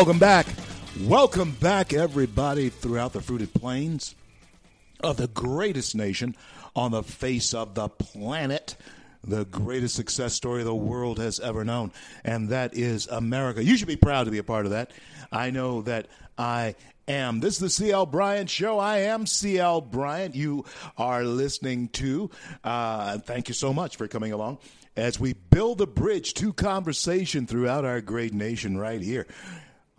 [0.00, 0.46] Welcome back.
[1.02, 4.14] Welcome back, everybody, throughout the fruited plains
[5.00, 6.36] of the greatest nation
[6.74, 8.76] on the face of the planet.
[9.22, 11.92] The greatest success story the world has ever known,
[12.24, 13.62] and that is America.
[13.62, 14.90] You should be proud to be a part of that.
[15.30, 16.06] I know that
[16.38, 17.40] I am.
[17.40, 18.78] This is the CL Bryant Show.
[18.78, 20.34] I am CL Bryant.
[20.34, 20.64] You
[20.96, 22.30] are listening to.
[22.64, 24.60] Uh, thank you so much for coming along
[24.96, 29.26] as we build a bridge to conversation throughout our great nation right here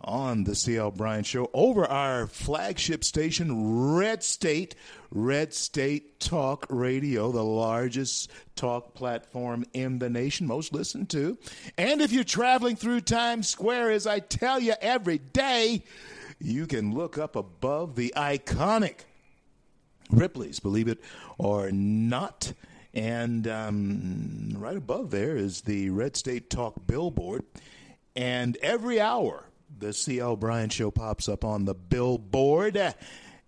[0.04, 4.74] on the CL Bryant Show over our flagship station, Red State,
[5.10, 11.38] Red State Talk Radio, the largest talk platform in the nation, most listened to.
[11.76, 15.84] And if you're traveling through Times Square, as I tell you every day,
[16.38, 19.00] you can look up above the iconic
[20.10, 21.00] Ripley's, believe it
[21.38, 22.52] or not.
[22.94, 27.44] And um, right above there is the Red State Talk billboard.
[28.14, 29.46] And every hour,
[29.82, 32.94] the CL Bryant Show pops up on the billboard.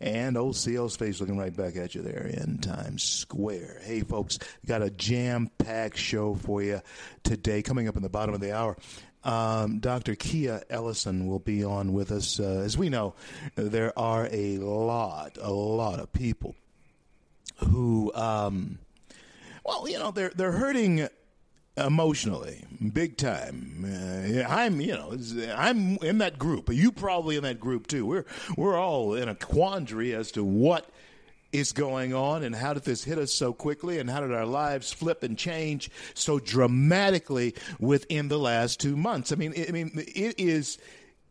[0.01, 3.81] And old CL's face looking right back at you there in Times Square.
[3.85, 6.83] Hey, folks, got a jam packed show for you
[7.23, 7.63] today.
[7.63, 8.77] Coming up in the bottom of the hour,
[9.23, 10.17] um, Dr.
[10.17, 12.41] Kia Ellison will be on with us.
[12.41, 13.15] Uh, as we know,
[13.55, 16.57] there are a lot, a lot of people
[17.59, 18.81] who, um,
[19.65, 21.09] well, you know, they're they're hurting
[21.77, 23.85] emotionally, big time.
[23.85, 25.17] Uh, I'm, you know,
[25.55, 26.73] I'm in that group.
[26.73, 28.07] You probably in that group too.
[28.07, 28.25] We're
[28.57, 30.89] we're all in a quandary as to what
[31.55, 34.45] is going on and how did this hit us so quickly and how did our
[34.45, 39.31] lives flip and change so dramatically within the last two months.
[39.31, 40.79] I mean, I mean, it is,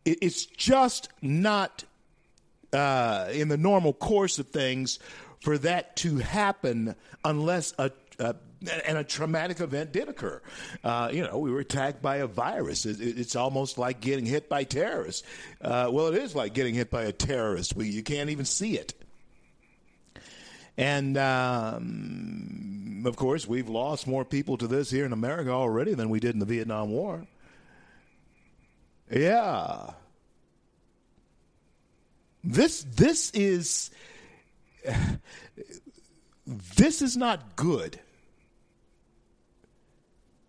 [0.06, 1.84] it's just not
[2.72, 4.98] uh, in the normal course of things
[5.40, 8.34] for that to happen unless a, a
[8.86, 10.40] and a traumatic event did occur.
[10.82, 12.86] Uh, you know, we were attacked by a virus.
[12.86, 15.22] It, it, it's almost like getting hit by terrorists.
[15.60, 17.76] Uh, well, it is like getting hit by a terrorist.
[17.76, 18.94] We, you can't even see it.
[20.76, 26.10] And um, of course, we've lost more people to this here in America already than
[26.10, 27.26] we did in the Vietnam War.
[29.10, 29.90] Yeah.
[32.42, 33.90] This this is
[36.46, 37.98] this is not good.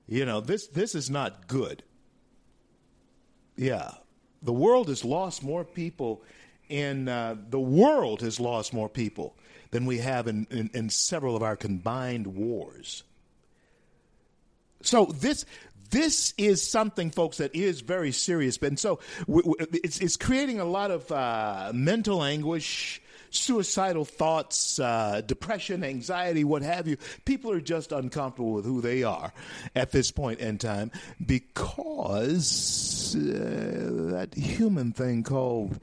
[0.07, 1.83] You know, this this is not good.
[3.55, 3.91] Yeah.
[4.43, 6.21] The world has lost more people
[6.69, 9.35] in uh, the world has lost more people
[9.71, 13.03] than we have in, in, in several of our combined wars.
[14.81, 15.45] So this
[15.89, 18.57] this is something, folks, that is very serious.
[18.57, 25.83] And so it's, it's creating a lot of uh, mental anguish, suicidal thoughts, uh, depression,
[25.83, 26.97] anxiety, what have you.
[27.25, 29.33] People are just uncomfortable with who they are
[29.75, 30.91] at this point in time
[31.25, 33.19] because uh,
[34.11, 35.79] that human thing called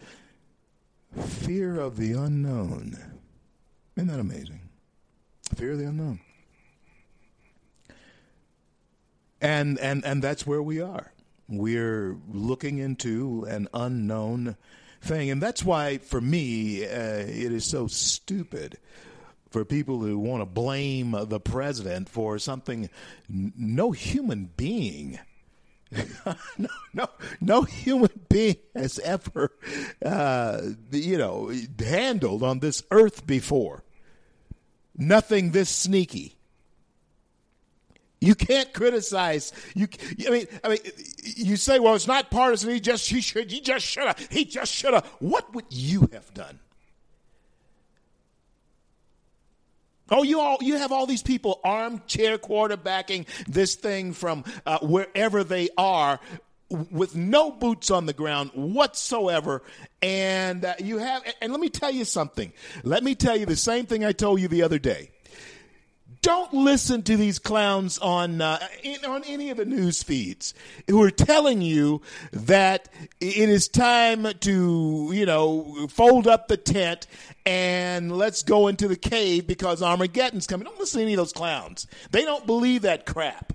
[1.18, 2.96] fear of the unknown.
[3.96, 4.60] Isn't that amazing?
[5.54, 6.20] Fear of the unknown.
[9.40, 11.12] And and and that's where we are.
[11.48, 14.56] We're looking into an unknown
[15.02, 15.30] thing.
[15.30, 18.78] And that's why, for me, uh, it is so stupid
[19.50, 22.88] for people who want to blame the president for something
[23.28, 25.18] n- no human being.
[26.56, 27.06] no, no,
[27.40, 29.50] no human being has ever,
[30.04, 30.60] uh,
[30.90, 33.84] you know, handled on this earth before.
[34.96, 36.36] Nothing this sneaky.
[38.22, 39.52] You can't criticize.
[39.74, 39.88] You,
[40.28, 40.78] I mean, I mean,
[41.24, 44.44] you say, "Well, it's not partisan." He just, he should, he just should have, he
[44.44, 45.04] just should have.
[45.18, 46.60] What would you have done?
[50.08, 55.42] Oh, you all, you have all these people armchair quarterbacking this thing from uh, wherever
[55.42, 56.20] they are
[56.68, 59.62] with no boots on the ground whatsoever.
[60.00, 62.52] And uh, you have, and let me tell you something.
[62.84, 65.10] Let me tell you the same thing I told you the other day
[66.22, 70.54] don't listen to these clowns on uh, in, on any of the news feeds
[70.88, 72.00] who are telling you
[72.32, 72.88] that
[73.20, 77.08] it is time to you know fold up the tent
[77.44, 80.64] and let's go into the cave because Armageddon's coming.
[80.64, 81.88] Don't listen to any of those clowns.
[82.12, 83.52] They don't believe that crap.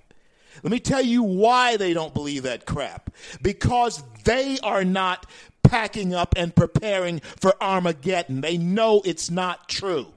[0.61, 3.11] Let me tell you why they don't believe that crap.
[3.41, 5.25] Because they are not
[5.63, 8.41] packing up and preparing for Armageddon.
[8.41, 10.07] They know it's not true.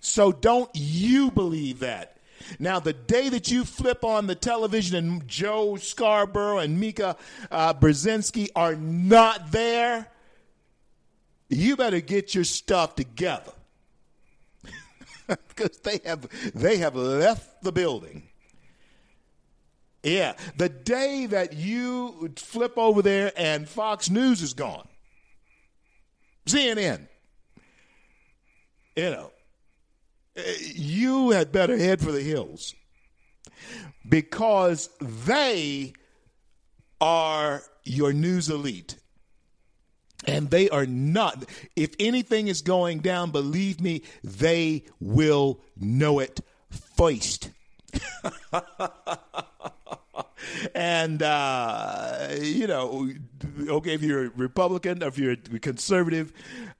[0.00, 2.16] So don't you believe that.
[2.58, 7.16] Now, the day that you flip on the television and Joe Scarborough and Mika
[7.50, 10.08] uh, Brzezinski are not there,
[11.48, 13.52] you better get your stuff together
[15.26, 18.24] because they have they have left the building.
[20.02, 24.86] Yeah, the day that you flip over there and Fox News is gone,
[26.46, 27.08] CNN,
[28.96, 29.32] you know,
[30.74, 32.74] you had better head for the hills
[34.08, 35.92] because they
[37.00, 38.96] are your news elite.
[40.26, 41.44] And they are not.
[41.76, 47.50] If anything is going down, believe me, they will know it first.
[50.74, 53.08] and uh, you know,
[53.68, 56.32] okay, if you're a Republican, if you're a conservative,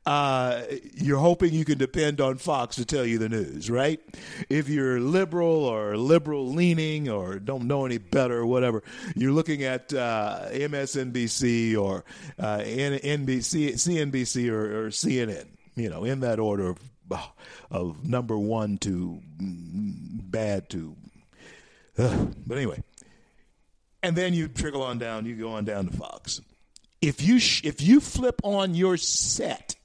[0.09, 0.63] uh,
[0.95, 4.01] you're hoping you can depend on Fox to tell you the news, right?
[4.49, 8.83] If you're liberal or liberal leaning or don't know any better or whatever,
[9.15, 12.07] you're looking at uh, MSNBC or
[12.39, 15.45] uh, NBC, CNBC or, or CNN.
[15.77, 16.79] You know, in that order of,
[17.71, 20.97] of number one to bad to.
[21.97, 22.83] but anyway,
[24.03, 25.27] and then you trickle on down.
[25.27, 26.41] You go on down to Fox.
[27.03, 29.77] If you sh- if you flip on your set,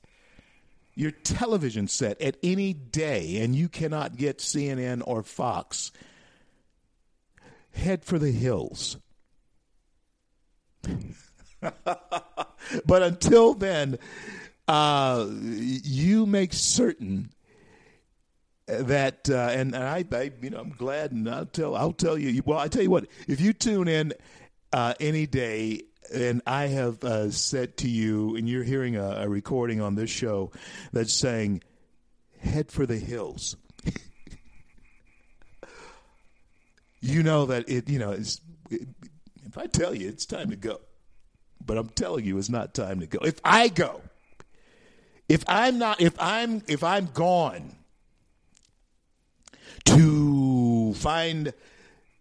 [0.96, 5.92] your television set at any day, and you cannot get CNN or Fox,
[7.74, 8.98] head for the hills.
[11.62, 13.98] but until then,
[14.68, 17.30] uh, you make certain
[18.66, 22.18] that uh, and, and I, I, you know I'm glad and I'll tell I'll tell
[22.18, 24.14] you well I tell you what if you tune in
[24.72, 25.82] uh, any day
[26.14, 30.10] and I have uh, said to you and you're hearing a, a, recording on this
[30.10, 30.52] show
[30.92, 31.64] that's saying
[32.40, 33.56] head for the hills.
[37.06, 38.40] You know that it you know it's,
[38.72, 38.88] it,
[39.46, 40.80] if I tell you it's time to go.
[41.66, 43.20] But I'm telling you it's not time to go.
[43.26, 44.00] If I go
[45.30, 47.76] if I'm not if I'm if I'm gone
[49.86, 51.54] to find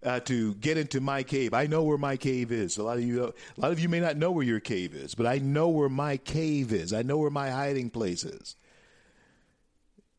[0.04, 1.54] uh, to get into my cave.
[1.54, 2.76] I know where my cave is.
[2.76, 5.14] A lot of you, a lot of you may not know where your cave is,
[5.14, 6.92] but I know where my cave is.
[6.92, 8.56] I know where my hiding place is.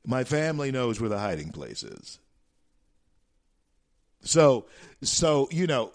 [0.05, 2.19] My family knows where the hiding place is.
[4.21, 4.65] So,
[5.01, 5.91] so you know,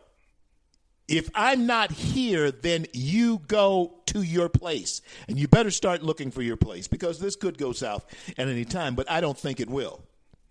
[1.08, 6.31] if I'm not here, then you go to your place, and you better start looking
[6.31, 8.06] for your place because this could go south
[8.37, 8.94] at any time.
[8.94, 10.02] But I don't think it will.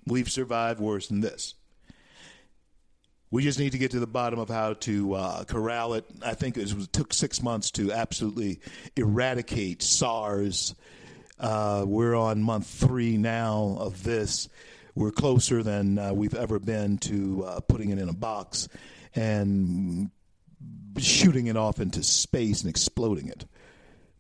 [0.08, 1.54] We've survived worse than this.
[3.30, 6.06] We just need to get to the bottom of how to uh, corral it.
[6.24, 8.62] I think it, was, it, took six months to absolutely
[8.96, 10.74] eradicate SARS.
[11.38, 14.48] Uh, we're on month three now of this.
[14.96, 18.70] We're closer than uh, we've ever been to uh, putting it in a box
[19.14, 20.10] and
[20.98, 23.46] shooting it off into space and exploding it.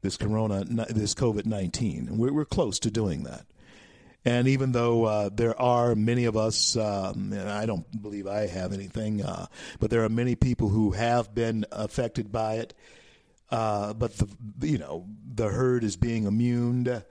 [0.02, 3.46] This corona, this COVID nineteen, we're, we're close to doing that.
[4.28, 8.48] And even though uh, there are many of us, um, and I don't believe I
[8.48, 9.46] have anything, uh,
[9.80, 12.74] but there are many people who have been affected by it.
[13.50, 14.28] Uh, but the
[14.68, 17.04] you know the herd is being immune.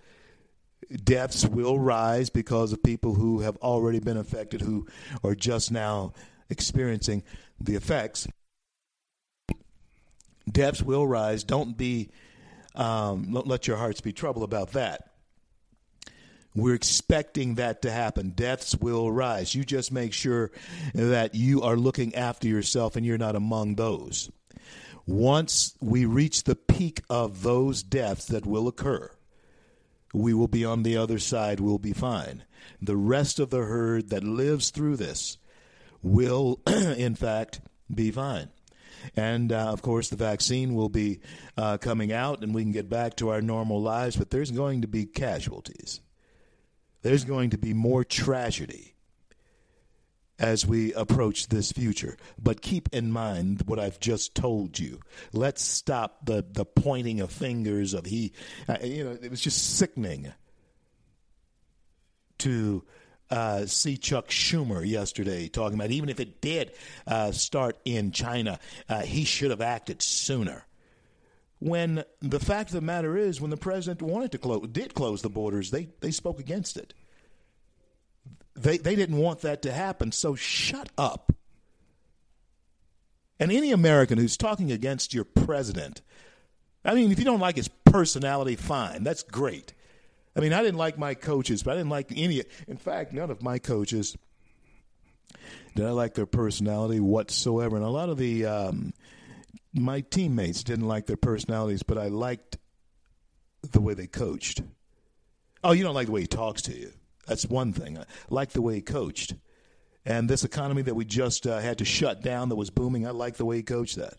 [1.05, 4.87] Deaths will rise because of people who have already been affected, who
[5.25, 6.13] are just now
[6.51, 7.23] experiencing
[7.59, 8.29] the effects.
[10.53, 11.45] Deaths will rise.
[11.45, 12.11] Don't be,
[12.75, 15.16] um, don't let your hearts be troubled about that.
[16.57, 18.31] We're expecting that to happen.
[18.31, 19.55] Deaths will rise.
[19.55, 20.51] You just make sure
[20.95, 24.31] that you are looking after yourself and you're not among those.
[25.07, 29.11] Once we reach the peak of those deaths that will occur,
[30.15, 32.43] we will be on the other side, we'll be fine.
[32.81, 35.37] The rest of the herd that lives through this
[36.03, 37.61] will, in fact,
[37.95, 38.49] be fine.
[39.15, 41.21] And uh, of course, the vaccine will be
[41.59, 44.81] uh, coming out and we can get back to our normal lives, but there's going
[44.81, 46.01] to be casualties
[47.07, 48.93] there's going to be more tragedy
[50.41, 52.17] as we approach this future.
[52.37, 54.99] But keep in mind what I've just told you.
[55.33, 58.33] Let's stop the, the pointing of fingers of he.
[58.69, 60.33] Uh, you know, it was just sickening
[62.39, 62.83] to
[63.31, 66.73] uh, see Chuck Schumer yesterday talking about even if it did
[67.07, 68.59] uh, start in China,
[68.89, 70.66] uh, he should have acted sooner.
[71.59, 75.23] When the fact of the matter is, when the president wanted to close, did close
[75.23, 76.93] the borders, they, they spoke against it.
[78.55, 81.33] They, they didn't want that to happen, so shut up.
[83.39, 86.03] And any American who's talking against your president,
[86.85, 89.75] I mean, if you don't like his personality, fine, that's great.
[90.35, 92.43] I mean, I didn't like my coaches, but I didn't like any.
[92.69, 94.17] In fact, none of my coaches
[95.75, 97.77] did I like their personality whatsoever.
[97.77, 98.93] And a lot of the um,
[99.77, 102.59] my teammates didn't like their personalities, but I liked
[103.63, 104.63] the way they coached.
[105.63, 106.93] Oh, you don't like the way he talks to you.
[107.27, 107.99] That's one thing.
[107.99, 109.35] I like the way he coached.
[110.05, 113.11] And this economy that we just uh, had to shut down that was booming, I
[113.11, 114.15] like the way he coached that.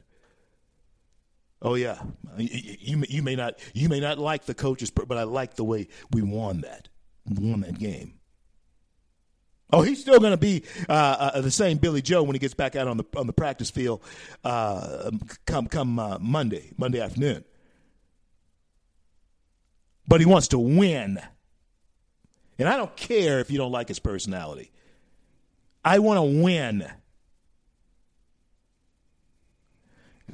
[1.61, 1.99] Oh yeah,
[2.37, 5.87] you, you may not you may not like the coaches, but I like the way
[6.11, 6.89] we won that
[7.29, 8.16] won that game.
[9.71, 12.53] Oh, he's still going to be uh, uh, the same Billy Joe when he gets
[12.53, 14.01] back out on the on the practice field
[14.43, 15.11] uh,
[15.45, 17.43] come come uh, Monday Monday afternoon.
[20.07, 21.19] But he wants to win,
[22.57, 24.71] and I don't care if you don't like his personality.
[25.83, 26.89] I want to win.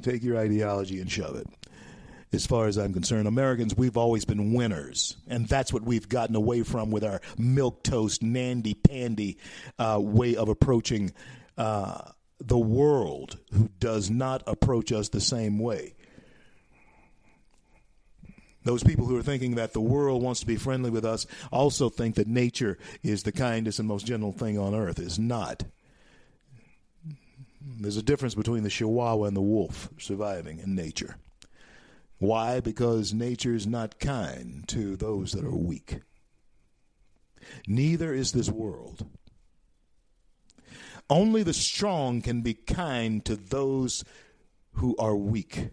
[0.00, 1.46] Take your ideology and shove it.
[2.34, 5.16] As far as I'm concerned, Americans, we've always been winners.
[5.28, 9.38] And that's what we've gotten away from with our milk toast, nandy pandy
[9.78, 11.12] uh, way of approaching
[11.56, 12.10] uh,
[12.40, 15.94] the world who does not approach us the same way.
[18.64, 21.88] Those people who are thinking that the world wants to be friendly with us also
[21.88, 24.98] think that nature is the kindest and most gentle thing on earth.
[24.98, 25.64] Is not.
[27.60, 31.16] There's a difference between the chihuahua and the wolf surviving in nature.
[32.18, 32.60] Why?
[32.60, 36.00] Because nature is not kind to those that are weak.
[37.66, 39.06] Neither is this world.
[41.10, 44.04] Only the strong can be kind to those
[44.74, 45.68] who are weak.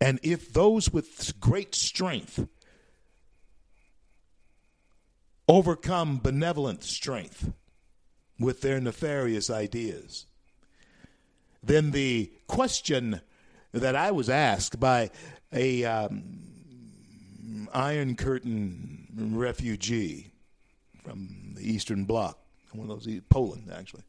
[0.00, 2.46] And if those with great strength
[5.48, 7.52] overcome benevolent strength
[8.38, 10.26] with their nefarious ideas,
[11.62, 13.20] then the question
[13.72, 15.10] that I was asked by
[15.52, 20.32] a um, Iron Curtain refugee
[21.02, 22.38] from the Eastern Bloc,
[22.72, 24.02] one of those Poland actually.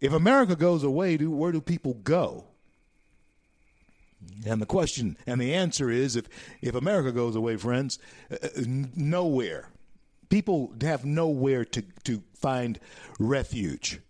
[0.00, 2.44] If America goes away, do, where do people go?
[4.46, 6.26] And the question and the answer is if,
[6.60, 7.98] if America goes away, friends,
[8.30, 9.70] uh, uh nowhere.
[10.28, 12.78] People have nowhere to, to find
[13.18, 14.00] refuge.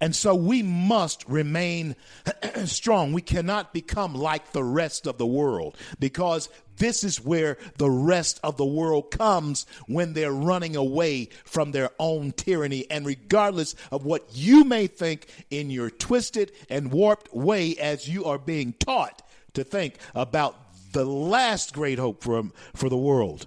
[0.00, 1.96] And so we must remain
[2.66, 3.12] strong.
[3.12, 8.38] We cannot become like the rest of the world because this is where the rest
[8.44, 12.88] of the world comes when they're running away from their own tyranny.
[12.88, 18.24] And regardless of what you may think in your twisted and warped way as you
[18.24, 19.22] are being taught
[19.54, 20.56] to think about
[20.92, 23.46] the last great hope for, for the world,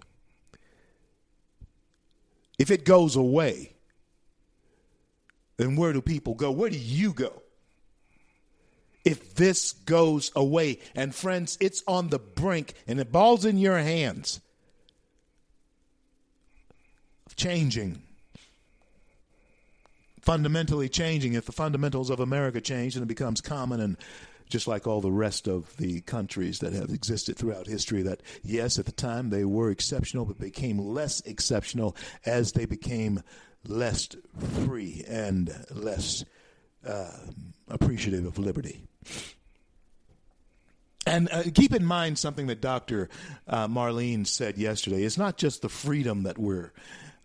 [2.59, 3.70] if it goes away,
[5.61, 6.51] then where do people go?
[6.51, 7.41] Where do you go?
[9.05, 13.77] If this goes away, and friends, it's on the brink and the ball's in your
[13.77, 14.41] hands
[17.27, 18.01] of changing.
[20.21, 21.33] Fundamentally changing.
[21.33, 23.97] If the fundamentals of America change and it becomes common and
[24.49, 28.77] just like all the rest of the countries that have existed throughout history, that yes,
[28.77, 33.21] at the time they were exceptional, but became less exceptional as they became
[33.67, 34.09] less
[34.65, 36.23] free and less
[36.85, 37.11] uh,
[37.67, 38.81] appreciative of liberty.
[41.05, 43.09] And uh, keep in mind something that Dr.
[43.47, 45.03] Uh, Marlene said yesterday.
[45.03, 46.71] It's not just the freedom that we're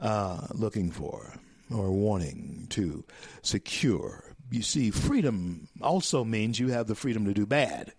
[0.01, 1.35] uh, looking for
[1.71, 3.05] or wanting to
[3.43, 4.35] secure.
[4.51, 7.93] You see, freedom also means you have the freedom to do bad.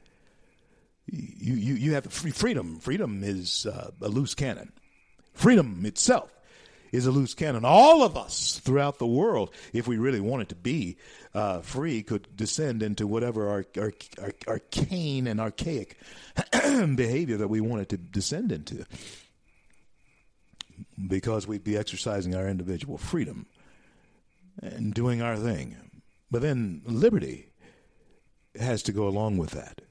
[1.06, 2.80] You, you, you have free freedom.
[2.80, 4.72] Freedom is uh, a loose cannon.
[5.34, 6.32] Freedom itself
[6.92, 7.66] is a loose cannon.
[7.66, 10.98] All of us throughout the world, if we really wanted to be
[11.34, 15.98] uh, free, could descend into whatever our, our, our arcane and archaic
[16.52, 18.86] behavior that we wanted to descend into
[21.08, 23.46] because we'd be exercising our individual freedom
[24.62, 25.76] and doing our thing.
[26.32, 27.50] But then liberty
[28.60, 29.82] has to go along with that.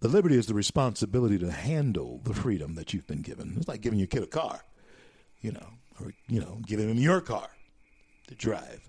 [0.00, 3.54] The liberty is the responsibility to handle the freedom that you've been given.
[3.56, 4.62] It's like giving your kid a car
[5.40, 5.68] you know,
[6.00, 7.48] or you know, giving him your car
[8.28, 8.88] to drive.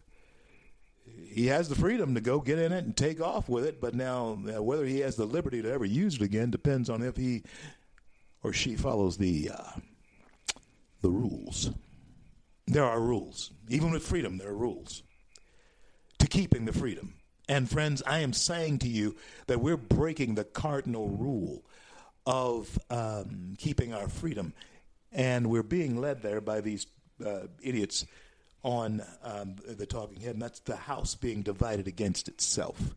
[1.29, 3.95] He has the freedom to go get in it and take off with it, but
[3.95, 7.43] now whether he has the liberty to ever use it again depends on if he
[8.43, 9.71] or she follows the uh,
[11.01, 11.71] the rules.
[12.65, 13.51] There are rules.
[13.69, 15.03] Even with freedom, there are rules
[16.19, 17.13] to keeping the freedom.
[17.49, 19.15] And friends, I am saying to you
[19.47, 21.63] that we're breaking the cardinal rule
[22.25, 24.53] of um, keeping our freedom.
[25.17, 26.85] And we're being led there by these
[27.25, 28.05] uh, idiots
[28.63, 32.95] on um, the talking head, and that's the house being divided against itself.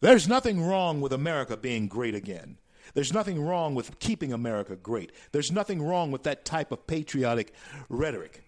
[0.00, 2.56] There's nothing wrong with America being great again.
[2.94, 5.12] There's nothing wrong with keeping America great.
[5.32, 7.52] There's nothing wrong with that type of patriotic
[7.88, 8.44] rhetoric.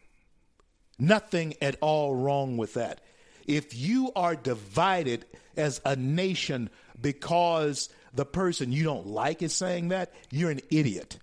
[0.98, 3.02] Nothing at all wrong with that.
[3.46, 5.26] If you are divided
[5.56, 11.18] as a nation because the person you don't like is saying that, you're an idiot.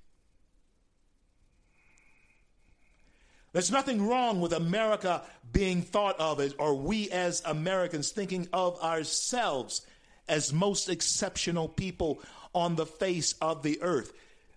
[3.54, 8.82] There's nothing wrong with America being thought of as, or we as Americans thinking of
[8.82, 9.86] ourselves
[10.28, 12.22] as most exceptional people
[12.56, 14.12] on the face of the earth.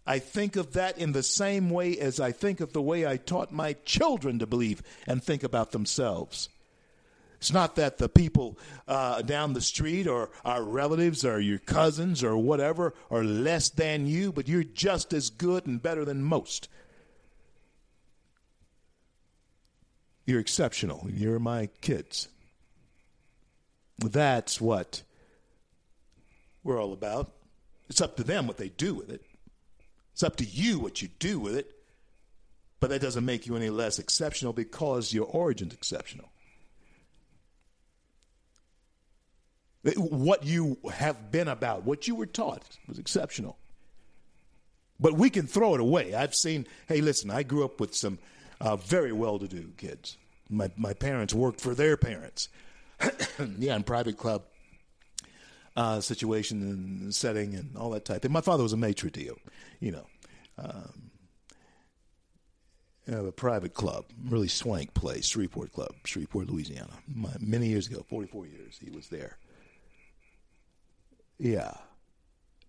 [0.06, 3.16] I think of that in the same way as I think of the way I
[3.16, 6.48] taught my children to believe and think about themselves.
[7.38, 12.24] It's not that the people uh, down the street or our relatives or your cousins
[12.24, 16.68] or whatever are less than you, but you're just as good and better than most.
[20.24, 21.06] You're exceptional.
[21.08, 22.28] You're my kids.
[23.98, 25.02] That's what
[26.64, 27.32] we're all about.
[27.88, 29.22] It's up to them what they do with it.
[30.12, 31.72] It's up to you what you do with it.
[32.80, 36.28] But that doesn't make you any less exceptional because your origin's exceptional.
[39.94, 43.56] What you have been about, what you were taught, was exceptional.
[44.98, 46.14] But we can throw it away.
[46.14, 48.18] I've seen, hey, listen, I grew up with some
[48.60, 50.16] uh, very well to do kids.
[50.48, 52.48] My, my parents worked for their parents.
[53.58, 54.42] yeah, in private club
[55.76, 58.24] uh, situation and setting and all that type.
[58.24, 59.30] And my father was a maitre d',
[59.80, 60.06] you know.
[60.58, 61.10] Um,
[63.08, 66.94] a private club, really swank place, Shreveport Club, Shreveport, Louisiana.
[67.14, 69.36] My, many years ago, 44 years, he was there.
[71.38, 71.72] Yeah.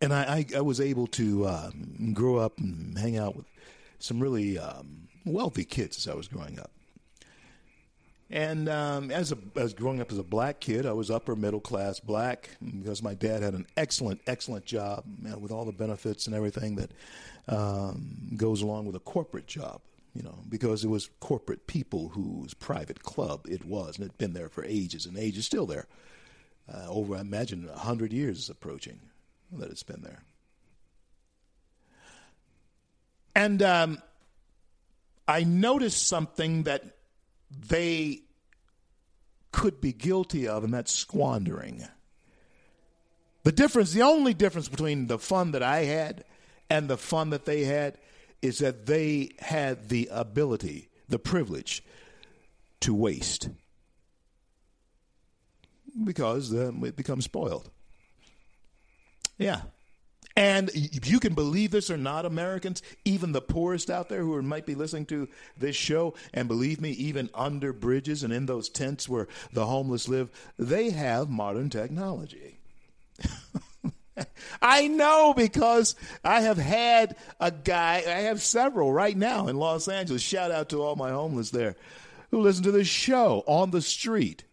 [0.01, 3.45] And I, I, I was able to um, grow up and hang out with
[3.99, 6.71] some really um, wealthy kids as I was growing up.
[8.29, 11.61] And um, as a, as growing up as a black kid, I was upper middle
[11.61, 16.27] class black because my dad had an excellent, excellent job know, with all the benefits
[16.27, 16.91] and everything that
[17.47, 19.81] um, goes along with a corporate job.
[20.13, 24.17] You know, because it was corporate people whose private club it was, and it had
[24.17, 25.85] been there for ages and ages, still there.
[26.71, 28.99] Uh, over, I imagine, a hundred years is approaching
[29.53, 30.21] that it's been there.
[33.35, 34.01] And um,
[35.27, 36.83] I noticed something that
[37.51, 38.21] they
[39.51, 41.87] could be guilty of, and that's squandering.
[43.43, 46.25] The difference, the only difference between the fun that I had
[46.69, 47.97] and the fun that they had
[48.41, 51.83] is that they had the ability, the privilege
[52.81, 53.49] to waste
[56.03, 57.69] because it becomes spoiled.
[59.37, 59.61] Yeah.
[60.35, 64.67] And you can believe this or not, Americans, even the poorest out there who might
[64.67, 69.09] be listening to this show, and believe me, even under bridges and in those tents
[69.09, 70.29] where the homeless live,
[70.59, 72.59] they have modern technology.
[74.61, 79.87] I know because I have had a guy, I have several right now in Los
[79.87, 80.21] Angeles.
[80.21, 81.75] Shout out to all my homeless there
[82.29, 84.43] who listen to this show on the street.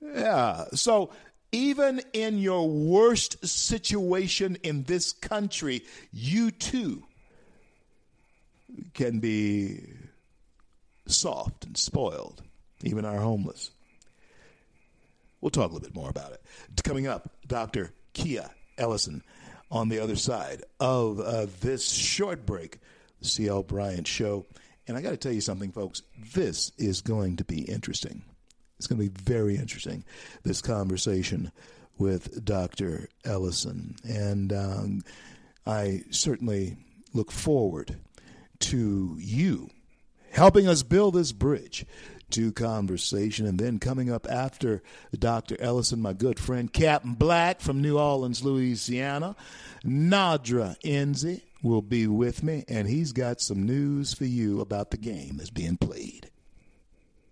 [0.00, 0.64] Yeah.
[0.74, 1.10] So
[1.52, 5.82] even in your worst situation in this country,
[6.12, 7.04] you too
[8.94, 9.80] can be
[11.06, 12.42] soft and spoiled,
[12.82, 13.70] even our homeless.
[15.40, 16.42] We'll talk a little bit more about it.
[16.84, 17.92] Coming up, Dr.
[18.12, 19.22] Kia Ellison
[19.70, 22.78] on the other side of uh, this short break,
[23.20, 23.62] the C.L.
[23.62, 24.46] Bryant Show.
[24.86, 26.02] And I got to tell you something, folks.
[26.34, 28.22] This is going to be interesting.
[28.80, 30.04] It's going to be very interesting,
[30.42, 31.52] this conversation
[31.98, 33.10] with Dr.
[33.26, 33.94] Ellison.
[34.08, 35.04] And um,
[35.66, 36.78] I certainly
[37.12, 37.98] look forward
[38.60, 39.68] to you
[40.30, 41.84] helping us build this bridge
[42.30, 43.44] to conversation.
[43.44, 45.60] And then coming up after Dr.
[45.60, 49.36] Ellison, my good friend Captain Black from New Orleans, Louisiana,
[49.84, 54.96] Nadra Enzi will be with me, and he's got some news for you about the
[54.96, 56.30] game that's being played.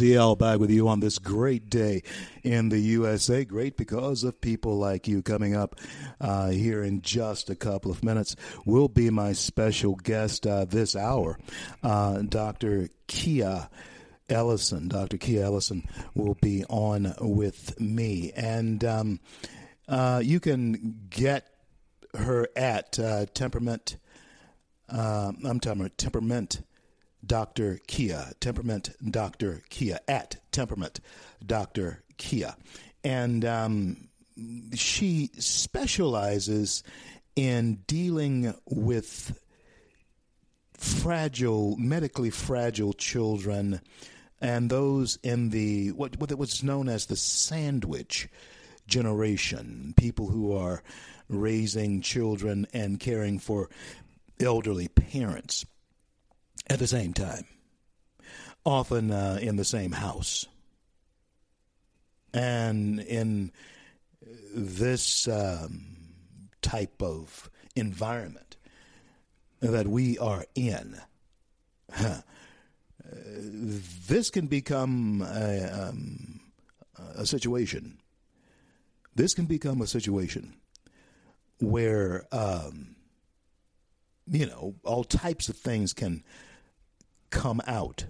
[0.00, 2.02] CL back with you on this great day
[2.42, 3.44] in the USA.
[3.44, 5.78] Great because of people like you coming up
[6.22, 8.34] uh, here in just a couple of minutes.
[8.64, 11.38] Will be my special guest uh, this hour,
[11.82, 12.88] uh, Dr.
[13.08, 13.68] Kia.
[14.30, 15.18] Ellison, Dr.
[15.18, 18.32] Kia Ellison, will be on with me.
[18.34, 19.20] And um,
[19.86, 21.46] uh, you can get
[22.14, 23.98] her at uh, Temperament.
[24.88, 26.62] Uh, I'm talking about Temperament
[27.30, 27.78] Dr.
[27.86, 28.32] Kia.
[28.40, 29.62] Temperament Dr.
[29.70, 30.00] Kia.
[30.08, 30.98] At Temperament
[31.46, 32.02] Dr.
[32.16, 32.56] Kia.
[33.04, 34.08] And um,
[34.74, 36.82] she specializes
[37.36, 39.40] in dealing with
[40.74, 43.80] fragile, medically fragile children
[44.40, 48.26] and those in the what what was known as the sandwich
[48.88, 50.82] generation, people who are
[51.28, 53.70] raising children and caring for
[54.40, 55.64] elderly parents
[56.68, 57.46] at the same time,
[58.64, 60.46] often uh, in the same house.
[62.32, 63.52] And in
[64.54, 65.96] this um,
[66.62, 68.56] type of environment
[69.60, 71.00] that we are in,
[71.92, 72.22] huh,
[73.02, 76.40] this can become a, um,
[77.16, 77.98] a situation.
[79.14, 80.54] This can become a situation
[81.58, 82.94] where, um,
[84.30, 86.22] you know, all types of things can
[87.30, 88.06] come out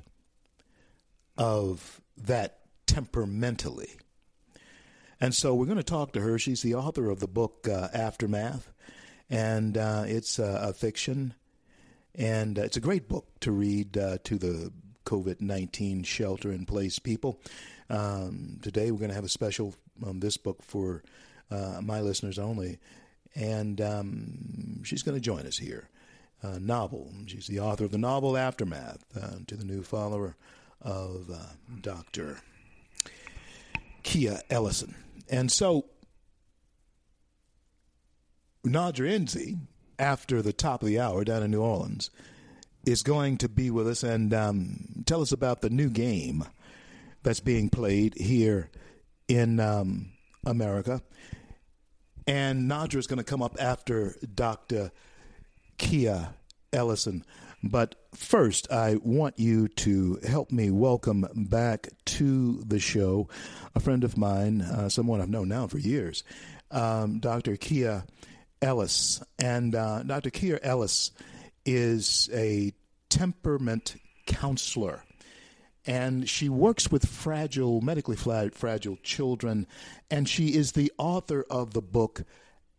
[1.37, 3.90] of that temperamentally.
[5.20, 6.38] And so we're going to talk to her.
[6.38, 8.72] She's the author of the book uh, Aftermath,
[9.28, 11.35] and uh, it's uh, a fiction.
[12.14, 14.72] And it's a great book to read uh, to the
[15.04, 17.40] COVID 19 shelter in place people.
[17.88, 21.02] Um, today we're going to have a special on this book for
[21.50, 22.78] uh, my listeners only.
[23.35, 25.88] And um, she's going to join us here.
[26.42, 27.12] Uh, novel.
[27.26, 30.37] She's the author of the novel Aftermath uh, to the new follower
[30.81, 31.37] of uh,
[31.83, 32.40] Dr.
[34.03, 34.94] Kia Ellison.
[35.29, 35.85] And so,
[38.66, 39.59] Nadra Enzi,
[39.98, 42.11] after the top of the hour down in New Orleans,
[42.85, 46.44] is going to be with us and um, tell us about the new game
[47.22, 48.70] that's being played here
[49.29, 50.12] in um,
[50.44, 51.03] America.
[52.26, 54.90] And Nadra is going to come up after Dr.
[55.80, 56.34] Kia
[56.74, 57.24] Ellison.
[57.62, 63.28] But first, I want you to help me welcome back to the show
[63.74, 66.22] a friend of mine, uh, someone I've known now for years,
[66.70, 67.56] um, Dr.
[67.56, 68.04] Kia
[68.60, 69.22] Ellis.
[69.38, 70.28] And uh, Dr.
[70.28, 71.12] Kia Ellis
[71.64, 72.74] is a
[73.08, 75.02] temperament counselor.
[75.86, 79.66] And she works with fragile, medically fragile children.
[80.10, 82.24] And she is the author of the book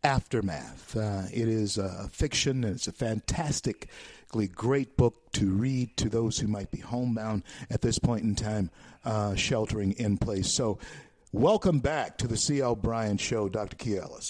[0.04, 0.96] Aftermath.
[0.96, 6.38] Uh, it is a fiction, and it's a fantastically great book to read to those
[6.38, 8.70] who might be homebound at this point in time,
[9.04, 10.52] uh, sheltering in place.
[10.52, 10.78] So,
[11.30, 12.74] welcome back to the C.L.
[12.74, 13.76] Bryant Show, Dr.
[13.76, 14.28] Kia Ellis.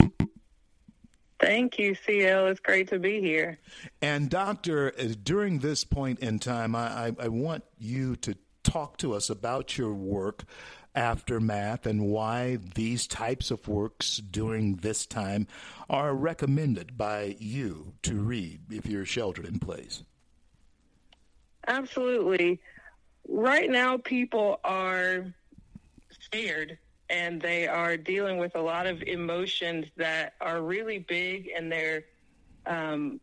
[1.40, 2.46] Thank you, CL.
[2.48, 3.58] It's great to be here.
[4.00, 8.96] And, Doctor, uh, during this point in time, I, I, I want you to talk
[8.98, 10.44] to us about your work
[10.94, 15.46] aftermath and why these types of works during this time
[15.88, 20.02] are recommended by you to read if you're sheltered in place.
[21.66, 22.60] Absolutely.
[23.28, 25.32] Right now, people are
[26.20, 31.70] scared and they are dealing with a lot of emotions that are really big and
[31.70, 32.04] they're
[32.66, 33.20] um,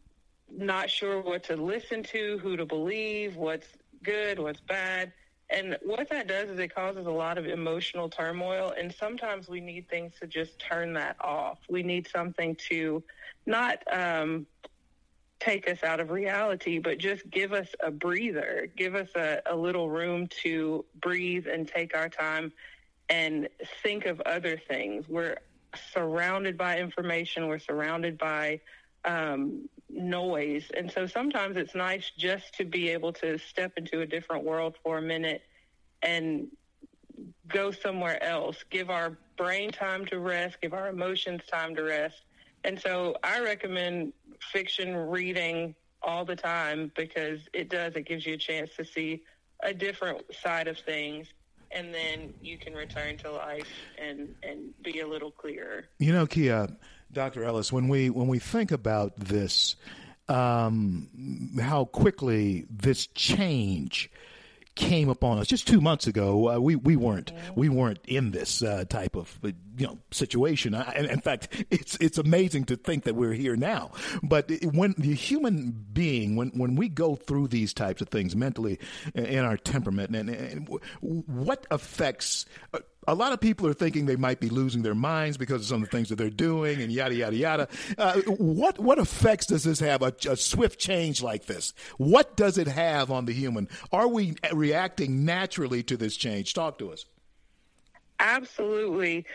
[0.52, 3.68] not sure what to listen to, who to believe, what's
[4.04, 5.12] good, what's bad.
[5.50, 8.74] And what that does is it causes a lot of emotional turmoil.
[8.78, 11.58] And sometimes we need things to just turn that off.
[11.68, 13.04] We need something to
[13.46, 14.46] not um,
[15.40, 19.56] take us out of reality, but just give us a breather, give us a, a
[19.56, 22.52] little room to breathe and take our time
[23.10, 23.50] and
[23.82, 25.08] think of other things.
[25.10, 25.38] We're
[25.94, 27.48] surrounded by information.
[27.48, 28.60] We're surrounded by
[29.06, 30.66] um, noise.
[30.76, 34.76] And so sometimes it's nice just to be able to step into a different world
[34.84, 35.42] for a minute
[36.02, 36.48] and
[37.48, 42.22] go somewhere else, give our brain time to rest, give our emotions time to rest.
[42.64, 44.14] And so I recommend
[44.52, 49.24] fiction reading all the time because it does, it gives you a chance to see
[49.62, 51.28] a different side of things
[51.72, 55.86] and then you can return to life and and be a little clearer.
[56.00, 56.68] You know, Kia,
[57.12, 57.44] Dr.
[57.44, 59.76] Ellis, when we when we think about this,
[60.28, 64.12] um, how quickly this change
[64.80, 66.50] came upon us just two months ago.
[66.50, 70.74] Uh, we we weren't we weren't in this uh, type of uh, you know situation.
[70.74, 73.92] I, in fact, it's it's amazing to think that we're here now.
[74.24, 78.80] But when the human being, when when we go through these types of things mentally
[79.14, 84.16] in our temperament, and, and what affects uh, a lot of people are thinking they
[84.16, 86.92] might be losing their minds because of some of the things that they're doing and
[86.92, 87.68] yada yada yada.
[87.98, 90.02] Uh, what what effects does this have?
[90.02, 91.74] A, a, swift change like this.
[91.98, 93.68] What does it have on the human?
[93.92, 96.54] Are we reacting naturally to this change?
[96.54, 97.06] Talk to us.
[98.20, 99.26] Absolutely.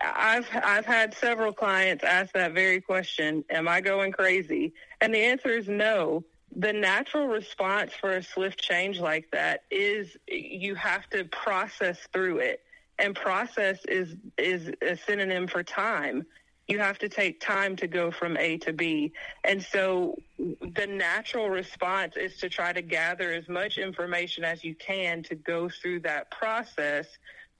[0.00, 3.44] I've I've had several clients ask that very question.
[3.50, 4.74] Am I going crazy?
[5.00, 6.24] And the answer is no
[6.54, 12.38] the natural response for a swift change like that is you have to process through
[12.38, 12.62] it
[12.98, 16.24] and process is is a synonym for time
[16.68, 19.12] you have to take time to go from A to B.
[19.44, 24.74] And so the natural response is to try to gather as much information as you
[24.74, 27.06] can to go through that process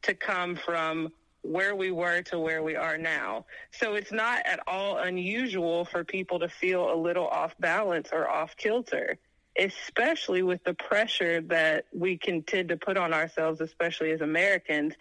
[0.02, 3.46] to come from where we were to where we are now.
[3.70, 8.28] So it's not at all unusual for people to feel a little off balance or
[8.28, 9.16] off kilter,
[9.56, 14.94] especially with the pressure that we can tend to put on ourselves, especially as Americans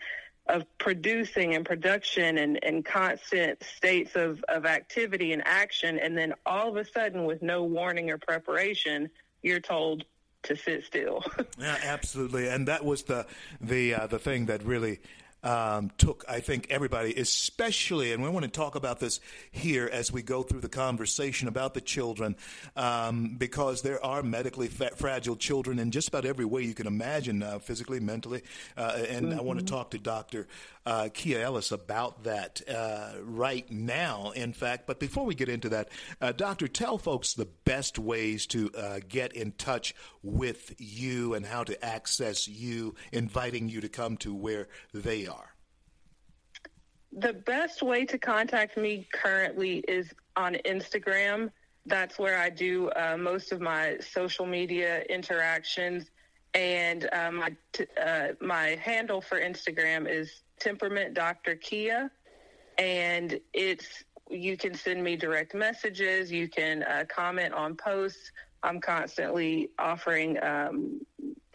[0.47, 5.97] of producing and production and, and constant states of, of activity and action.
[5.97, 9.09] And then all of a sudden, with no warning or preparation,
[9.41, 10.05] you're told
[10.43, 11.23] to sit still.
[11.57, 12.47] yeah, absolutely.
[12.47, 13.25] And that was the
[13.59, 14.99] the uh, the thing that really
[15.45, 19.19] um, took, I think, everybody, especially, and we want to talk about this
[19.51, 22.35] here as we go through the conversation about the children,
[22.75, 26.87] um, because there are medically fa- fragile children in just about every way you can
[26.87, 28.41] imagine, uh, physically, mentally.
[28.75, 29.39] Uh, and mm-hmm.
[29.39, 30.47] I want to talk to Dr.
[30.85, 34.85] Uh, Kia Ellis about that uh, right now, in fact.
[34.85, 35.89] But before we get into that,
[36.21, 41.43] uh, Doctor, tell folks the best ways to uh, get in touch with you and
[41.43, 45.55] how to access you, inviting you to come to where they are.
[47.11, 51.49] The best way to contact me currently is on Instagram.
[51.87, 56.11] That's where I do uh, most of my social media interactions.
[56.53, 61.55] And uh, my, t- uh, my handle for Instagram is temperament Dr.
[61.55, 62.11] Kia.
[62.77, 66.31] And it's you can send me direct messages.
[66.31, 68.31] You can uh, comment on posts.
[68.63, 71.01] I'm constantly offering um,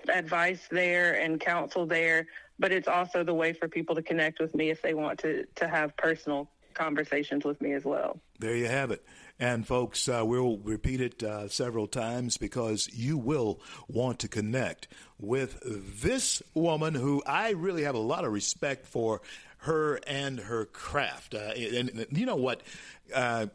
[0.08, 2.26] advice there and counsel there
[2.60, 5.44] but it's also the way for people to connect with me if they want to
[5.56, 8.20] to have personal conversations with me as well.
[8.38, 9.04] There you have it.
[9.40, 14.87] And folks, uh, we'll repeat it uh, several times because you will want to connect
[15.18, 15.59] with
[16.03, 19.22] this woman who I really have a lot of respect for
[19.59, 21.35] her and her craft.
[21.35, 22.62] Uh, and, and, you know what,
[23.14, 23.46] uh,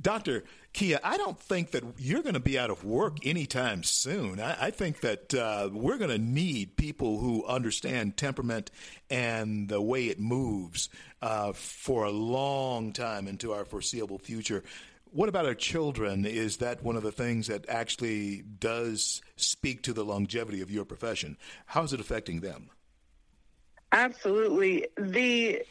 [0.00, 4.40] Doctor Kia, I don't think that you're going to be out of work anytime soon.
[4.40, 8.70] I, I think that uh, we're going to need people who understand temperament
[9.08, 10.90] and the way it moves
[11.22, 14.62] uh, for a long time into our foreseeable future.
[15.12, 16.24] What about our children?
[16.24, 20.84] Is that one of the things that actually does speak to the longevity of your
[20.84, 21.36] profession?
[21.66, 22.70] How is it affecting them?
[23.92, 24.86] Absolutely.
[24.96, 25.62] The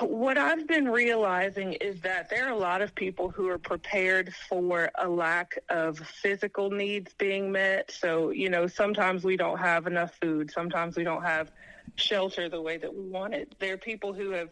[0.00, 4.34] what I've been realizing is that there are a lot of people who are prepared
[4.48, 7.90] for a lack of physical needs being met.
[7.90, 11.50] So, you know, sometimes we don't have enough food, sometimes we don't have
[11.94, 13.54] shelter the way that we want it.
[13.58, 14.50] There are people who have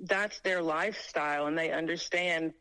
[0.00, 2.54] that's their lifestyle and they understand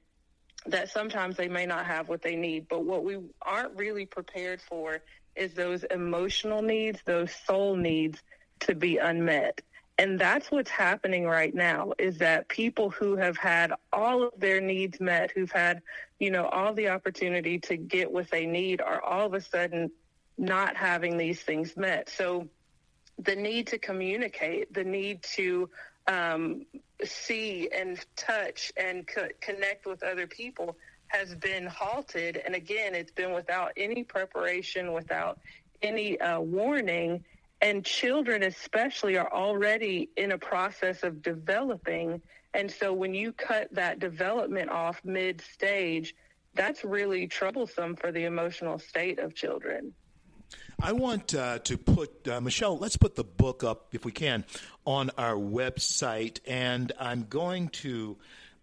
[0.68, 2.68] that sometimes they may not have what they need.
[2.70, 5.02] But what we aren't really prepared for
[5.36, 8.22] is those emotional needs, those soul needs
[8.62, 9.62] to be unmet.
[9.98, 14.60] And that's what's happening right now is that people who have had all of their
[14.60, 15.82] needs met, who've had,
[16.20, 19.92] you know, all the opportunity to get what they need are all of a sudden
[20.38, 22.10] not having these things met.
[22.10, 22.48] So
[23.20, 25.70] the need to communicate, the need to
[26.12, 26.66] um,
[27.04, 30.76] see and touch and co- connect with other people
[31.08, 32.34] has been halted.
[32.46, 35.40] And again, it's been without any preparation, without
[35.82, 37.24] any uh, warning
[37.62, 42.22] and children especially are already in a process of developing
[42.54, 46.16] And so when you cut that development off mid stage,
[46.54, 49.94] that's really troublesome for the emotional state of children.
[50.82, 54.46] I want uh, to put, uh, Michelle, let's put the book up, if we can,
[54.86, 56.40] on our website.
[56.48, 58.18] And I'm going to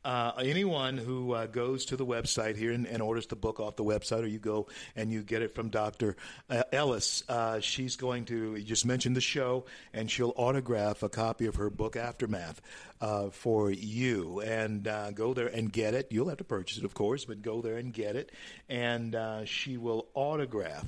[0.05, 3.77] uh, anyone who uh, goes to the website here and, and, orders the book off
[3.77, 6.16] the website, or you go and you get it from Dr.
[6.48, 11.46] Uh, Ellis, uh, she's going to just mention the show, and she'll autograph a copy
[11.46, 12.61] of her book Aftermath
[13.01, 14.40] uh, for you.
[14.40, 16.09] And uh, go there and get it.
[16.11, 18.33] You'll have to purchase it, of course, but go there and get it,
[18.68, 20.87] and she will autograph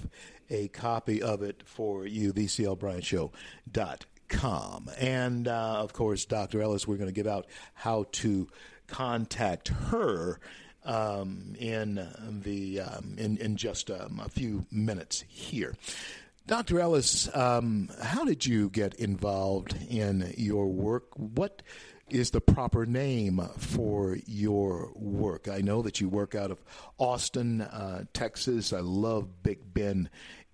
[0.50, 2.32] a copy of it for you.
[2.32, 3.32] The CL Bryant Show
[3.70, 4.90] dot com.
[4.98, 6.62] And uh, of course, Dr.
[6.62, 8.48] Ellis, we're going to give out how to
[8.86, 10.40] contact her
[10.84, 11.94] um, in
[12.44, 15.74] the um, in in just um, a few minutes here.
[16.46, 16.80] Dr.
[16.80, 21.04] Ellis, um, how did you get involved in your work?
[21.16, 21.62] What
[22.08, 25.46] is the proper name for your work?
[25.48, 26.60] I know that you work out of
[26.98, 28.72] Austin, uh, Texas.
[28.72, 30.10] I love Big Bend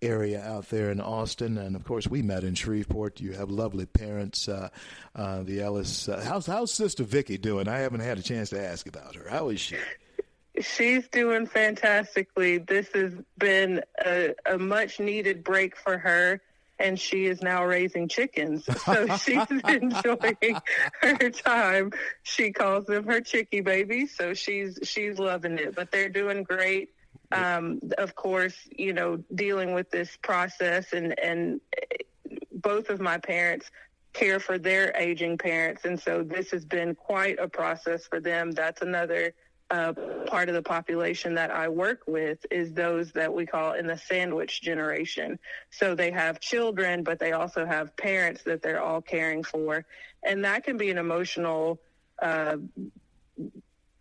[0.06, 3.20] area out there in Austin, and of course we met in Shreveport.
[3.20, 4.68] You have lovely parents, uh,
[5.14, 6.08] uh, the Ellis.
[6.08, 7.68] Uh, how's how's Sister Vicky doing?
[7.68, 9.28] I haven't had a chance to ask about her.
[9.28, 9.76] How is she?
[10.60, 12.58] She's doing fantastically.
[12.58, 16.40] This has been a, a much needed break for her
[16.78, 18.68] and she is now raising chickens.
[18.86, 20.56] So she's enjoying
[21.00, 21.92] her time.
[22.22, 24.14] She calls them her chickie babies.
[24.16, 25.74] So she's she's loving it.
[25.74, 26.90] But they're doing great
[27.32, 31.60] um, of course, you know, dealing with this process and, and
[32.52, 33.70] both of my parents
[34.12, 35.84] care for their aging parents.
[35.84, 38.52] And so this has been quite a process for them.
[38.52, 39.34] That's another
[39.68, 39.92] uh,
[40.26, 43.98] part of the population that I work with is those that we call in the
[43.98, 45.38] sandwich generation.
[45.70, 49.84] So they have children, but they also have parents that they're all caring for.
[50.22, 51.80] And that can be an emotional
[52.22, 52.56] uh,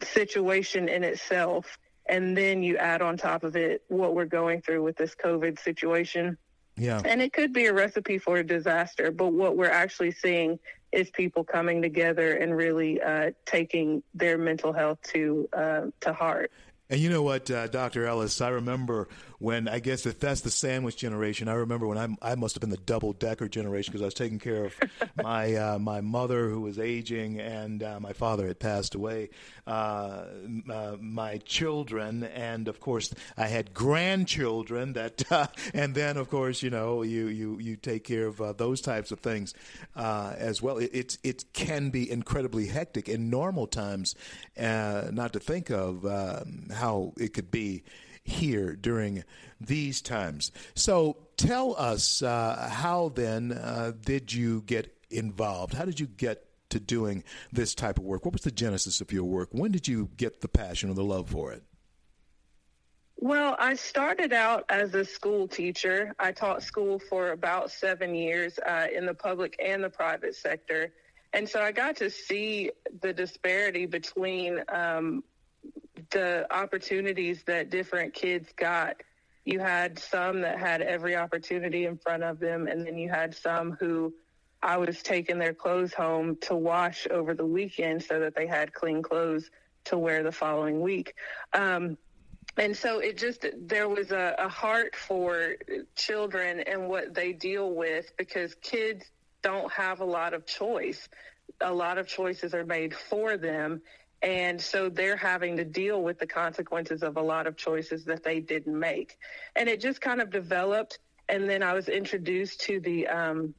[0.01, 4.83] situation in itself and then you add on top of it what we're going through
[4.83, 6.37] with this COVID situation.
[6.77, 7.01] Yeah.
[7.05, 10.59] And it could be a recipe for a disaster, but what we're actually seeing
[10.91, 16.51] is people coming together and really uh, taking their mental health to uh, to heart.
[16.89, 18.05] And you know what, uh, Dr.
[18.05, 19.07] Ellis, I remember
[19.39, 22.61] when I guess if that's the sandwich generation, I remember when I I must have
[22.61, 24.75] been the double decker generation because I was taking care of
[25.21, 29.29] my uh, my mother who was aging and uh, my father had passed away,
[29.67, 30.25] uh,
[30.69, 36.61] uh, my children, and of course I had grandchildren that, uh, and then of course
[36.61, 39.53] you know you you you take care of those types of things
[39.95, 40.77] as well.
[40.77, 44.15] It, it it can be incredibly hectic in normal times,
[44.55, 47.83] not to think of um, how it could be
[48.23, 49.23] here during
[49.61, 50.51] these times.
[50.73, 55.73] So tell us uh, how then uh, did you get involved?
[55.73, 58.25] How did you get to doing this type of work?
[58.25, 59.49] What was the genesis of your work?
[59.51, 61.63] When did you get the passion or the love for it?
[63.17, 66.13] Well, I started out as a school teacher.
[66.19, 70.91] I taught school for about seven years uh, in the public and the private sector.
[71.31, 75.23] And so I got to see the disparity between um,
[76.11, 79.01] the opportunities that different kids got.
[79.45, 83.35] You had some that had every opportunity in front of them, and then you had
[83.35, 84.13] some who
[84.61, 88.73] I was taking their clothes home to wash over the weekend so that they had
[88.73, 89.51] clean clothes
[89.85, 91.13] to wear the following week.
[91.53, 91.97] Um,
[92.57, 95.55] and so it just there was a, a heart for
[95.95, 99.05] children and what they deal with because kids
[99.41, 101.07] don't have a lot of choice.
[101.61, 103.81] A lot of choices are made for them,
[104.25, 108.23] and so they're having to deal with the consequences of a lot of choices that
[108.23, 109.19] they didn't make.
[109.55, 110.97] And it just kind of developed.
[111.29, 113.53] And then I was introduced to the, um,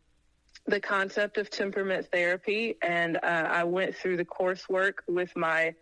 [0.66, 2.76] the concept of temperament therapy.
[2.82, 5.72] And uh, I went through the coursework with my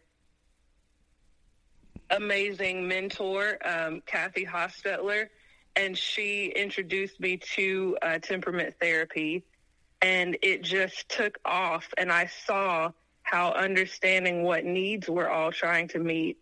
[2.10, 5.28] amazing mentor, um, Kathy Hostetler.
[5.76, 9.44] And she introduced me to uh, temperament therapy.
[10.02, 11.88] And it just took off.
[11.96, 12.90] And I saw
[13.24, 16.38] how understanding what needs we're all trying to meet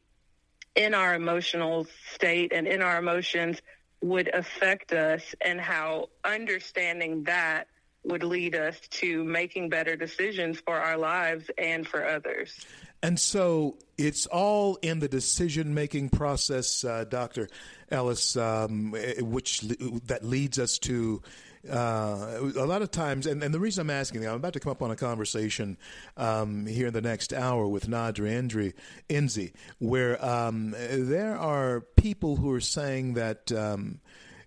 [0.75, 3.63] in our emotional state and in our emotions
[4.03, 7.69] would affect us and how understanding that
[8.05, 12.67] would lead us to making better decisions for our lives and for others.
[13.01, 17.49] And so it's all in the decision making process, uh, Dr.
[17.91, 21.23] Ellis, um, which that leads us to
[21.71, 24.73] uh, a lot of times, and, and the reason I'm asking, I'm about to come
[24.73, 25.77] up on a conversation
[26.17, 28.75] um, here in the next hour with Nadra Endry,
[29.09, 34.01] Enzi, where um, there are people who are saying that um,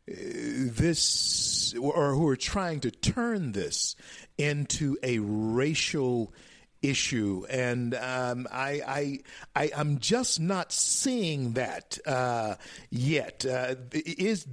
[0.07, 3.95] this, or who are trying to turn this
[4.37, 6.33] into a racial
[6.81, 9.19] issue, and um, I, I,
[9.55, 12.55] I, am just not seeing that uh,
[12.89, 13.45] yet.
[13.45, 14.45] Uh, is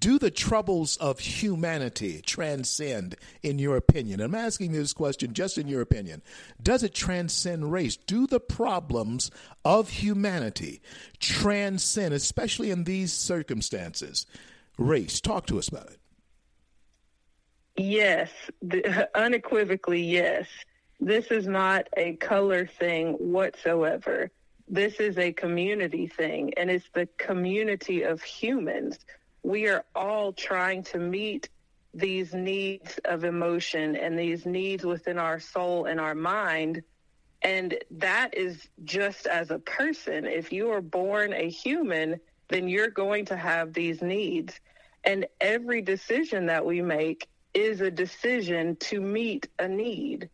[0.00, 4.20] do the troubles of humanity transcend, in your opinion?
[4.20, 6.22] I'm asking this question just in your opinion.
[6.62, 7.96] Does it transcend race?
[7.96, 9.30] Do the problems
[9.64, 10.80] of humanity
[11.18, 14.26] transcend, especially in these circumstances,
[14.78, 15.20] race?
[15.20, 15.98] Talk to us about it.
[17.76, 18.30] Yes,
[18.62, 20.46] the, unequivocally, yes.
[20.98, 24.30] This is not a color thing whatsoever.
[24.68, 28.98] This is a community thing, and it's the community of humans.
[29.42, 31.48] We are all trying to meet
[31.92, 36.82] these needs of emotion and these needs within our soul and our mind.
[37.42, 40.26] And that is just as a person.
[40.26, 44.60] If you are born a human, then you're going to have these needs.
[45.04, 50.28] And every decision that we make is a decision to meet a need.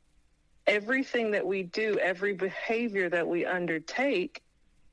[0.66, 4.42] Everything that we do, every behavior that we undertake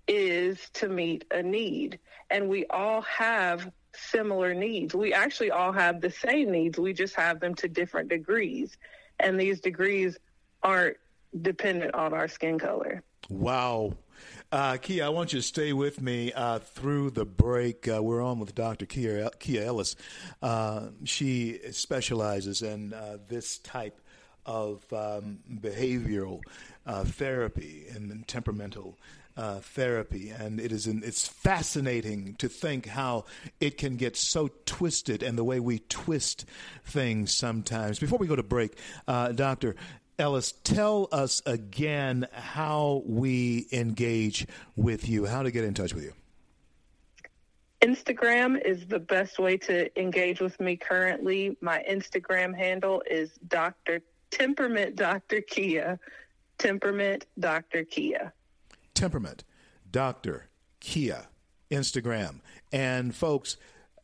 [0.08, 2.00] is to meet a need.
[2.30, 4.94] And we all have similar needs.
[4.94, 6.78] We actually all have the same needs.
[6.80, 8.78] We just have them to different degrees.
[9.20, 10.18] And these degrees
[10.62, 10.98] aren't
[11.42, 13.04] dependent on our skin color.
[13.30, 13.94] Wow.
[14.52, 17.88] Uh, Kia, I want you to stay with me uh, through the break.
[17.88, 18.86] Uh, we're on with Dr.
[18.86, 19.96] Kia, Kia Ellis.
[20.42, 24.00] Uh, she specializes in uh, this type
[24.46, 26.42] of um, behavioral
[26.86, 28.98] uh, therapy and temperamental
[29.36, 33.26] uh, therapy, and it is in, it's fascinating to think how
[33.60, 36.46] it can get so twisted and the way we twist
[36.86, 38.00] things sometimes.
[38.00, 38.78] Before we go to break,
[39.08, 39.76] uh, Doctor.
[40.20, 46.04] Ellis, tell us again how we engage with you, how to get in touch with
[46.04, 46.14] you.
[47.82, 51.58] Instagram is the best way to engage with me currently.
[51.60, 54.02] My Instagram handle is Dr.
[54.32, 55.42] Temperament Dr.
[55.42, 56.00] Kia.
[56.58, 57.84] Temperament Dr.
[57.84, 58.32] Kia.
[58.94, 59.44] Temperament
[59.90, 60.50] Dr.
[60.80, 61.28] Kia.
[61.74, 62.40] Instagram.
[62.72, 63.58] And folks,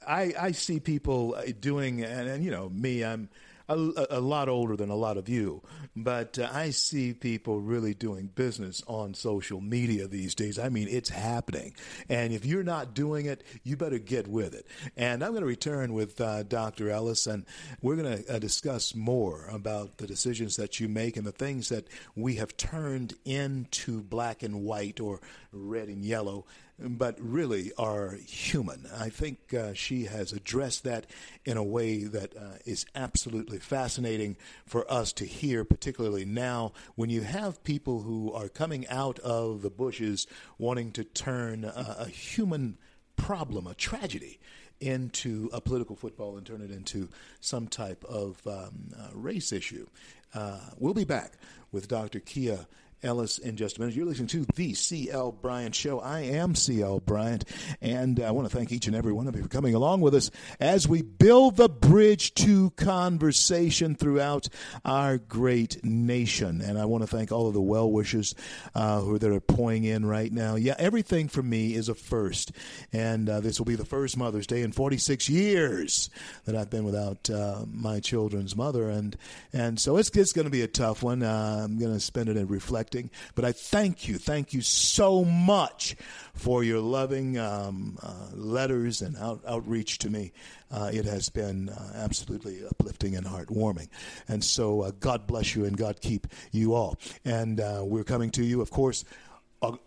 [0.06, 3.30] I, I see people uh, doing, and, and you know, me, I'm
[3.70, 5.62] a, a, lot older than a lot of you,
[5.96, 10.58] but uh, I see people really doing business on social media these days.
[10.58, 11.76] I mean, it's happening.
[12.10, 14.66] And if you're not doing it, you better get with it.
[14.98, 16.90] And I'm going to return with uh, Dr.
[16.90, 17.46] Ellis, and
[17.82, 21.70] we're going to uh, discuss more about the decisions that you make and the things
[21.70, 26.46] that we have turned into black and white or red and yellow
[26.82, 28.88] but really are human.
[28.98, 31.08] I think uh, she has addressed that
[31.46, 37.10] in a way that uh, is absolutely fascinating for us to hear, particularly now when
[37.10, 40.28] you have people who are coming out of the bushes
[40.58, 42.78] wanting to turn uh, a human
[43.16, 44.40] problem, a tragedy,
[44.80, 47.10] into a political football and turn it into
[47.42, 49.86] some type of um, uh, race issue.
[50.34, 51.34] Uh, we'll be back
[51.72, 52.20] with Dr.
[52.20, 52.66] Kia
[53.04, 53.96] Ellis in just a minute.
[53.96, 56.00] You're listening to the CL Bryant Show.
[56.00, 57.46] I am CL Bryant,
[57.82, 60.14] and I want to thank each and every one of you for coming along with
[60.16, 64.50] us as we build the bridge to conversation throughout
[64.84, 66.62] our great nation.
[66.62, 68.36] And I want to thank all of the well wishers
[68.76, 70.56] uh, who that are pouring in right now.
[70.56, 72.52] Yeah, everything for me is a first,
[72.92, 76.10] and uh, this will be the first Mother's Day in 46 years
[76.46, 79.16] that I've been without uh, my children's mother, and
[79.54, 81.24] and so it's it's going to be a tough one.
[81.24, 82.89] Uh, I'm going to spend it in reflection
[83.36, 85.96] But I thank you, thank you so much
[86.34, 90.32] for your loving um, uh, letters and out, outreach to me.
[90.72, 93.90] Uh, it has been uh, absolutely uplifting and heartwarming.
[94.28, 96.98] And so uh, God bless you and God keep you all.
[97.26, 99.04] And uh, we're coming to you, of course,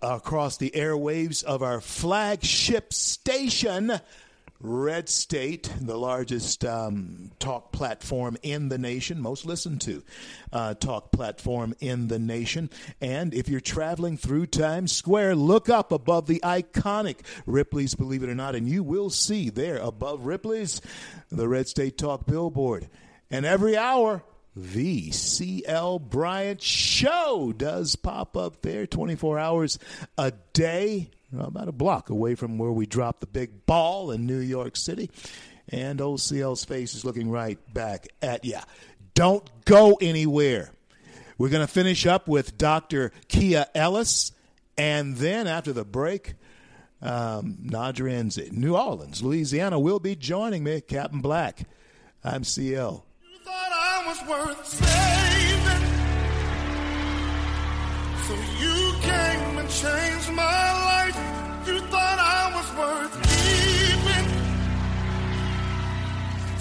[0.02, 3.92] across the airwaves of our flagship station.
[4.62, 10.04] Red State, the largest um, talk platform in the nation, most listened to
[10.52, 12.70] uh, talk platform in the nation.
[13.00, 18.28] And if you're traveling through Times Square, look up above the iconic Ripley's, believe it
[18.28, 20.80] or not, and you will see there above Ripley's
[21.30, 22.88] the Red State Talk billboard.
[23.32, 24.22] And every hour,
[24.54, 29.78] the CL Bryant Show does pop up there 24 hours
[30.16, 34.38] a day about a block away from where we dropped the big ball in New
[34.38, 35.10] York City.
[35.68, 38.58] And OCL's face is looking right back at you.
[39.14, 40.70] Don't go anywhere.
[41.38, 43.12] We're going to finish up with Dr.
[43.28, 44.32] Kia Ellis.
[44.76, 46.34] And then after the break,
[47.00, 51.66] um, Nadra Enzi, New Orleans, Louisiana, will be joining me, Captain Black.
[52.24, 53.04] I'm CL.
[58.28, 61.01] So you came and changed my life.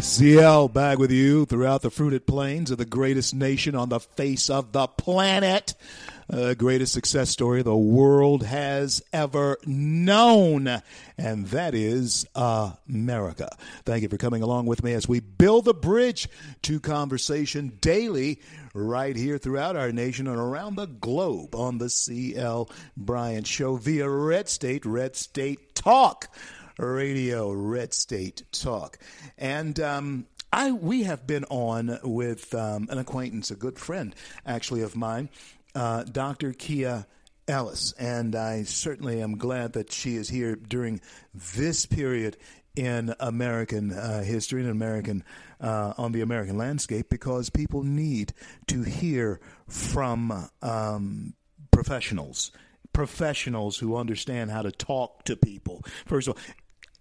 [0.00, 4.50] CL back with you throughout the fruited plains of the greatest nation on the face
[4.50, 5.74] of the planet.
[6.28, 10.82] The greatest success story the world has ever known,
[11.16, 13.48] and that is America.
[13.86, 16.28] Thank you for coming along with me as we build the bridge
[16.62, 18.42] to conversation daily
[18.74, 24.06] right here throughout our nation and around the globe on the CL Bryant Show via
[24.06, 26.28] Red State, Red State Talk
[26.78, 28.98] Radio, Red State Talk.
[29.38, 34.14] And um, I we have been on with um, an acquaintance, a good friend
[34.46, 35.30] actually of mine,
[35.78, 36.52] uh, Dr.
[36.52, 37.06] Kia
[37.46, 41.00] Ellis, and I certainly am glad that she is here during
[41.32, 42.36] this period
[42.74, 45.22] in American uh, history and American
[45.60, 48.32] uh, on the American landscape because people need
[48.66, 51.34] to hear from um,
[51.70, 52.50] professionals,
[52.92, 55.82] professionals who understand how to talk to people.
[56.06, 56.42] First of all.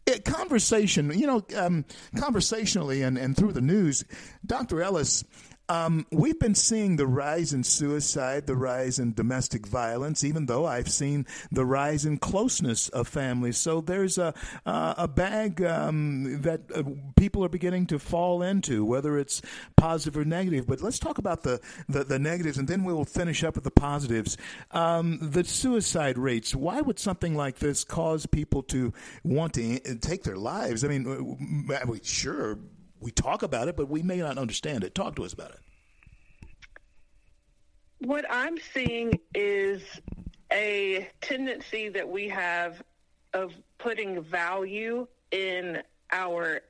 [0.05, 1.83] It, conversation, you know, um,
[2.17, 4.05] conversationally and, and through the news,
[4.45, 4.81] Dr.
[4.81, 5.25] Ellis
[5.69, 10.65] um, we've been seeing the rise in suicide, the rise in domestic violence, even though
[10.65, 13.57] I've seen the rise in closeness of families.
[13.57, 14.33] So there's a
[14.65, 16.83] uh, a bag um, that uh,
[17.15, 19.41] people are beginning to fall into, whether it's
[19.75, 20.67] positive or negative.
[20.67, 21.59] But let's talk about the,
[21.89, 24.37] the, the negatives, and then we will finish up with the positives.
[24.71, 26.55] Um, the suicide rates.
[26.55, 28.93] Why would something like this cause people to
[29.23, 30.83] want to take their lives?
[30.83, 32.57] I mean, sure
[32.99, 34.95] we talk about it, but we may not understand it.
[34.95, 35.59] Talk to us about it.
[37.99, 39.81] What I'm seeing is
[40.51, 42.81] a tendency that we have
[43.33, 45.81] of putting value in
[46.11, 46.61] our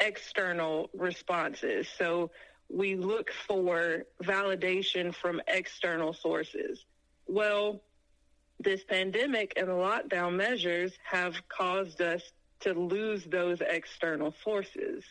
[0.00, 1.86] external responses.
[1.98, 2.30] So
[2.68, 6.84] we look for validation from external sources.
[7.26, 7.82] Well,
[8.58, 12.22] this pandemic and the lockdown measures have caused us
[12.60, 15.04] to lose those external sources.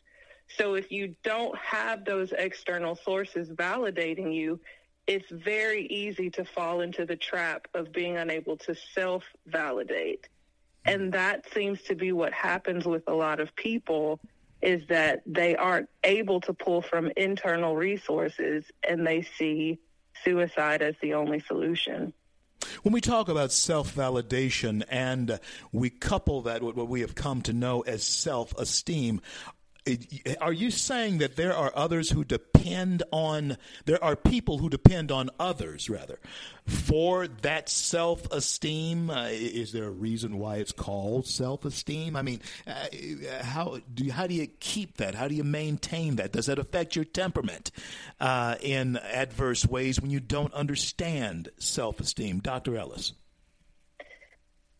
[0.57, 4.59] So if you don't have those external sources validating you,
[5.07, 10.27] it's very easy to fall into the trap of being unable to self validate.
[10.85, 11.11] And mm-hmm.
[11.11, 14.19] that seems to be what happens with a lot of people
[14.61, 19.79] is that they aren't able to pull from internal resources and they see
[20.23, 22.13] suicide as the only solution.
[22.83, 25.39] When we talk about self validation and
[25.71, 29.21] we couple that with what we have come to know as self esteem,
[30.41, 35.11] are you saying that there are others who depend on there are people who depend
[35.11, 36.19] on others rather
[36.65, 39.09] for that self-esteem?
[39.09, 42.15] Uh, is there a reason why it's called self-esteem?
[42.15, 42.87] I mean uh,
[43.41, 45.15] how do you, how do you keep that?
[45.15, 46.33] How do you maintain that?
[46.33, 47.71] Does that affect your temperament
[48.19, 52.39] uh, in adverse ways when you don't understand self-esteem?
[52.39, 53.13] Dr ellis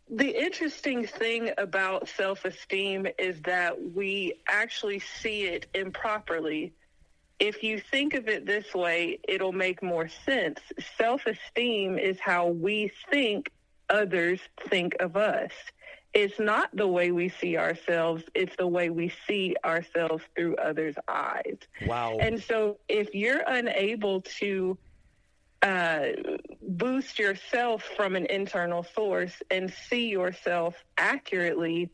[0.10, 6.74] the interesting thing about self esteem is that we actually see it improperly.
[7.40, 10.60] If you think of it this way, it'll make more sense.
[10.98, 13.52] Self esteem is how we think
[13.90, 14.40] others
[14.70, 15.52] think of us.
[16.14, 20.96] It's not the way we see ourselves, it's the way we see ourselves through others'
[21.08, 21.58] eyes.
[21.86, 22.18] Wow.
[22.20, 24.76] And so if you're unable to
[25.62, 26.02] uh,
[26.62, 31.90] boost yourself from an internal source and see yourself accurately,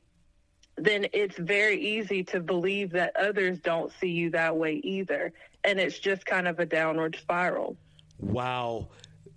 [0.78, 5.34] then it's very easy to believe that others don't see you that way either.
[5.64, 7.78] And it's just kind of a downward spiral.
[8.20, 8.90] Wow.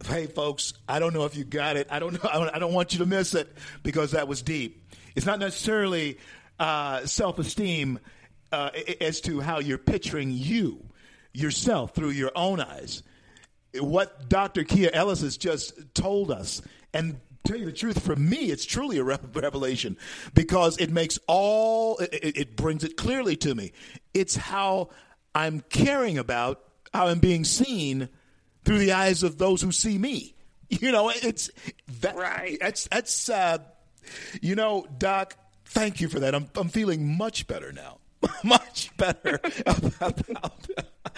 [0.06, 1.88] Hey, folks, I don't know if you got it.
[1.90, 2.30] I don't know.
[2.52, 3.50] I don't want you to miss it
[3.82, 4.92] because that was deep.
[5.14, 6.18] It's not necessarily
[6.58, 7.98] uh, self esteem
[8.52, 8.70] uh,
[9.00, 10.84] as to how you're picturing you,
[11.32, 13.02] yourself, through your own eyes
[13.74, 14.64] what Dr.
[14.64, 16.62] Kia Ellis has just told us,
[16.92, 19.96] and tell you the truth, for me, it's truly a revelation
[20.34, 23.72] because it makes all, it, it brings it clearly to me.
[24.14, 24.90] It's how
[25.34, 26.62] I'm caring about
[26.92, 28.08] how I'm being seen
[28.64, 30.34] through the eyes of those who see me.
[30.70, 31.50] You know, it's
[32.02, 32.58] that, Right.
[32.60, 33.56] That's that's uh,
[34.42, 35.34] you know, Doc.
[35.64, 36.34] Thank you for that.
[36.34, 38.00] I'm I'm feeling much better now.
[38.44, 40.66] much better about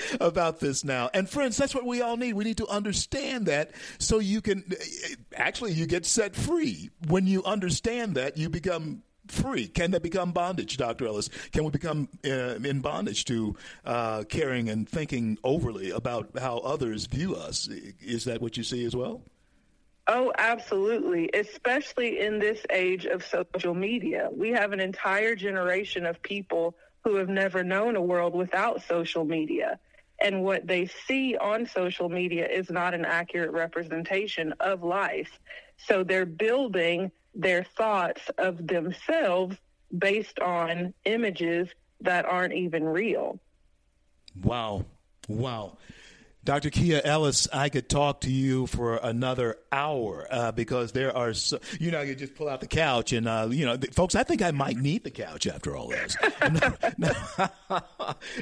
[0.20, 1.10] about this now.
[1.14, 2.34] And friends, that's what we all need.
[2.34, 4.64] We need to understand that so you can
[5.34, 6.90] actually you get set free.
[7.08, 9.68] When you understand that, you become free.
[9.68, 11.06] Can that become bondage, Dr.
[11.06, 11.28] Ellis?
[11.52, 17.06] Can we become uh, in bondage to uh, caring and thinking overly about how others
[17.06, 17.68] view us?
[18.00, 19.22] Is that what you see as well?
[20.08, 21.30] Oh, absolutely.
[21.32, 24.28] Especially in this age of social media.
[24.32, 26.74] We have an entire generation of people
[27.04, 29.78] who have never known a world without social media.
[30.20, 35.30] And what they see on social media is not an accurate representation of life.
[35.78, 39.56] So they're building their thoughts of themselves
[39.96, 41.68] based on images
[42.02, 43.38] that aren't even real.
[44.42, 44.84] Wow.
[45.28, 45.78] Wow.
[46.42, 46.70] Dr.
[46.70, 51.60] Kia Ellis, I could talk to you for another hour uh, because there are, so,
[51.78, 54.22] you know, you just pull out the couch and, uh, you know, th- folks, I
[54.22, 56.16] think I might need the couch after all this.
[57.70, 57.80] uh,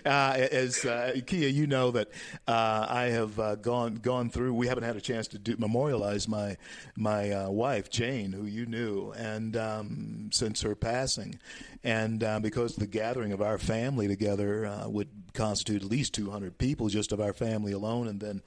[0.04, 2.08] as uh, Kia, you know that
[2.46, 4.54] uh, I have uh, gone gone through.
[4.54, 6.56] We haven't had a chance to do, memorialize my
[6.96, 11.38] my uh, wife Jane, who you knew, and um, since her passing,
[11.84, 15.08] and because the gathering of our family together uh, would
[15.38, 18.42] constitute at least 200 people just of our family alone, and then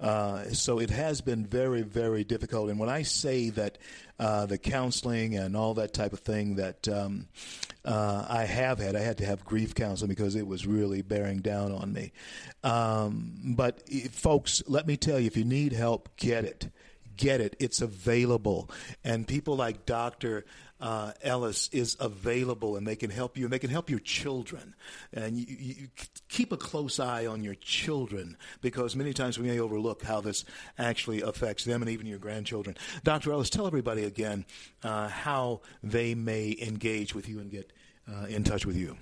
[0.00, 2.68] uh, so it has been very, very difficult.
[2.68, 3.78] And when I say that
[4.18, 7.26] uh, the counseling and all that type of thing that um,
[7.84, 11.38] uh, I have had, I had to have grief counseling because it was really bearing
[11.38, 12.12] down on me.
[12.62, 16.68] Um, but folks, let me tell you, if you need help, get it
[17.16, 17.56] get it.
[17.60, 18.70] It's available.
[19.04, 20.44] And people like Dr.
[20.84, 24.74] Uh, Ellis is available and they can help you and they can help your children.
[25.14, 25.88] And you, you
[26.28, 30.44] keep a close eye on your children because many times we may overlook how this
[30.78, 32.76] actually affects them and even your grandchildren.
[33.02, 33.32] Dr.
[33.32, 34.44] Ellis, tell everybody again
[34.82, 37.72] uh, how they may engage with you and get
[38.06, 38.98] uh, in touch with you.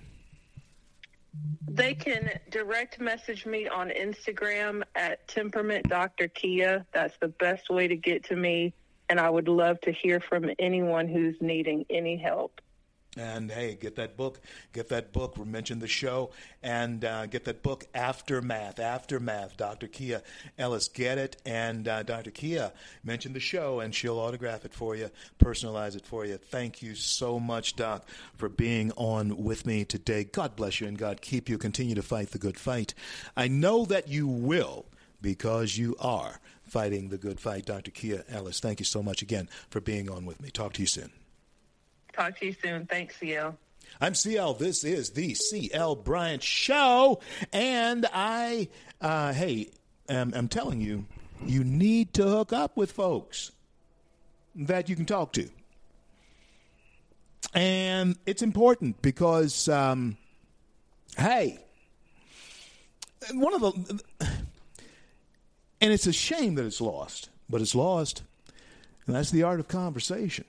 [1.68, 6.28] They can direct message me on Instagram at temperament Dr.
[6.28, 6.86] Kia.
[6.92, 8.72] That's the best way to get to me.
[9.12, 12.62] And I would love to hear from anyone who's needing any help.
[13.14, 14.40] And hey, get that book.
[14.72, 15.36] Get that book.
[15.36, 16.30] We mentioned the show,
[16.62, 18.80] and uh, get that book, Aftermath.
[18.80, 19.58] Aftermath.
[19.58, 19.86] Dr.
[19.86, 20.22] Kia
[20.56, 21.36] Ellis, get it.
[21.44, 22.30] And uh, Dr.
[22.30, 22.72] Kia
[23.04, 26.38] mentioned the show, and she'll autograph it for you, personalize it for you.
[26.38, 30.24] Thank you so much, Doc, for being on with me today.
[30.24, 31.58] God bless you, and God keep you.
[31.58, 32.94] Continue to fight the good fight.
[33.36, 34.86] I know that you will,
[35.20, 36.40] because you are
[36.72, 37.66] fighting the good fight.
[37.66, 37.90] Dr.
[37.90, 40.48] Kia Ellis, thank you so much again for being on with me.
[40.48, 41.12] Talk to you soon.
[42.14, 42.86] Talk to you soon.
[42.86, 43.56] Thanks, CL.
[44.00, 44.54] I'm CL.
[44.54, 47.20] This is the CL Bryant Show,
[47.52, 48.68] and I,
[49.02, 49.70] uh, hey,
[50.08, 51.04] am, I'm telling you,
[51.44, 53.52] you need to hook up with folks
[54.54, 55.50] that you can talk to,
[57.52, 60.16] and it's important because, um,
[61.18, 61.58] hey,
[63.34, 64.02] one of the,
[65.82, 68.22] and it's a shame that it's lost, but it's lost,
[69.06, 70.46] and that's the art of conversation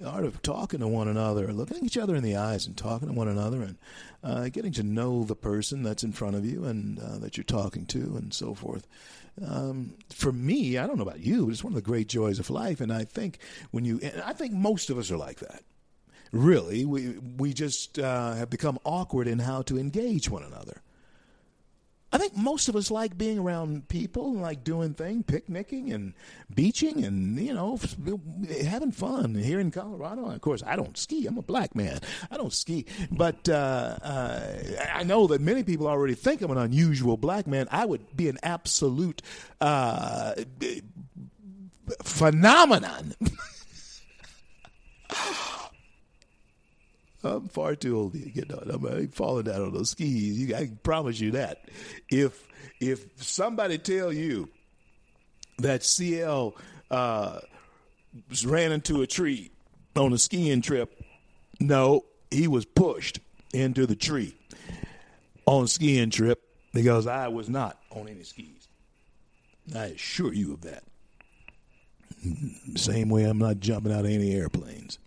[0.00, 3.08] the art of talking to one another, looking each other in the eyes and talking
[3.08, 3.76] to one another and
[4.24, 7.44] uh, getting to know the person that's in front of you and uh, that you're
[7.44, 8.86] talking to and so forth.
[9.46, 12.38] Um, for me, I don't know about you, but it's one of the great joys
[12.38, 12.80] of life.
[12.80, 13.38] And I think
[13.72, 15.62] when you, I think most of us are like that.
[16.32, 20.80] Really, we we just uh, have become awkward in how to engage one another.
[22.12, 26.14] I think most of us like being around people, and like doing things, picnicking and
[26.52, 27.78] beaching, and you know,
[28.64, 30.28] having fun here in Colorado.
[30.28, 31.26] Of course, I don't ski.
[31.26, 32.00] I'm a black man.
[32.30, 34.56] I don't ski, but uh, uh,
[34.92, 37.68] I know that many people already think I'm an unusual black man.
[37.70, 39.22] I would be an absolute
[39.60, 40.34] uh,
[42.02, 43.14] phenomenon.
[47.22, 48.70] I'm far too old to get on.
[48.70, 50.38] I'm falling down on those skis.
[50.38, 51.68] You, I promise you that.
[52.10, 52.46] If
[52.80, 54.48] if somebody tell you
[55.58, 56.56] that CL
[56.90, 57.40] uh,
[58.44, 59.50] ran into a tree
[59.96, 61.02] on a skiing trip,
[61.60, 63.20] no, he was pushed
[63.52, 64.34] into the tree
[65.44, 66.42] on a skiing trip
[66.72, 68.68] because I was not on any skis.
[69.74, 70.84] I assure you of that.
[72.76, 74.98] Same way I'm not jumping out of any airplanes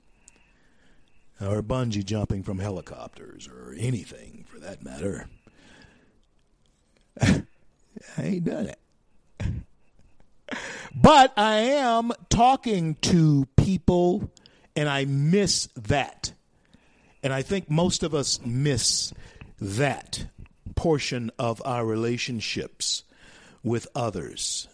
[1.41, 5.27] or bungee jumping from helicopters or anything for that matter.
[7.21, 7.43] I
[8.19, 8.79] ain't done it.
[10.95, 14.31] But I am talking to people
[14.75, 16.33] and I miss that.
[17.23, 19.11] And I think most of us miss
[19.59, 20.27] that
[20.75, 23.03] portion of our relationships
[23.63, 24.67] with others.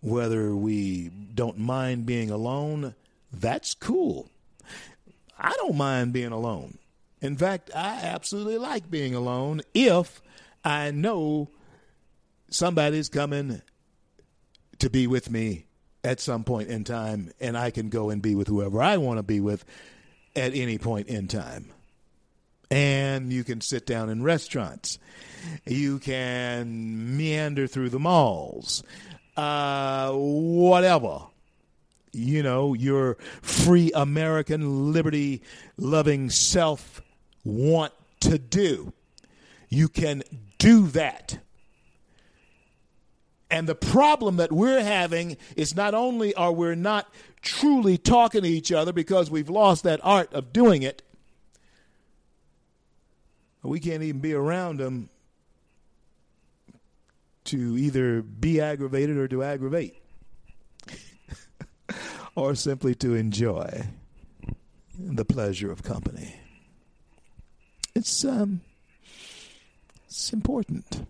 [0.00, 2.94] whether we don't mind being alone,
[3.32, 4.28] that's cool.
[5.38, 6.78] I don't mind being alone.
[7.20, 10.20] In fact, I absolutely like being alone if
[10.64, 11.48] I know
[12.50, 13.62] somebody's coming
[14.78, 15.66] to be with me
[16.02, 19.18] at some point in time and I can go and be with whoever I want
[19.18, 19.64] to be with
[20.36, 21.70] at any point in time.
[22.70, 24.98] And you can sit down in restaurants.
[25.64, 28.82] You can meander through the malls.
[29.36, 31.20] Uh, whatever.
[32.14, 35.42] You know, your free American liberty
[35.76, 37.02] loving self
[37.44, 38.92] want to do.
[39.68, 40.22] You can
[40.58, 41.38] do that.
[43.50, 48.48] And the problem that we're having is not only are we not truly talking to
[48.48, 51.02] each other because we've lost that art of doing it,
[53.62, 55.08] we can't even be around them
[57.44, 59.96] to either be aggravated or to aggravate,
[62.34, 63.86] or simply to enjoy
[64.98, 66.36] the pleasure of company.
[67.94, 68.60] It's um,
[70.06, 71.06] it's important.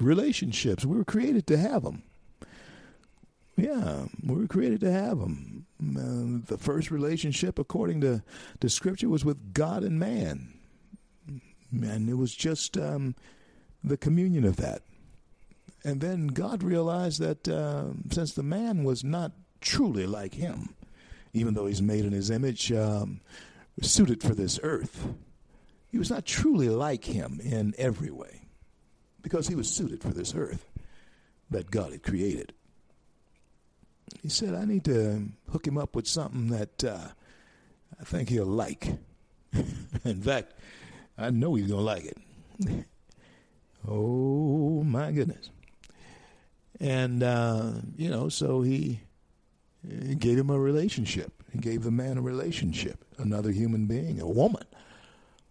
[0.00, 2.02] Relationships, we were created to have them.
[3.56, 5.66] Yeah, we were created to have them.
[5.80, 8.22] Uh, the first relationship, according to,
[8.60, 10.54] to Scripture, was with God and man.
[11.70, 13.14] And it was just um,
[13.82, 14.82] the communion of that.
[15.84, 20.74] And then God realized that uh, since the man was not truly like him,
[21.32, 23.20] even though he's made in his image, um,
[23.80, 25.08] suited for this earth,
[25.90, 28.42] he was not truly like him in every way
[29.22, 30.66] because he was suited for this earth
[31.50, 32.52] that God had created.
[34.22, 37.08] He said, I need to hook him up with something that uh,
[38.00, 38.88] I think he'll like.
[40.04, 40.54] in fact,
[41.16, 42.84] I know he's going to like it.
[43.88, 45.50] oh, my goodness.
[46.82, 49.02] And, uh, you know, so he,
[49.88, 51.32] he gave him a relationship.
[51.52, 54.64] He gave the man a relationship, another human being, a woman.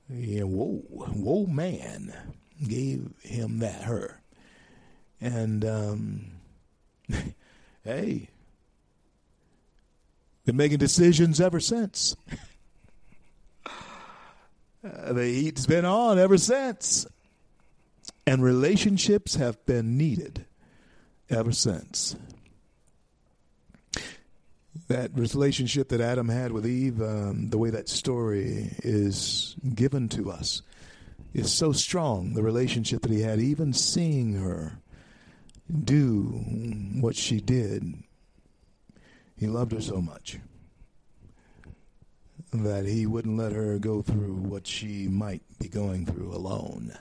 [0.09, 2.13] Yeah, whoa, whoa, man
[2.67, 4.19] gave him that, her.
[5.21, 6.25] And, um,
[7.85, 8.27] hey,
[10.43, 12.17] been making decisions ever since.
[13.65, 13.69] Uh,
[15.13, 17.07] the heat's been on ever since.
[18.27, 20.45] And relationships have been needed
[21.31, 22.15] ever since.
[24.87, 30.29] That relationship that Adam had with Eve, um, the way that story is given to
[30.31, 30.61] us,
[31.33, 32.33] is so strong.
[32.33, 34.79] The relationship that he had, even seeing her
[35.83, 36.43] do
[36.99, 38.03] what she did,
[39.37, 40.39] he loved her so much
[42.53, 46.97] that he wouldn't let her go through what she might be going through alone.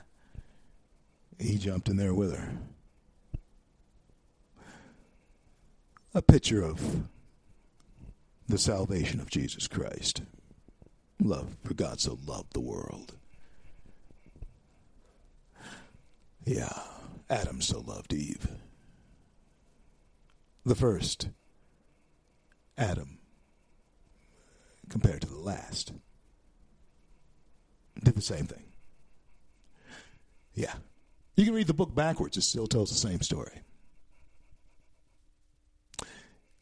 [1.39, 2.53] He jumped in there with her.
[6.13, 7.07] A picture of
[8.47, 10.23] the salvation of Jesus Christ.
[11.21, 13.15] Love, for God so loved the world.
[16.43, 16.73] Yeah,
[17.29, 18.45] Adam so loved Eve.
[20.65, 21.29] The first,
[22.77, 23.19] Adam
[24.89, 25.93] compared to the last.
[28.03, 28.63] Did the same thing.
[30.53, 30.73] Yeah.
[31.37, 33.61] You can read the book backwards, it still tells the same story.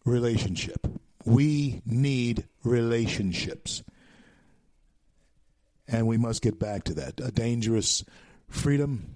[0.09, 0.87] Relationship.
[1.23, 3.83] We need relationships.
[5.87, 7.19] And we must get back to that.
[7.19, 8.03] A dangerous
[8.47, 9.13] freedom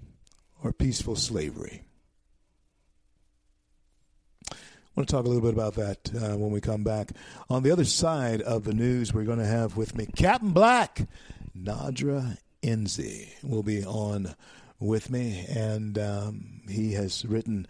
[0.62, 1.82] or peaceful slavery.
[4.52, 4.54] I
[4.94, 7.10] want to talk a little bit about that uh, when we come back.
[7.50, 11.08] On the other side of the news, we're going to have with me Captain Black,
[11.58, 14.36] Nadra Enzi will be on
[14.78, 17.66] with me, and um, he has written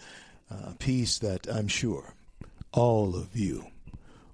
[0.51, 2.13] a piece that I'm sure
[2.75, 3.65] all of you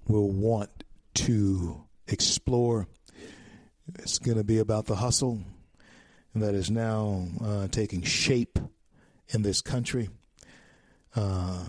[0.09, 0.83] will want
[1.13, 2.89] to explore.
[3.99, 5.43] It's going to be about the hustle
[6.35, 8.59] that is now uh, taking shape
[9.29, 10.09] in this country.
[11.15, 11.65] Uh,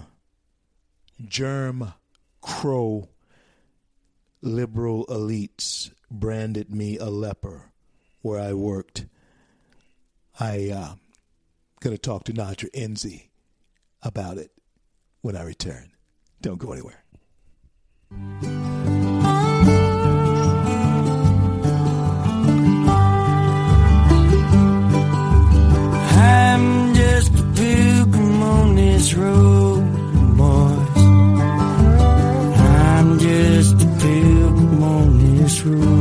[1.28, 1.94] germ
[2.40, 3.10] crow
[4.42, 7.72] liberal elites branded me a leper
[8.22, 9.06] where I worked.
[10.40, 10.94] I uh,
[11.82, 13.28] going to talk to Nadra Enzi
[14.02, 14.52] about it
[15.22, 15.91] when I return.
[16.42, 17.04] Don't go anywhere.
[26.18, 29.84] I'm just a pilgrim on this road,
[30.36, 30.98] boys.
[32.58, 36.01] I'm just a pilgrim on this road,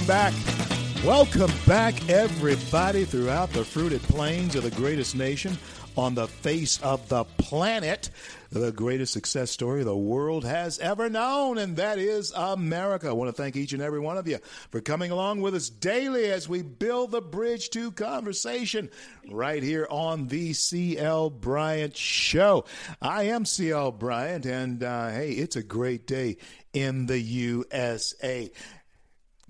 [0.00, 1.04] Welcome back.
[1.04, 5.58] Welcome back, everybody, throughout the fruited plains of the greatest nation
[5.94, 8.08] on the face of the planet.
[8.50, 13.08] The greatest success story the world has ever known, and that is America.
[13.08, 14.38] I want to thank each and every one of you
[14.70, 18.88] for coming along with us daily as we build the bridge to conversation
[19.30, 22.64] right here on the CL Bryant Show.
[23.02, 26.38] I am CL Bryant, and uh, hey, it's a great day
[26.72, 28.50] in the USA.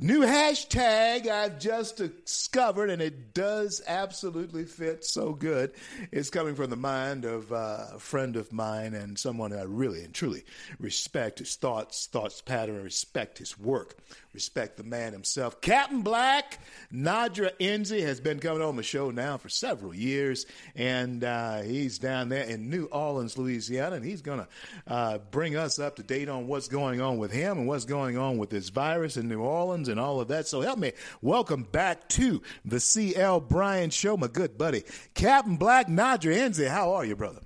[0.03, 5.73] New hashtag I've just discovered, and it does absolutely fit so good.
[6.11, 10.03] It's coming from the mind of uh, a friend of mine and someone I really
[10.03, 10.45] and truly
[10.79, 13.99] respect his thoughts, thoughts pattern, respect his work,
[14.33, 15.61] respect the man himself.
[15.61, 16.59] Captain Black,
[16.93, 21.99] Nadra Enzi has been coming on the show now for several years, and uh, he's
[21.99, 24.49] down there in New Orleans, Louisiana, and he's going to
[24.87, 28.17] uh, bring us up to date on what's going on with him and what's going
[28.17, 30.47] on with this virus in New Orleans and all of that.
[30.47, 35.89] So help me welcome back to the CL Bryant Show, my good buddy, Captain Black
[35.89, 36.69] Nadra Enzi.
[36.69, 37.41] How are you, brother?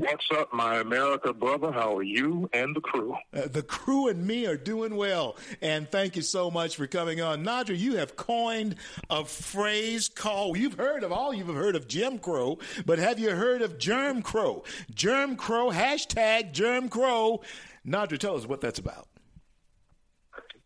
[0.00, 1.70] What's up, my America brother?
[1.70, 3.14] How are you and the crew?
[3.34, 7.20] Uh, the crew and me are doing well, and thank you so much for coming
[7.20, 7.44] on.
[7.44, 8.76] Nadra, you have coined
[9.10, 13.32] a phrase called, you've heard of all, you've heard of Jim Crow, but have you
[13.32, 14.64] heard of Germ Crow?
[14.94, 17.42] Germ Crow, hashtag Germ Crow.
[17.86, 19.06] Nadra, tell us what that's about.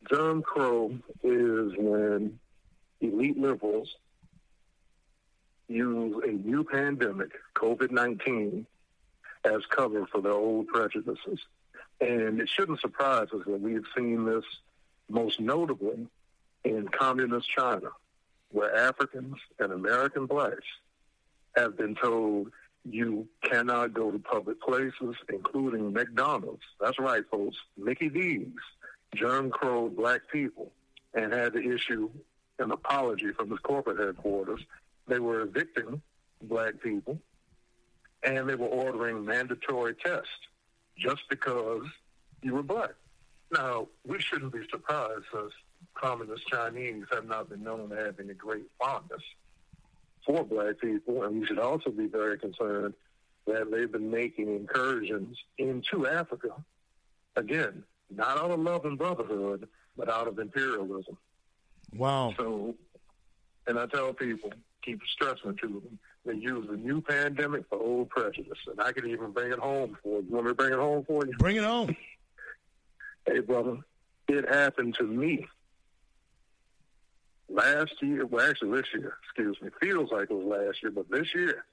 [0.09, 2.39] Germ Crow is when
[3.01, 3.97] elite liberals
[5.66, 8.64] use a new pandemic, COVID 19,
[9.45, 11.38] as cover for their old prejudices.
[12.01, 14.45] And it shouldn't surprise us that we've seen this
[15.09, 16.07] most notably
[16.64, 17.90] in communist China,
[18.51, 20.64] where Africans and American blacks
[21.57, 22.51] have been told
[22.84, 26.62] you cannot go to public places, including McDonald's.
[26.80, 27.57] That's right, folks.
[27.76, 28.49] Mickey D's,
[29.14, 30.72] germ crow black people,
[31.14, 32.11] and had to issue
[32.59, 34.61] an apology from his corporate headquarters.
[35.07, 36.03] They were evicting
[36.42, 37.18] black people
[38.25, 40.29] and they were ordering mandatory tests
[40.99, 41.85] just because
[42.43, 42.91] you were black.
[43.53, 45.53] Now, we shouldn't be surprised since
[45.95, 49.22] communist Chinese have not been known to have any great fondness
[50.27, 52.95] for black people, and we should also be very concerned
[53.47, 56.51] that they've been making incursions into Africa,
[57.37, 61.16] again, not out of love and brotherhood, but out of imperialism.
[61.95, 62.33] Wow.
[62.39, 62.75] So,
[63.66, 64.53] and I tell people,
[64.83, 69.07] keep stressing to them, they use the new pandemic for old prejudice, and I could
[69.07, 70.27] even bring it home for you.
[70.31, 71.33] Want me to bring it home for you?
[71.39, 71.95] Bring it home.
[73.27, 73.79] Hey, brother,
[74.29, 75.47] it happened to me
[77.49, 78.27] last year.
[78.27, 79.16] Well, actually, this year.
[79.25, 79.70] Excuse me.
[79.81, 81.64] Feels like it was last year, but this year.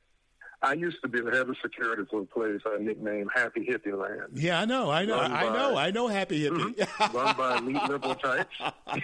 [0.64, 3.97] I used to be the head of security for a place I nicknamed Happy Hippie
[3.99, 4.34] Land.
[4.36, 6.08] Yeah, I know, I know, I by- know, I know.
[6.08, 6.76] Happy hippie.
[6.76, 7.14] Mhm.
[7.16, 8.56] run by elite liberal types.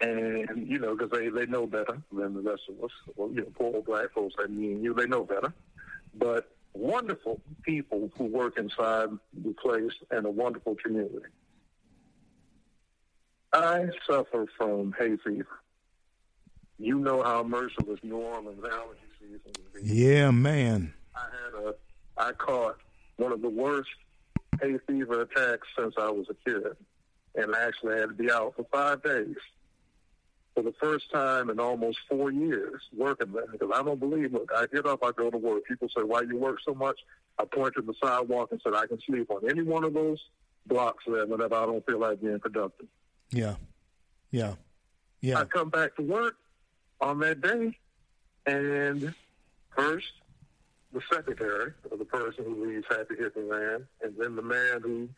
[0.00, 2.90] And, you know, because they, they know better than the rest of us.
[3.16, 5.52] Well, you know, poor old black folks like me and you, they know better.
[6.14, 9.08] But wonderful people who work inside
[9.44, 11.26] the place and a wonderful community.
[13.52, 15.60] I suffer from hay fever.
[16.78, 19.40] You know how merciless New Orleans allergy season
[19.74, 19.82] be.
[19.82, 20.94] yeah, man.
[21.14, 21.74] I had a,
[22.16, 22.76] I caught
[23.16, 23.90] one of the worst
[24.62, 26.62] hay fever attacks since I was a kid,
[27.34, 29.36] and I actually had to be out for five days
[30.60, 33.46] for the first time in almost four years working there.
[33.50, 35.64] Because I don't believe, look, I get up, I go to work.
[35.64, 37.00] People say, "Why you work so much?"
[37.38, 40.18] I point to the sidewalk and said, "I can sleep on any one of those
[40.66, 42.88] blocks there whenever I don't feel like being productive."
[43.30, 43.56] Yeah,
[44.30, 44.56] yeah,
[45.22, 45.38] yeah.
[45.38, 46.36] I come back to work
[47.00, 47.78] on that day,
[48.44, 49.14] and
[49.74, 50.12] first
[50.92, 55.08] the secretary or the person who leads Happy Hippie Land, and then the man who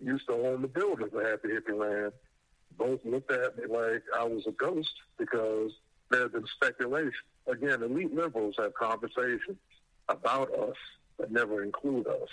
[0.00, 2.12] used to own the building for Happy Hippie Land,
[2.76, 5.72] both looked at me like I was a ghost because
[6.10, 7.12] there had been speculation.
[7.46, 9.58] Again, elite liberals have conversations
[10.08, 10.76] about us
[11.18, 12.28] that never include us.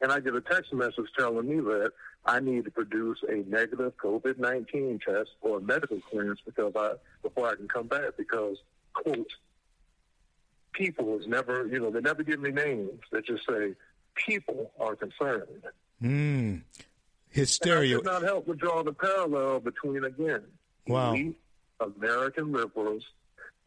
[0.00, 1.92] And I get a text message telling me that
[2.24, 6.92] I need to produce a negative COVID nineteen test or a medical clearance because I
[7.22, 8.58] before I can come back because
[8.94, 9.30] quote,
[10.72, 13.00] people is never, you know, they never give me names.
[13.10, 13.74] They just say,
[14.14, 15.62] people are concerned.
[16.02, 16.62] Mm.
[17.38, 17.98] Hysteria.
[17.98, 20.42] And I could not help but draw the parallel between, again,
[20.86, 21.16] Wow.
[21.80, 23.04] American liberals,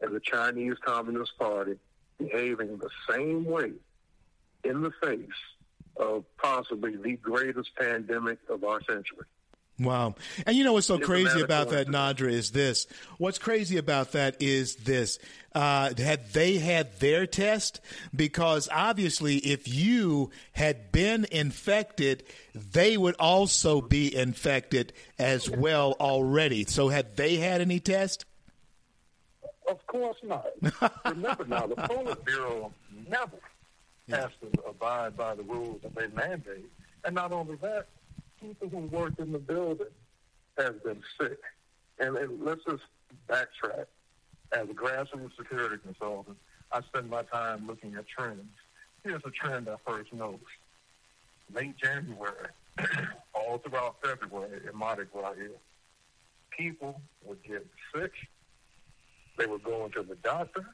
[0.00, 1.78] and the Chinese Communist Party
[2.18, 3.72] behaving the same way
[4.64, 5.28] in the face
[5.96, 9.26] of possibly the greatest pandemic of our century.
[9.82, 10.14] Wow.
[10.46, 12.86] And you know what's so It's crazy about that, Nadra, is this.
[13.18, 15.18] What's crazy about that is this.
[15.54, 17.80] Uh, had they had their test?
[18.14, 22.24] Because obviously, if you had been infected,
[22.54, 26.64] they would also be infected as well already.
[26.64, 28.24] So, had they had any test?
[29.68, 30.46] Of course not.
[31.04, 32.72] Remember now, the Politburo
[33.08, 33.38] never
[34.10, 36.70] has to abide by the rules that they mandate.
[37.04, 37.86] And not only that,
[38.42, 39.86] people who work in the building
[40.58, 41.38] have been sick.
[41.98, 42.82] And, and let's just
[43.28, 43.86] backtrack.
[44.52, 46.36] As a grassroots security consultant,
[46.70, 48.50] I spend my time looking at trends.
[49.02, 50.44] Here's a trend I first noticed.
[51.54, 52.48] Late January,
[53.34, 55.50] all throughout February in Mardi Gras here,
[56.50, 58.12] people were getting sick.
[59.38, 60.66] They were going to the doctor.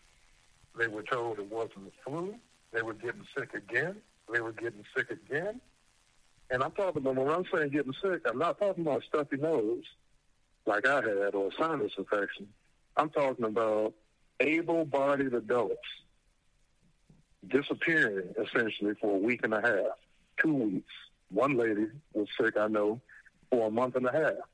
[0.77, 2.35] They were told it wasn't the flu.
[2.73, 3.97] They were getting sick again.
[4.33, 5.61] They were getting sick again.
[6.51, 9.85] And I'm talking about when I'm saying getting sick, I'm not talking about stuffy nose
[10.67, 12.49] like I had or a sinus infection.
[12.97, 13.95] I'm talking about
[14.41, 15.77] able-bodied adults
[17.47, 19.99] disappearing essentially for a week and a half,
[20.43, 20.93] two weeks.
[21.31, 23.01] One lady was sick, I know,
[23.51, 24.45] for a month and a half.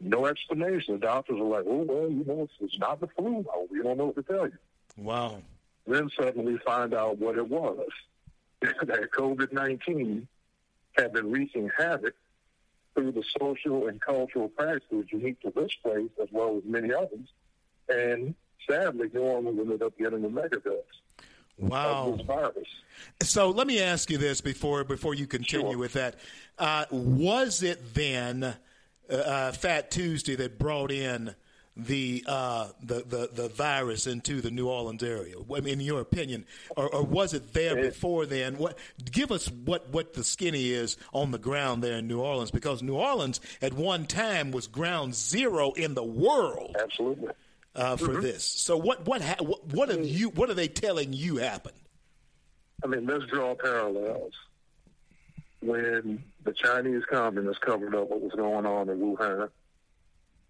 [0.00, 0.94] No explanation.
[0.94, 3.44] The doctors were like, oh, well, you know, it's, it's not the flu.
[3.70, 4.58] We don't know what to tell you.
[4.96, 5.42] Wow.
[5.86, 7.88] Then suddenly find out what it was.
[8.60, 10.26] that COVID-19
[10.98, 12.14] had been wreaking havoc
[12.94, 17.28] through the social and cultural practices unique to this place as well as many others.
[17.88, 18.34] And
[18.68, 20.82] sadly, New Orleans ended up getting the megadose
[21.58, 22.08] Wow.
[22.12, 22.68] of this virus.
[23.22, 25.78] So let me ask you this before before you continue Sure.
[25.78, 26.16] with that.
[26.58, 28.56] Uh, was it then uh,
[29.14, 31.34] uh, Fat Tuesday that brought in
[31.78, 35.36] the, uh, the the the virus into the New Orleans area?
[35.54, 36.44] I mean, in your opinion,
[36.76, 38.58] or, or was it there It- before then?
[38.58, 38.76] What
[39.12, 42.50] give us what what the skinny is on the ground there in New Orleans?
[42.50, 47.30] Because New Orleans at one time was ground zero in the world Absolutely.
[47.76, 48.22] uh, for Mm-hmm.
[48.22, 48.44] this.
[48.44, 51.76] So what what ha- what what have you what are they telling you happened?
[52.82, 54.32] I mean, let's draw parallels.
[55.60, 59.48] When the Chinese communists covered up what was going on in Wuhan,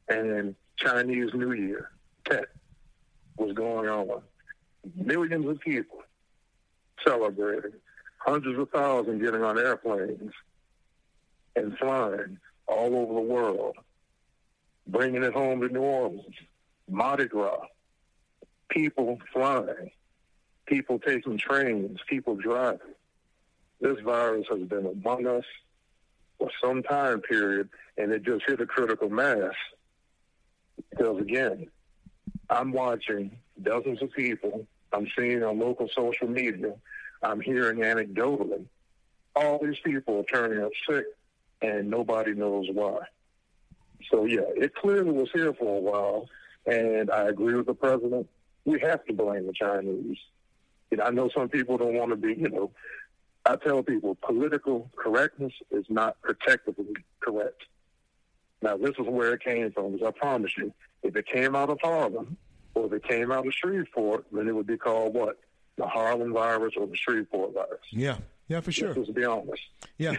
[0.09, 1.91] and Chinese New Year,
[2.25, 2.47] Tet,
[3.37, 4.23] was going on,
[4.95, 6.03] millions of people
[7.05, 7.73] celebrating,
[8.19, 10.33] hundreds of thousands getting on airplanes
[11.57, 13.77] and flying all over the world,
[14.87, 16.35] bringing it home to New Orleans,
[16.89, 17.67] Mardi Gras,
[18.69, 19.91] people flying,
[20.67, 22.95] people taking trains, people driving.
[23.81, 25.45] This virus has been among us
[26.39, 29.55] for some time period, and it just hit a critical mass.
[30.91, 31.69] Because again,
[32.51, 36.75] I'm watching dozens of people, I'm seeing on local social media,
[37.23, 38.65] I'm hearing anecdotally,
[39.35, 41.05] all these people are turning up sick,
[41.63, 43.01] and nobody knows why.
[44.11, 46.29] So yeah, it clearly was here for a while,
[46.67, 48.29] and I agree with the president.
[48.65, 50.19] We have to blame the Chinese.
[50.91, 52.71] Know, I know some people don't want to be, you know,
[53.45, 57.63] I tell people political correctness is not protectively correct.
[58.61, 61.71] Now, this is where it came from, because I promise you, if it came out
[61.71, 62.37] of Harlem
[62.75, 65.39] or if it came out of Shreveport, then it would be called what?
[65.77, 67.81] The Harlem virus or the Shreveport virus.
[67.91, 68.17] Yeah,
[68.49, 68.95] yeah, for sure.
[68.95, 69.63] Let's be honest.
[69.97, 70.17] Yeah.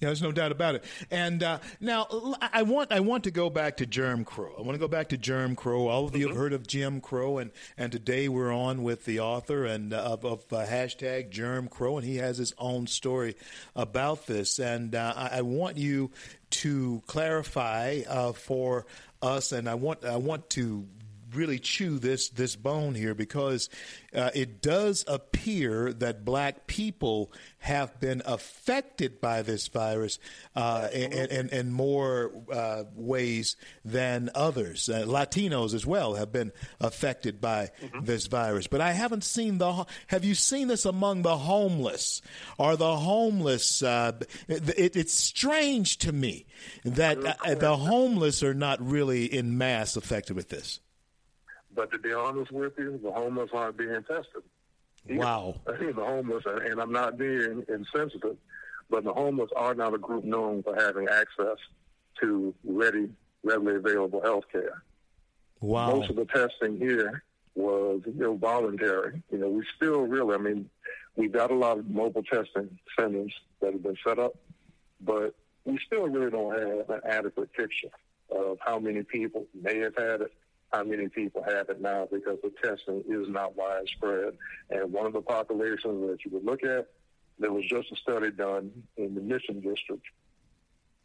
[0.00, 0.84] Yeah, there's no doubt about it.
[1.10, 2.06] And uh, now
[2.40, 4.52] I want I want to go back to Germ Crow.
[4.58, 5.86] I want to go back to Germ Crow.
[5.86, 9.20] All of you have heard of Jim Crow, and, and today we're on with the
[9.20, 13.36] author and uh, of, of uh, hashtag Germ Crow, and he has his own story
[13.76, 14.58] about this.
[14.58, 16.10] And uh, I, I want you
[16.50, 18.86] to clarify uh, for
[19.22, 20.86] us, and I want I want to
[21.36, 23.68] really chew this this bone here because
[24.14, 30.18] uh, it does appear that black people have been affected by this virus
[30.54, 34.88] uh, in, in, in more uh, ways than others.
[34.88, 37.70] Uh, Latinos as well have been affected by
[38.02, 39.86] this virus, but I haven't seen the.
[40.08, 42.22] Have you seen this among the homeless?
[42.58, 43.82] Are the homeless?
[43.82, 44.12] Uh,
[44.48, 46.46] it, it's strange to me
[46.84, 50.80] that uh, the homeless are not really in mass affected with this.
[51.74, 54.42] But to be honest with you, the homeless aren't being tested.
[55.08, 55.60] Wow.
[55.66, 58.36] I think the homeless, and I'm not being insensitive,
[58.90, 61.58] but the homeless are not a group known for having access
[62.20, 63.10] to ready,
[63.42, 64.82] readily available health care.
[65.60, 65.96] Wow.
[65.96, 67.22] Most of the testing here
[67.54, 69.22] was, you know, voluntary.
[69.30, 70.68] You know, we still really, I mean,
[71.16, 74.36] we've got a lot of mobile testing centers that have been set up,
[75.00, 77.90] but we still really don't have an adequate picture
[78.30, 80.32] of how many people may have had it,
[80.74, 84.34] how many people have it now because the testing is not widespread.
[84.70, 86.88] And one of the populations that you would look at,
[87.38, 90.04] there was just a study done in the Mission District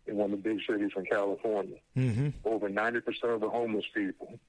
[0.07, 1.77] in one of the big cities in California.
[1.95, 2.29] Mm-hmm.
[2.45, 4.39] Over 90% of the homeless people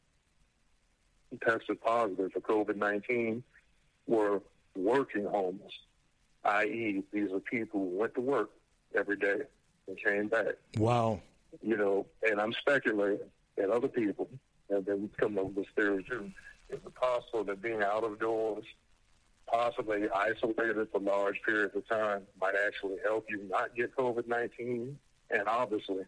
[1.47, 3.43] tested positive for COVID 19
[4.07, 4.41] were
[4.75, 5.73] working homeless,
[6.45, 8.51] i.e., these are people who went to work
[8.97, 9.43] every day
[9.87, 10.55] and came back.
[10.79, 11.21] Wow.
[11.63, 14.29] You know, and I'm speculating that other people
[14.71, 16.31] have been coming up with this theory too.
[16.71, 18.65] Is it possible that being out of doors,
[19.47, 24.99] possibly isolated for large periods of time, might actually help you not get COVID 19?
[25.31, 26.05] And obviously,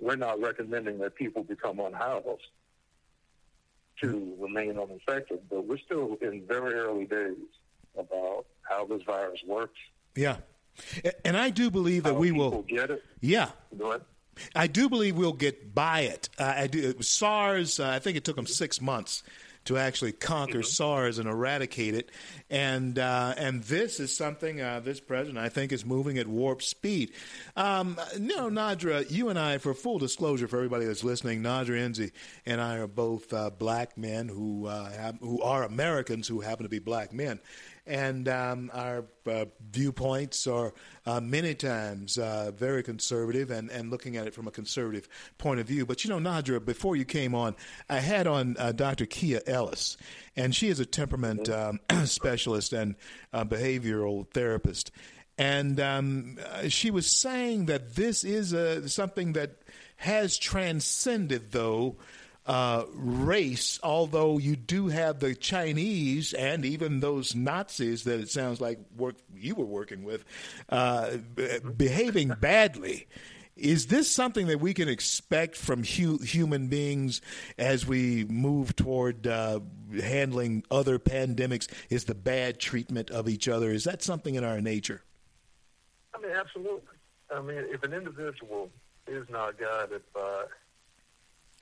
[0.00, 2.48] we're not recommending that people become unhoused
[4.00, 7.36] to remain uninfected, but we're still in very early days
[7.98, 9.78] about how this virus works.
[10.16, 10.36] Yeah.
[11.24, 12.62] And I do believe that we will.
[12.62, 13.04] get it.
[13.20, 13.50] Yeah.
[14.54, 16.28] I do believe we'll get by it.
[16.38, 16.88] Uh, I do.
[16.88, 17.80] It was SARS.
[17.80, 19.22] Uh, I think it took them six months
[19.66, 22.10] to actually conquer SARS and eradicate it.
[22.48, 26.62] And uh, and this is something uh, this president I think is moving at warp
[26.62, 27.12] speed.
[27.56, 32.12] Um, no, Nadra, you and I, for full disclosure for everybody that's listening, Nadra Enzi
[32.46, 36.64] and I are both uh, black men who uh, have, who are Americans who happen
[36.64, 37.38] to be black men
[37.90, 40.72] and um, our uh, viewpoints are
[41.06, 45.58] uh, many times uh, very conservative and, and looking at it from a conservative point
[45.58, 45.84] of view.
[45.84, 47.56] But you know, Nadra, before you came on,
[47.88, 49.06] I had on uh, Dr.
[49.06, 49.96] Kia Ellis,
[50.36, 52.94] and she is a temperament um, specialist and
[53.34, 54.92] behavioral therapist.
[55.36, 59.56] And um, uh, she was saying that this is a, something that
[59.96, 61.96] has transcended, though,
[62.46, 68.60] uh, race, although you do have the Chinese and even those Nazis that it sounds
[68.60, 70.24] like work you were working with
[70.68, 73.06] uh, b- behaving badly.
[73.56, 77.20] Is this something that we can expect from hu- human beings
[77.58, 79.60] as we move toward uh,
[80.02, 81.68] handling other pandemics?
[81.90, 83.70] Is the bad treatment of each other?
[83.70, 85.02] Is that something in our nature?
[86.14, 86.96] I mean, absolutely.
[87.30, 88.70] I mean, if an individual
[89.06, 90.44] is not guided by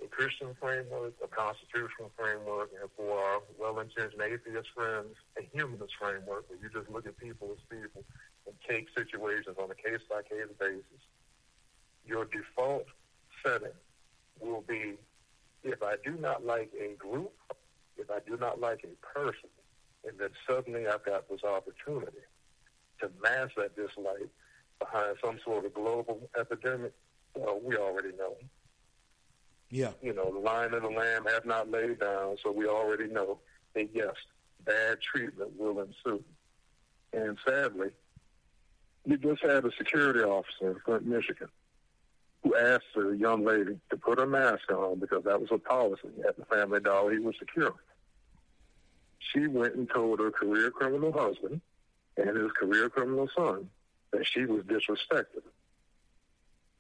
[0.03, 6.49] a Christian framework, a constitutional framework, and for our well-intentioned atheist friends, a humanist framework,
[6.49, 8.05] where you just look at people as people
[8.47, 11.03] and take situations on a case-by-case basis,
[12.07, 12.87] your default
[13.45, 13.77] setting
[14.41, 14.95] will be
[15.65, 17.33] if I do not like a group,
[17.97, 19.51] if I do not like a person,
[20.07, 22.23] and then suddenly I've got this opportunity
[23.01, 24.31] to mask that dislike
[24.79, 26.93] behind some sort of global epidemic,
[27.35, 28.37] well, we already know.
[29.71, 29.91] Yeah.
[30.03, 33.39] You know, the lion and the lamb have not laid down, so we already know
[33.75, 34.15] that yes,
[34.65, 36.23] bad treatment will ensue.
[37.13, 37.89] And sadly,
[39.07, 41.49] we just had a security officer in Flint, Michigan,
[42.43, 46.09] who asked a young lady to put a mask on because that was a policy
[46.27, 47.73] at the Family Dollar he was securing.
[49.19, 51.61] She went and told her career criminal husband
[52.17, 53.69] and his career criminal son
[54.13, 55.43] that she was disrespected.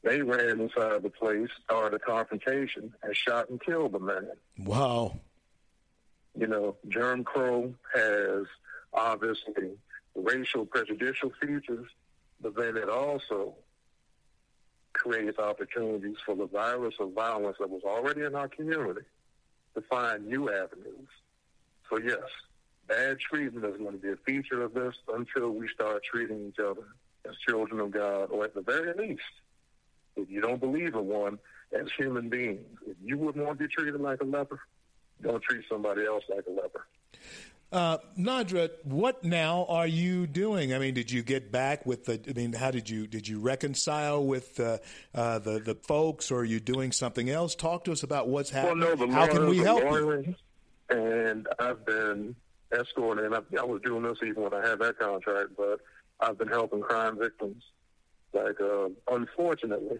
[0.08, 4.30] They ran inside the place, started a confrontation, and shot and killed the man.
[4.58, 5.20] Wow.
[6.34, 8.46] You know, Germ Crow has
[8.94, 9.76] obviously
[10.14, 11.86] racial prejudicial features,
[12.40, 13.54] but then it also
[14.94, 19.06] creates opportunities for the virus of violence that was already in our community
[19.74, 21.10] to find new avenues.
[21.90, 22.24] So yes,
[22.86, 26.58] bad treatment is going to be a feature of this until we start treating each
[26.58, 26.86] other
[27.28, 29.20] as children of God, or at the very least,
[30.18, 31.38] if you don't believe in one,
[31.78, 32.64] as human beings.
[32.86, 34.60] If you wouldn't want to be treated like a leper,
[35.22, 36.86] don't treat somebody else like a leper.
[37.70, 40.72] Uh, Nadra, what now are you doing?
[40.72, 42.18] I mean, did you get back with the?
[42.26, 44.78] I mean, how did you did you reconcile with uh,
[45.14, 47.54] uh, the the folks, or are you doing something else?
[47.54, 48.88] Talk to us about what's Well, happening.
[48.88, 50.34] no, the how can we help you?
[50.88, 52.34] And I've been
[52.72, 55.80] escorting, and I, I was doing this even when I had that contract, but
[56.20, 57.62] I've been helping crime victims.
[58.32, 59.98] Like, uh, unfortunately,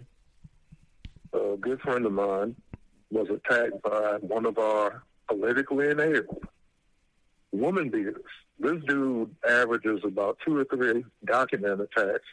[1.32, 2.56] a good friend of mine
[3.10, 6.46] was attacked by one of our politically enabled
[7.52, 8.22] woman beaters.
[8.59, 12.26] This dude averages about two or three documented attacks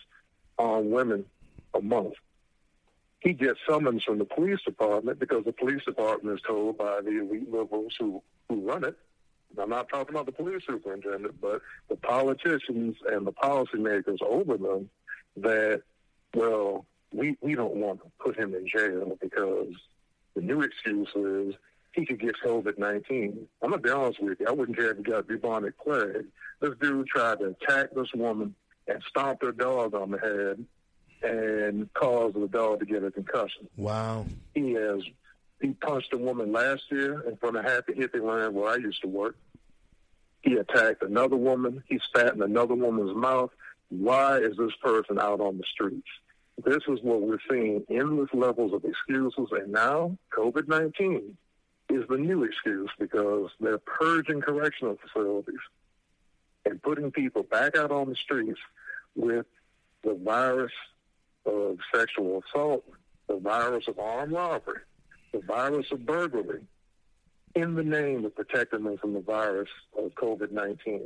[0.57, 1.25] on women
[1.73, 2.13] a month.
[3.19, 7.21] He gets summons from the police department because the police department is told by the
[7.21, 8.97] elite liberals who, who run it.
[9.51, 14.57] And I'm not talking about the police superintendent, but the politicians and the policymakers over
[14.57, 14.89] them
[15.37, 15.81] that,
[16.33, 19.73] well, we, we don't want to put him in jail because
[20.35, 21.55] the new excuse is
[21.93, 23.47] he could get COVID 19.
[23.61, 24.47] I'm going to be honest with you.
[24.47, 26.25] I wouldn't care if he got bubonic plague.
[26.59, 28.53] This dude tried to attack this woman
[28.87, 30.65] and stomp her dog on the head
[31.23, 33.67] and caused the dog to get a concussion.
[33.77, 34.25] Wow.
[34.53, 35.01] He has
[35.61, 39.01] he punched a woman last year in front of Happy Hippie Land where I used
[39.01, 39.37] to work.
[40.41, 41.83] He attacked another woman.
[41.87, 43.51] He spat in another woman's mouth.
[43.89, 46.07] Why is this person out on the streets?
[46.63, 49.49] This is what we're seeing endless levels of excuses.
[49.51, 51.37] And now, COVID 19
[51.89, 55.59] is the new excuse because they're purging correctional facilities
[56.65, 58.59] and putting people back out on the streets
[59.15, 59.45] with
[60.03, 60.71] the virus
[61.45, 62.83] of sexual assault,
[63.27, 64.81] the virus of armed robbery,
[65.31, 66.61] the virus of burglary,
[67.53, 71.01] in the name of protecting them from the virus of COVID 19.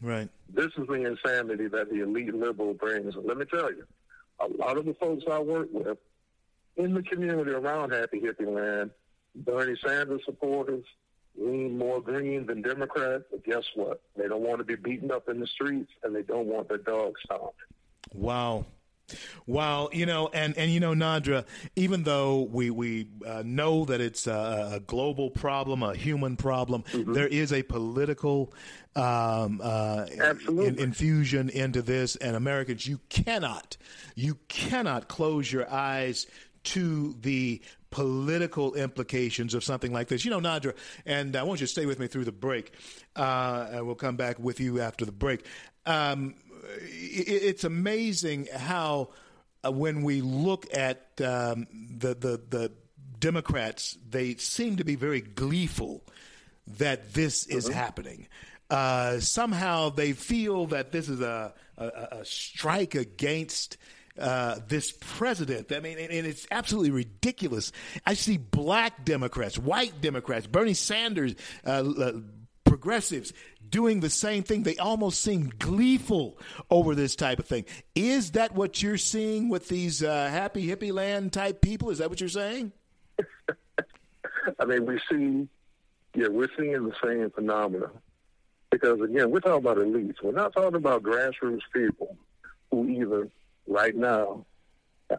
[0.00, 0.28] Right.
[0.52, 3.14] This is the insanity that the elite liberal brings.
[3.16, 3.84] And let me tell you,
[4.40, 5.98] a lot of the folks I work with
[6.76, 8.90] in the community around Happy Hippie Land,
[9.34, 10.84] Bernie Sanders supporters,
[11.36, 14.00] lean more green than Democrat, but guess what?
[14.16, 16.78] They don't want to be beaten up in the streets and they don't want their
[16.78, 17.58] dogs stomped.
[18.12, 18.66] Wow.
[19.46, 21.44] Wow, you know, and, and you know, Nadra,
[21.76, 26.82] even though we we uh, know that it's a, a, global problem, a human problem,
[26.92, 27.12] mm-hmm.
[27.14, 28.52] there is a political
[28.96, 30.06] um, uh,
[30.48, 33.76] in, infusion into this, and Americans, you cannot,
[34.14, 36.26] you cannot close your eyes
[36.64, 40.24] to the political implications of something like this.
[40.24, 40.74] You know, Nadra,
[41.06, 42.72] and I want you to stay with me through the break,
[43.16, 45.46] uh, and we'll come back with you after the break.
[45.86, 46.34] Um,
[46.80, 49.10] it's amazing how
[49.64, 52.72] uh, when we look at um, the, the the
[53.18, 56.04] Democrats, they seem to be very gleeful
[56.78, 57.74] that this is mm-hmm.
[57.74, 58.28] happening.
[58.70, 63.78] Uh, somehow they feel that this is a, a, a strike against
[64.18, 65.72] uh, this president.
[65.72, 67.72] I mean, and, and, it's absolutely ridiculous.
[68.04, 72.12] I see black Democrats, white Democrats, Bernie Sanders, uh, uh
[72.64, 73.32] progressives
[73.70, 74.62] doing the same thing.
[74.62, 76.38] They almost seem gleeful
[76.70, 77.64] over this type of thing.
[77.94, 81.90] Is that what you're seeing with these uh, happy hippie land type people?
[81.90, 82.72] Is that what you're saying?
[84.58, 85.48] I mean, we see,
[86.14, 87.90] yeah, we're seeing the same phenomena.
[88.70, 90.22] Because again, we're talking about elites.
[90.22, 92.16] We're not talking about grassroots people
[92.70, 93.28] who either
[93.66, 94.44] right now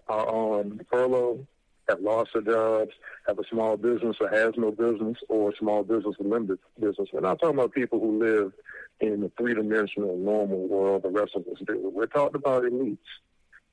[0.08, 1.48] are on furlough
[1.90, 2.92] have lost their jobs,
[3.28, 7.10] have a small business or has no business, or small business with limited business.
[7.12, 8.54] We're not talking about people who live
[9.00, 11.92] in the three dimensional normal world the rest of us do.
[11.94, 12.98] We're talking about elites.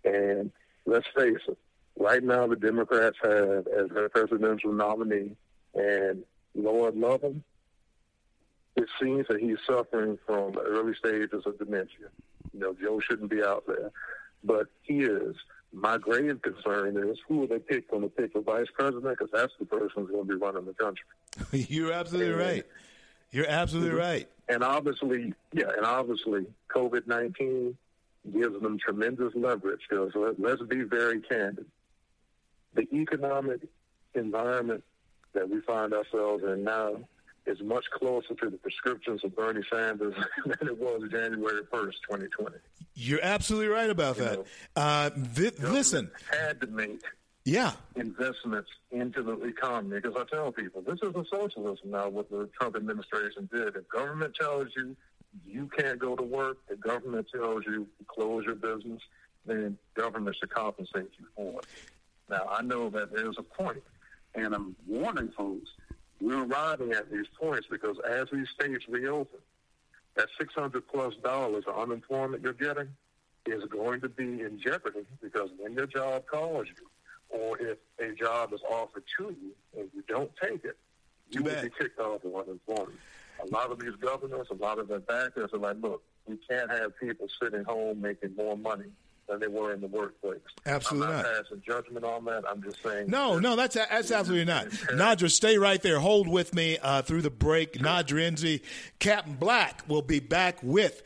[0.04, 0.52] And
[0.86, 1.58] let's face it,
[1.98, 5.36] right now the Democrats have as their presidential nominee,
[5.74, 6.22] and
[6.54, 7.42] Lord love him,
[8.76, 12.08] it seems that he's suffering from early stages of dementia.
[12.52, 13.90] You know, Joe shouldn't be out there,
[14.44, 15.34] but he is.
[15.76, 19.18] My grave concern is who will they pick when they pick for vice president?
[19.18, 21.04] Because that's the person who's going to be running the country.
[21.68, 22.66] You're absolutely and, right.
[23.30, 23.98] You're absolutely mm-hmm.
[23.98, 24.28] right.
[24.48, 27.76] And obviously, yeah, and obviously, COVID nineteen
[28.32, 29.82] gives them tremendous leverage.
[29.88, 31.66] Because let, let's be very candid,
[32.74, 33.60] the economic
[34.14, 34.82] environment
[35.34, 36.96] that we find ourselves in now
[37.46, 40.14] is much closer to the prescriptions of Bernie Sanders
[40.46, 42.56] than it was January 1st, 2020.
[42.94, 44.46] You're absolutely right about you that.
[44.74, 46.10] uh, th- listen.
[46.30, 47.00] Had to make
[47.44, 47.72] yeah.
[47.94, 52.76] investments into the economy because I tell people this isn't socialism now, what the Trump
[52.76, 53.76] administration did.
[53.76, 54.96] If government tells you
[55.46, 59.00] you can't go to work, if government tells you to close your business,
[59.44, 61.66] then government should compensate you for it.
[62.28, 63.82] Now, I know that there's a point,
[64.34, 65.68] and I'm warning folks
[66.20, 69.38] we're arriving at these points because as these states reopen,
[70.14, 72.88] that 600 plus dollars of unemployment you're getting
[73.44, 76.88] is going to be in jeopardy because when your job calls you,
[77.28, 80.76] or if a job is offered to you and you don't take it,
[81.30, 82.98] you will be kicked off of unemployment.
[83.42, 86.70] A lot of these governors, a lot of their backers are like, look, we can't
[86.70, 88.86] have people sitting home making more money
[89.28, 90.40] than they were in the workplace.
[90.64, 91.42] Absolutely I'm not, not.
[91.44, 92.44] passing judgment on that.
[92.48, 93.08] I'm just saying.
[93.08, 94.66] No, no, that's that's absolutely not.
[94.92, 95.98] Nadra, stay right there.
[95.98, 97.74] Hold with me uh, through the break.
[97.74, 98.62] Nadra Enzi,
[98.98, 101.02] Captain Black will be back with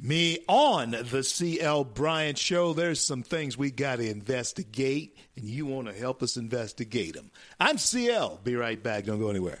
[0.00, 2.72] me on the CL Bryant Show.
[2.72, 7.30] There's some things we got to investigate, and you want to help us investigate them.
[7.60, 8.40] I'm CL.
[8.42, 9.04] Be right back.
[9.04, 9.60] Don't go anywhere.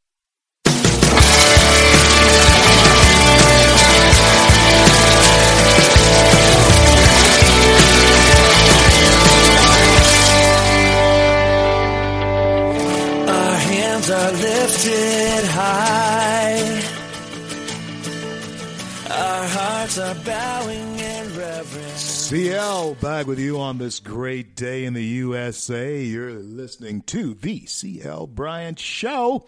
[22.31, 26.01] CL back with you on this great day in the USA.
[26.01, 29.47] You're listening to the CL Bryant Show.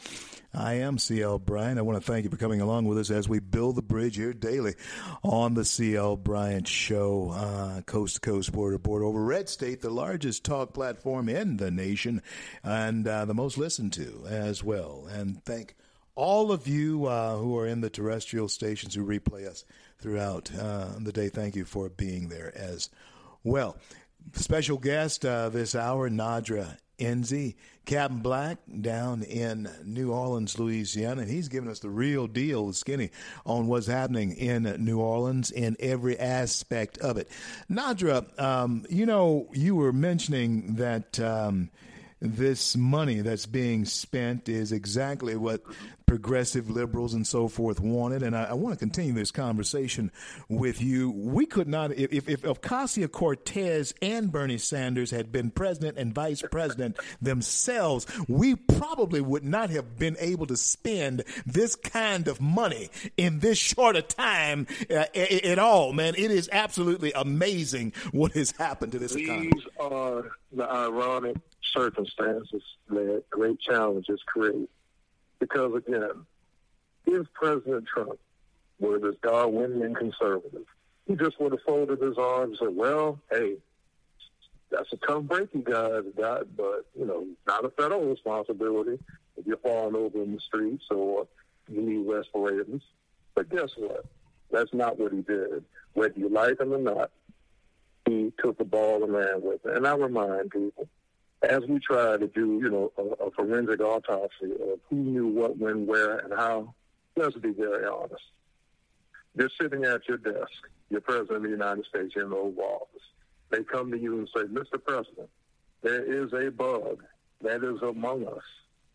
[0.53, 1.79] I am CL Bryant.
[1.79, 4.17] I want to thank you for coming along with us as we build the bridge
[4.17, 4.75] here daily
[5.23, 9.79] on the CL Bryant Show, uh, coast to coast, border to border, over Red State,
[9.79, 12.21] the largest talk platform in the nation
[12.65, 15.07] and uh, the most listened to as well.
[15.09, 15.77] And thank
[16.15, 19.63] all of you uh, who are in the terrestrial stations who replay us
[20.03, 21.29] throughout uh, the day.
[21.29, 22.89] Thank you for being there as
[23.43, 23.77] well.
[24.33, 27.55] Special guest uh, this hour, Nadra Enzi,
[27.85, 33.11] Captain Black down in New Orleans, Louisiana, and he's giving us the real deal, skinny,
[33.45, 37.29] on what's happening in New Orleans in every aspect of it.
[37.71, 41.19] Nadra, um, you know, you were mentioning that.
[41.19, 41.71] Um,
[42.25, 45.61] this money that's being spent is exactly what
[46.05, 48.23] progressive liberals and so forth wanted.
[48.23, 50.11] And I, I want to continue this conversation
[50.49, 51.11] with you.
[51.11, 56.43] We could not, if, if, Ocasio Cortez and Bernie Sanders had been president and vice
[56.51, 62.89] president themselves, we probably would not have been able to spend this kind of money
[63.17, 66.15] in this short a time uh, at all, man.
[66.17, 69.51] It is absolutely amazing what has happened to this economy.
[69.53, 71.37] These are the ironic
[71.73, 74.69] circumstances that great challenges create.
[75.43, 76.25] Because again,
[77.05, 78.17] if President Trump
[78.79, 80.65] were this Darwinian conservative,
[81.05, 83.57] he just would have folded his arms and said, well, hey,
[84.71, 88.97] that's a tough break you guys got, but, you know, not a federal responsibility
[89.35, 91.27] if you're falling over in the streets or
[91.69, 92.81] you need respirators.
[93.35, 94.05] But guess what?
[94.49, 95.65] That's not what he did.
[95.93, 97.11] Whether you like him or not,
[98.07, 99.75] he took the ball and ran with it.
[99.75, 100.87] And I remind people,
[101.43, 105.57] as we try to do, you know, a, a forensic autopsy of who knew what,
[105.57, 106.73] when, where, and how,
[107.15, 108.23] let's be very honest.
[109.35, 110.51] You're sitting at your desk,
[110.89, 113.01] you're president of the United States in the Oval Office.
[113.49, 114.83] They come to you and say, Mr.
[114.83, 115.29] President,
[115.81, 117.03] there is a bug
[117.41, 118.43] that is among us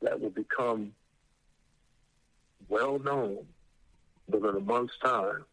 [0.01, 0.93] that will become
[2.69, 3.45] well known
[4.29, 5.45] within a month's time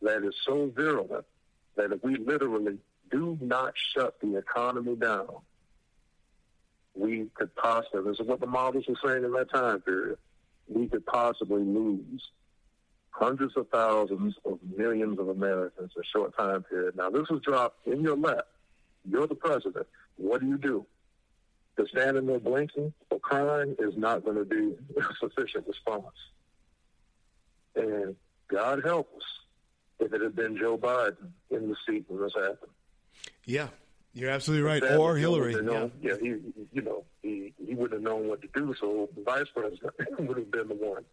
[0.00, 1.24] that is so virulent
[1.76, 2.78] that if we literally
[3.10, 5.28] do not shut the economy down,
[6.98, 10.18] we could possibly, this is what the models were saying in that time period,
[10.68, 12.22] we could possibly lose
[13.10, 16.96] hundreds of thousands of millions of Americans in a short time period.
[16.96, 18.46] Now, this was dropped in your lap.
[19.08, 19.86] You're the president.
[20.16, 20.86] What do you do?
[21.78, 26.16] To stand in there blinking or crying is not going to be a sufficient response.
[27.76, 28.16] And
[28.48, 29.22] God help us
[30.00, 32.72] if it had been Joe Biden in the seat when this happened.
[33.44, 33.68] Yeah,
[34.18, 34.82] you're absolutely right.
[34.82, 35.54] That Or he Hillary.
[35.54, 35.72] wouldn't
[36.02, 36.10] Yeah.
[36.12, 36.28] yeah, he,
[36.72, 40.36] you know, he, he wouldn't have known what to do, so the vice president would
[40.36, 41.04] have been the one.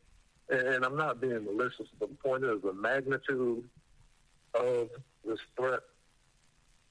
[0.49, 3.63] And I'm not being malicious, but the point is the magnitude
[4.53, 4.89] of
[5.25, 5.79] this threat.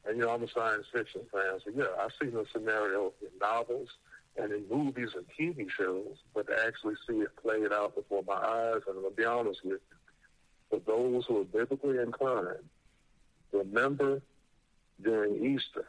[0.07, 3.29] And, you know, I'm a science fiction fan, so yeah, I've seen the scenario in
[3.41, 3.89] novels
[4.37, 8.35] and in movies and TV shows, but to actually see it played out before my
[8.35, 9.81] eyes, and I'm going to be honest with you,
[10.69, 12.69] for those who are biblically inclined,
[13.53, 14.21] remember
[15.03, 15.87] during Easter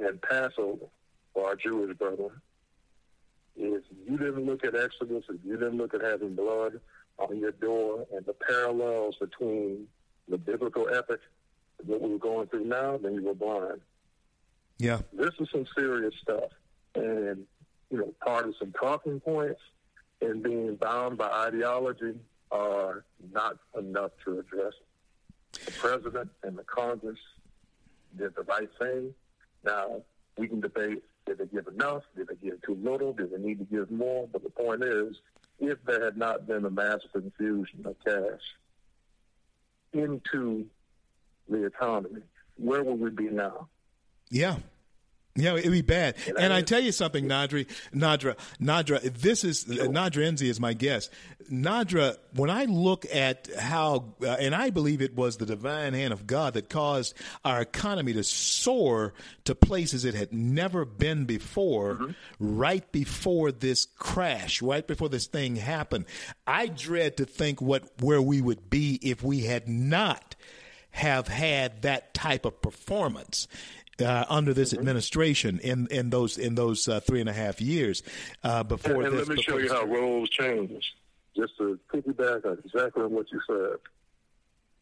[0.00, 0.86] and Passover
[1.34, 2.30] for our Jewish brethren,
[3.56, 6.80] if you didn't look at Exodus, if you didn't look at having blood
[7.18, 9.86] on your door and the parallels between
[10.28, 11.20] the biblical epic
[11.78, 13.80] and what we're going through now, then you were blind.
[14.78, 15.00] Yeah.
[15.12, 16.50] This is some serious stuff.
[16.94, 17.46] And,
[17.90, 19.60] you know, partisan talking points
[20.20, 22.14] and being bound by ideology
[22.50, 25.64] are not enough to address it.
[25.64, 27.18] The president and the Congress
[28.16, 29.14] did the right thing.
[29.64, 30.02] Now,
[30.36, 32.04] we can debate did they give enough?
[32.16, 33.12] Did they give too little?
[33.12, 34.26] Did they need to give more?
[34.32, 35.16] But the point is,
[35.60, 38.40] if there had not been a massive infusion of cash
[39.92, 40.66] into
[41.48, 42.22] the economy,
[42.56, 43.68] where would we be now?
[44.30, 44.56] Yeah.
[45.38, 46.16] Yeah, it'd be bad.
[46.36, 49.00] And I tell you something, Nadra, Nadra, Nadra.
[49.00, 51.12] This is uh, Nadra Enzi is my guest.
[51.48, 56.12] Nadra, when I look at how, uh, and I believe it was the divine hand
[56.12, 62.14] of God that caused our economy to soar to places it had never been before,
[62.40, 66.06] right before this crash, right before this thing happened.
[66.48, 70.34] I dread to think what where we would be if we had not
[70.90, 73.46] have had that type of performance
[74.00, 78.02] uh, under this administration in, in those in those uh, three and a half years
[78.44, 79.28] uh, before and, and this.
[79.28, 80.94] let me show you how roles change.
[81.36, 83.78] Just to piggyback on exactly what you said.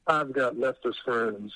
[0.07, 1.53] I've got leftist friends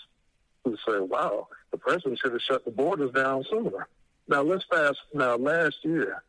[0.64, 3.86] who say, "Wow, the president should have shut the borders down sooner."
[4.28, 4.98] Now let's fast.
[5.14, 6.22] Now last year,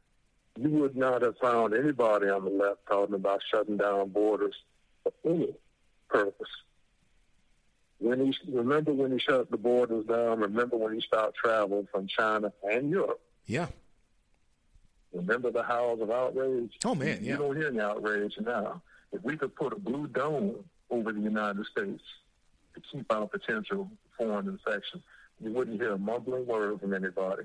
[0.59, 4.55] you would not have found anybody on the left talking about shutting down borders
[5.03, 5.53] for any
[6.09, 6.49] purpose.
[8.01, 10.39] When he remember when he shut the borders down.
[10.39, 13.21] Remember when he stopped travel from China and Europe.
[13.45, 13.67] Yeah.
[15.13, 16.71] Remember the howls of outrage?
[16.83, 18.81] Oh man, You don't hear any outrage now.
[19.11, 22.01] If we could put a blue dome over the United States
[22.73, 23.87] to keep out potential
[24.17, 25.03] foreign infection,
[25.39, 27.43] you wouldn't hear a mumbling word from anybody.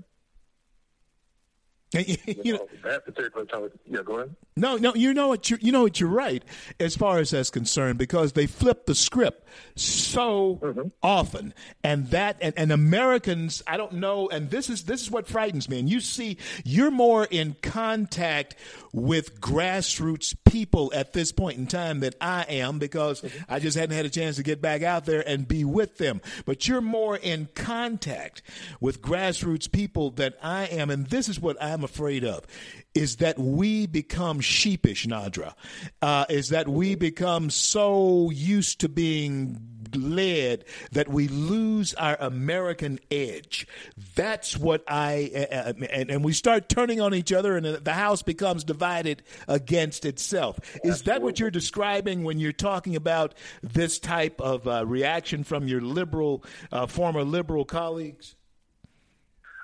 [1.93, 3.71] You you know, know, that particular time.
[3.87, 4.35] Yeah, go ahead.
[4.57, 6.43] No, no, you know what you you know what you're right
[6.81, 10.89] as far as that's concerned because they flip the script so mm-hmm.
[11.03, 11.53] often,
[11.85, 15.69] and that and, and Americans, I don't know, and this is this is what frightens
[15.69, 15.79] me.
[15.79, 18.57] And you see, you're more in contact
[18.93, 23.53] with grassroots people at this point in time than I am because mm-hmm.
[23.53, 26.23] I just hadn't had a chance to get back out there and be with them.
[26.47, 28.41] But you're more in contact
[28.81, 32.47] with grassroots people than I am, and this is what I'm afraid of
[32.95, 35.53] is that we become sheepish, Nadra.
[36.01, 39.61] Uh, is that we become so used to being
[39.95, 43.67] led that we lose our American edge.
[44.15, 48.23] That's what I, uh, and, and we start turning on each other, and the house
[48.23, 50.59] becomes divided against itself.
[50.83, 55.69] Is that what you're describing when you're talking about this type of uh, reaction from
[55.69, 56.43] your liberal,
[56.73, 58.35] uh, former liberal colleagues?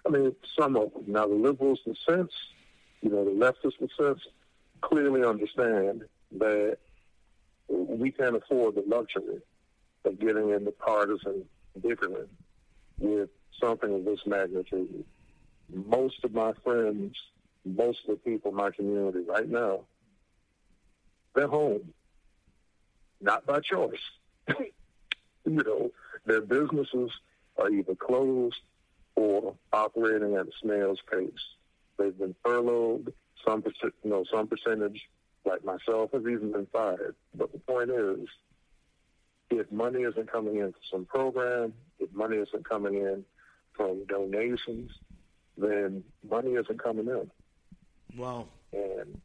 [0.07, 1.05] I mean, some of them.
[1.07, 2.33] Now, the liberals, the sense,
[3.01, 4.21] you know, the leftists, the sense,
[4.81, 6.03] clearly understand
[6.39, 6.79] that
[7.69, 9.41] we can't afford the luxury
[10.05, 11.45] of getting into partisan
[11.81, 12.29] bickering
[12.99, 13.31] with
[13.61, 15.05] something of this magnitude.
[15.73, 17.17] Most of my friends,
[17.65, 19.81] most of the people in my community right now,
[21.35, 21.93] they're home,
[23.21, 23.95] not by choice.
[24.59, 24.67] you
[25.47, 25.91] know,
[26.27, 27.11] their businesses
[27.57, 28.61] are either closed
[29.17, 31.31] or operating at a snail's pace.
[31.99, 33.13] They've been furloughed.
[33.47, 35.03] Some, you know, some percentage,
[35.45, 37.17] like myself, have even been fired.
[37.35, 38.29] But the point is,
[39.51, 43.25] if money isn't coming in from some program, if money isn't coming in
[43.77, 44.93] from donations,
[45.59, 47.31] then money isn't coming in.
[48.17, 48.47] Wow.
[48.73, 49.21] And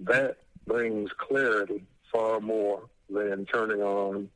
[0.00, 4.30] that brings clarity far more than turning on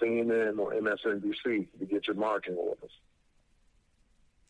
[0.00, 2.90] CNN or MSNBC to get your marching orders.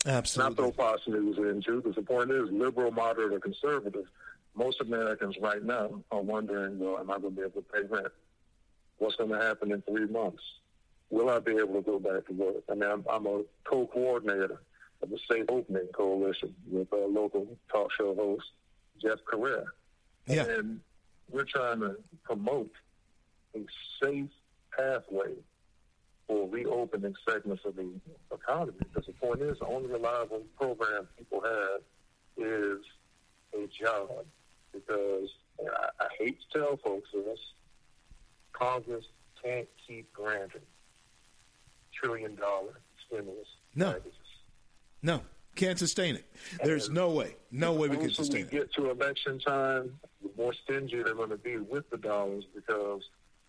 [0.07, 0.51] Absolutely.
[0.51, 4.07] Not throw Fox News in too, because the point is, liberal, moderate, or conservative,
[4.55, 7.83] most Americans right now are wondering, well, am I going to be able to pay
[7.83, 8.13] rent?
[8.99, 10.43] What's going to happen in three months?
[11.11, 12.65] Will I be able to go back to work?
[12.71, 14.63] I mean, I'm, I'm a co-coordinator
[15.03, 18.47] of the Safe Opening Coalition with a local talk show host,
[19.03, 19.67] Jeff Crouere.
[20.27, 20.45] Yeah.
[20.45, 20.81] And
[21.31, 22.73] we're trying to promote
[23.55, 23.61] a
[24.03, 24.31] safe
[24.77, 25.35] pathway
[26.27, 27.89] for reopening segments of the
[28.33, 28.73] economy.
[28.79, 31.81] Because the point is, the only reliable program people have
[32.37, 32.79] is
[33.55, 34.25] a job.
[34.73, 35.29] Because
[35.59, 37.39] and I, I hate to tell folks this,
[38.53, 39.05] Congress
[39.43, 40.61] can't keep granting
[41.95, 43.93] trillion dollar stimulus No.
[43.93, 44.13] packages.
[45.03, 45.21] No,
[45.55, 46.27] can't sustain it.
[46.63, 47.37] There's no way.
[47.51, 48.69] No way we can sustain we it.
[48.69, 53.03] get to election time, the more stingy they're going to be with the dollars because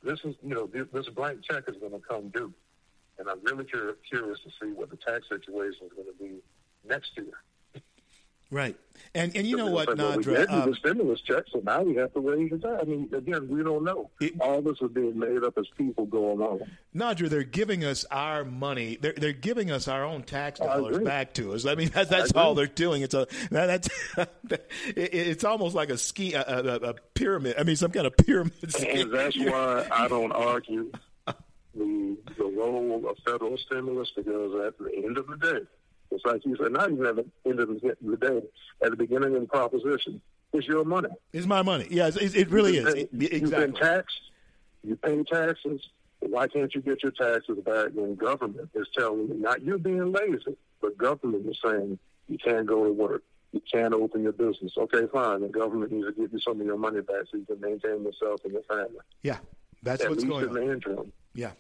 [0.04, 2.54] this is, you know, this, this blank check is going to come due.
[3.20, 6.36] And I'm really cur- curious to see what the tax situation is going to be
[6.88, 7.34] next year.
[8.50, 8.78] Right.
[9.14, 10.24] And and you know what, we Nadra?
[10.24, 12.66] did do Um, the stimulus check, so now we have to raise tax.
[12.82, 14.10] I mean, again, we don't know.
[14.40, 16.62] All this is being made up as people go along.
[16.96, 18.98] Nadra, they're giving us our money.
[19.02, 21.66] They're they're giving us our own tax dollars back to us.
[21.66, 23.02] I mean, that's, that's all they're doing.
[23.02, 23.90] It's a that, that's
[24.96, 27.56] it, it's almost like a ski a, a, a pyramid.
[27.60, 29.02] I mean, some kind of pyramid scheme.
[29.02, 30.90] And that's why I don't argue
[31.78, 35.60] the the role of federal stimulus because at the end of the day,
[36.12, 38.42] it's like you said, not even at the end of the day,
[38.84, 40.22] at the beginning of the proposition,
[40.54, 41.10] it's your money.
[41.34, 41.88] It's my money.
[41.90, 42.86] Yeah, it, it really is.
[42.86, 43.80] been- It- You've been exactly.
[43.82, 44.22] taxed.
[44.84, 45.82] You pay taxes.
[46.20, 50.12] Why can't you get your taxes back when government is telling you, not you being
[50.12, 53.24] lazy, but government is saying You can't go to work.
[53.54, 54.74] You can't open your business.
[54.78, 55.42] Okay, fine.
[55.42, 58.04] The government needs to give you some of your money back so you can maintain
[58.04, 59.00] yourself and your family.
[59.24, 59.38] Yeah,
[59.84, 60.56] that's At what's going in on.
[60.56, 61.12] the interim.
[61.34, 61.52] Yeah.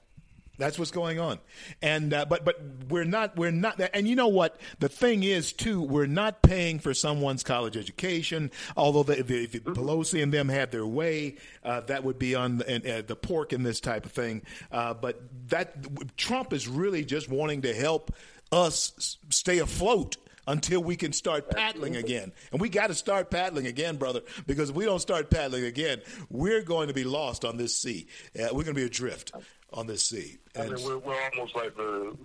[0.57, 1.39] That's what's going on,
[1.81, 2.59] and uh, but but
[2.89, 6.79] we're not we're not and you know what the thing is too we're not paying
[6.79, 8.51] for someone's college education.
[8.75, 12.57] Although the, if, if Pelosi and them had their way, uh, that would be on
[12.57, 14.41] the, uh, the pork in this type of thing.
[14.71, 18.11] Uh, but that Trump is really just wanting to help
[18.51, 20.17] us stay afloat
[20.47, 22.31] until we can start paddling again.
[22.51, 26.01] And we got to start paddling again, brother, because if we don't start paddling again,
[26.29, 28.07] we're going to be lost on this sea.
[28.35, 29.33] Uh, we're going to be adrift
[29.73, 30.37] on this sea.
[30.55, 32.15] I And mean, we're, we're almost like the,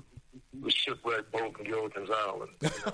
[0.62, 2.50] the shipwrecked boat in Gilligan's Island.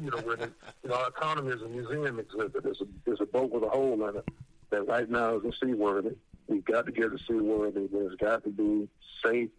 [0.00, 0.46] You know, you know,
[0.84, 2.62] you know, our economy is a museum exhibit.
[2.62, 4.28] There's a, there's a boat with a hole in it
[4.70, 6.14] that right now isn't seaworthy.
[6.46, 7.88] We've got to get it seaworthy.
[7.90, 8.88] There's got to be
[9.24, 9.50] safe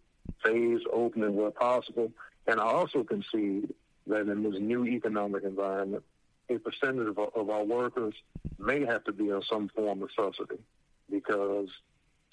[0.42, 2.10] phase opening where possible.
[2.46, 3.74] And I also concede
[4.06, 6.02] that in this new economic environment,
[6.48, 8.14] a percentage of, our- of our workers
[8.58, 10.58] may have to be on some form of subsidy
[11.10, 11.68] because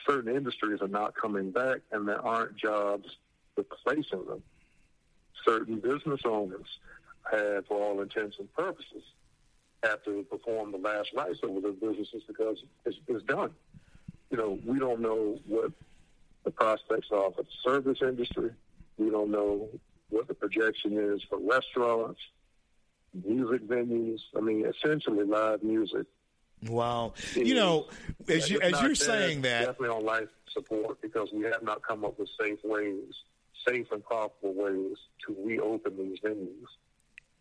[0.08, 3.08] certain industries are not coming back and there aren't jobs
[3.56, 4.42] replacing them.
[5.46, 6.68] Certain business owners
[7.32, 9.04] have, for all intents and purposes,
[9.84, 13.52] have to perform the last rites over their businesses because it's, it's done.
[14.32, 15.72] You know, we don't know what
[16.44, 18.52] the prospects are for the service industry.
[18.98, 19.70] We don't know
[20.10, 22.20] what the projection is for restaurants,
[23.26, 24.20] music venues.
[24.36, 26.06] I mean, essentially live music.
[26.68, 27.88] wow, you know,
[28.28, 32.04] as you, as you're saying that, definitely on life support because we have not come
[32.04, 33.14] up with safe ways,
[33.68, 36.68] safe and profitable ways to reopen these venues.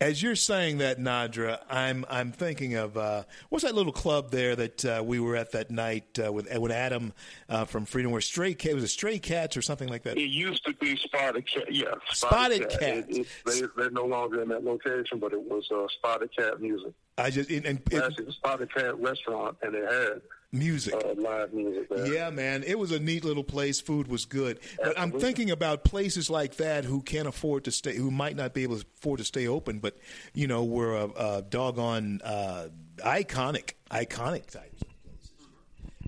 [0.01, 4.55] As you're saying that, Nadra, I'm I'm thinking of uh, what's that little club there
[4.55, 7.15] that uh, we were at that night uh, with with Adam
[7.49, 10.19] uh, from Freedom, where Stray Cat was it Stray Cats or something like that.
[10.19, 11.73] It used to be Spotted Cat.
[11.73, 12.81] Yeah, Spotted Cat.
[12.81, 12.97] Cat.
[13.09, 16.61] It, it, they, they're no longer in that location, but it was uh, Spotted Cat
[16.61, 16.93] music.
[17.17, 20.21] I just and, and it- Actually, the Spotted Cat restaurant, and it had
[20.53, 20.95] music.
[20.95, 21.87] uh, live music.
[22.07, 23.81] Yeah, man, it was a neat little place.
[23.81, 27.97] Food was good, but I'm thinking about places like that who can't afford to stay,
[27.97, 29.97] who might not be able to afford to stay open, but
[30.35, 32.69] you know, were a, a doggone uh,
[32.99, 34.83] iconic, iconic types.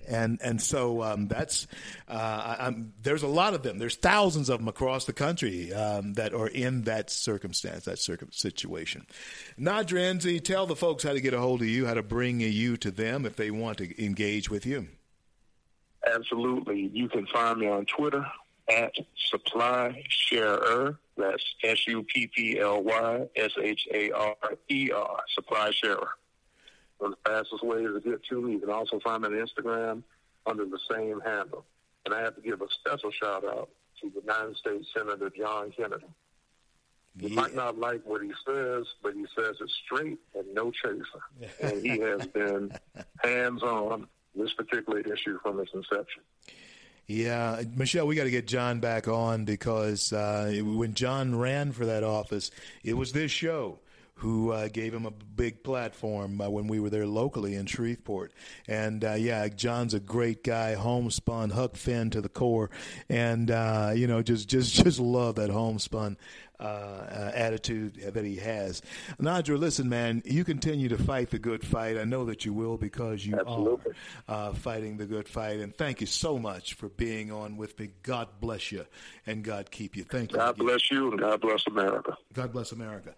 [0.09, 1.67] And and so um, that's
[2.09, 2.73] uh,
[3.03, 3.79] there's a lot of them.
[3.79, 8.33] There's thousands of them across the country um, that are in that circumstance, that circum-
[8.33, 9.07] situation.
[9.59, 12.41] Nadra Enzi, tell the folks how to get a hold of you, how to bring
[12.41, 14.89] you to them if they want to engage with you.
[16.07, 16.91] Absolutely.
[16.93, 18.25] You can find me on Twitter
[18.69, 18.95] at
[19.31, 20.99] Supply Sharer.
[21.17, 24.37] That's S U P P L Y S H A R
[24.69, 25.21] E R.
[25.35, 26.09] Supply Sharer.
[26.99, 28.53] One of the fastest ways to get to me.
[28.53, 30.03] You can also find me on Instagram
[30.47, 31.65] under the same handle.
[32.05, 33.71] And I have to give a special shout out
[34.01, 36.07] to the United States Senator John Kennedy.
[37.21, 41.03] You might not like what he says, but he says it straight and no chaser.
[41.61, 42.73] and he has been
[43.23, 44.07] hands on
[44.37, 46.23] this particular issue from its inception.
[47.07, 51.87] Yeah, Michelle, we got to get John back on because uh, when John ran for
[51.87, 52.51] that office,
[52.85, 53.81] it was this show
[54.19, 58.33] who uh, gave him a big platform uh, when we were there locally in Shreveport.
[58.67, 62.71] And uh, yeah, John's a great guy, homespun, Huck Finn to the core,
[63.09, 66.17] and uh, you know, just just just love that homespun
[66.61, 68.83] uh, uh, attitude that he has.
[69.21, 71.97] Nadra, listen, man, you continue to fight the good fight.
[71.97, 73.93] I know that you will because you Absolutely.
[74.29, 75.61] are uh, fighting the good fight.
[75.61, 77.91] And thank you so much for being on with me.
[78.03, 78.87] God bless you
[79.27, 80.05] and God keep you.
[80.05, 80.39] Thank you.
[80.39, 82.17] God bless you and God bless America.
[82.33, 83.15] God bless America.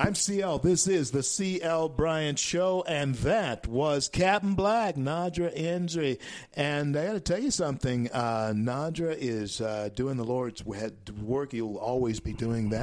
[0.00, 0.60] I'm CL.
[0.60, 6.20] This is the CL Bryant Show, and that was Captain Black, Nadra Enzi.
[6.54, 8.08] And I got to tell you something.
[8.12, 11.50] Uh, Nadra is uh, doing the Lord's work.
[11.50, 12.77] He'll always be doing that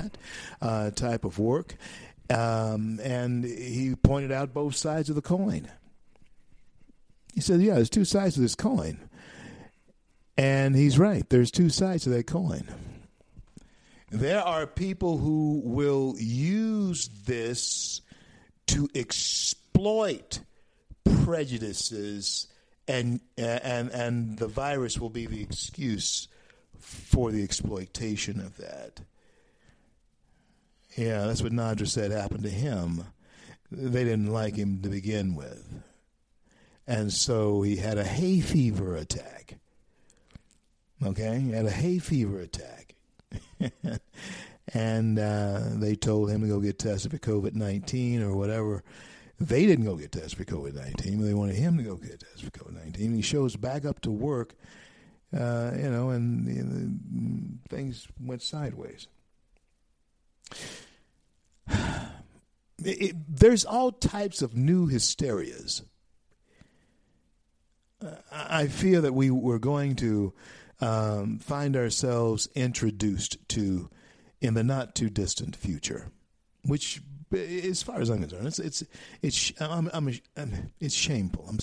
[0.61, 1.75] uh, type of work.
[2.29, 5.69] Um, and he pointed out both sides of the coin.
[7.33, 8.97] He said, "Yeah, there's two sides to this coin,"
[10.37, 11.29] and he's right.
[11.29, 12.67] There's two sides to that coin.
[14.09, 18.01] There are people who will use this
[18.67, 20.39] to exploit
[21.23, 22.47] prejudices,
[22.87, 26.27] and and and the virus will be the excuse
[26.79, 29.01] for the exploitation of that.
[30.95, 33.03] Yeah, that's what Nadra said happened to him.
[33.71, 35.83] They didn't like him to begin with.
[36.87, 39.57] And so he had a hay fever attack.
[41.03, 41.39] Okay?
[41.39, 42.95] He had a hay fever attack.
[44.73, 48.83] and uh, they told him to go get tested for COVID 19 or whatever.
[49.39, 52.53] They didn't go get tested for COVID 19, they wanted him to go get tested
[52.53, 53.15] for COVID 19.
[53.15, 54.53] He shows back up to work,
[55.33, 59.07] uh, you know, and know, things went sideways.
[62.83, 65.83] it, there's all types of new hysterias.
[68.01, 70.33] Uh, I feel that we were going to
[70.81, 73.89] um, find ourselves introduced to
[74.41, 76.09] in the not too distant future,
[76.63, 77.01] which,
[77.33, 78.83] as far as I'm concerned, it's it's
[79.21, 81.45] it's I'm, I'm, I'm it's shameful.
[81.47, 81.59] I'm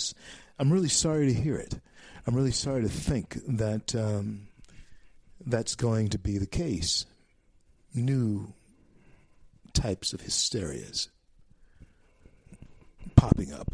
[0.58, 1.78] I'm really sorry to hear it.
[2.26, 4.48] I'm really sorry to think that um,
[5.44, 7.04] that's going to be the case.
[7.94, 8.54] New
[9.72, 11.08] types of hysterias
[13.16, 13.72] popping up.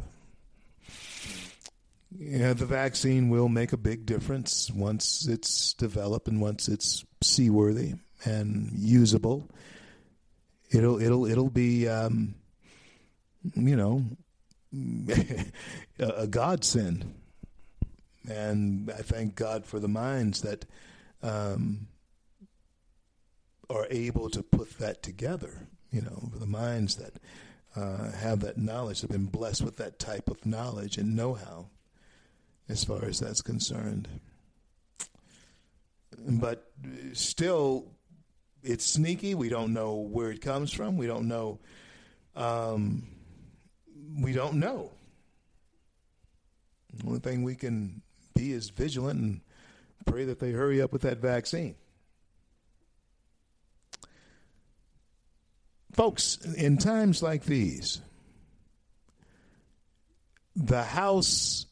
[2.19, 7.95] Yeah, the vaccine will make a big difference once it's developed and once it's seaworthy
[8.25, 9.49] and usable.
[10.71, 12.35] It'll it'll it'll be um,
[13.55, 14.05] you know
[15.99, 17.15] a godsend,
[18.29, 20.65] and I thank God for the minds that
[21.23, 21.89] um,
[23.71, 25.69] are able to put that together.
[25.91, 27.15] You know, the minds that
[27.75, 31.71] uh, have that knowledge, have been blessed with that type of knowledge and know-how,
[32.69, 34.09] as far as that's concerned.
[36.19, 36.71] But
[37.13, 37.87] still,
[38.63, 39.35] it's sneaky.
[39.35, 40.97] We don't know where it comes from.
[40.97, 41.61] We don't know.
[42.37, 43.07] Um,
[44.21, 44.93] we don't know.
[46.95, 48.03] The only thing we can
[48.35, 49.41] be is vigilant and
[50.07, 51.77] pray that they hurry up with that vaccine.
[55.93, 58.01] Folks, in times like these,
[60.55, 61.67] the House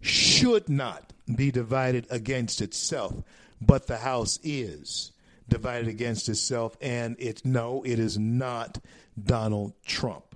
[0.00, 3.14] should not be divided against itself,
[3.60, 5.12] but the House is
[5.48, 8.78] divided against itself, and it no, it is not
[9.22, 10.34] Donald Trump.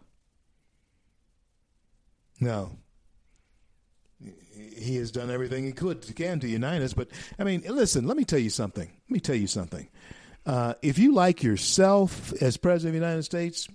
[2.40, 2.78] No.
[4.77, 7.09] He has done everything he could can to unite us, but
[7.39, 8.07] I mean, listen.
[8.07, 8.89] Let me tell you something.
[8.89, 9.89] Let me tell you something.
[10.47, 13.68] Uh, if you like yourself as president of the United States,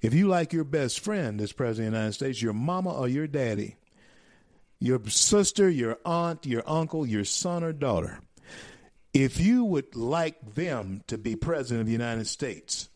[0.00, 3.08] if you like your best friend as president of the United States, your mama or
[3.08, 3.76] your daddy,
[4.78, 8.20] your sister, your aunt, your uncle, your son or daughter,
[9.12, 12.88] if you would like them to be president of the United States,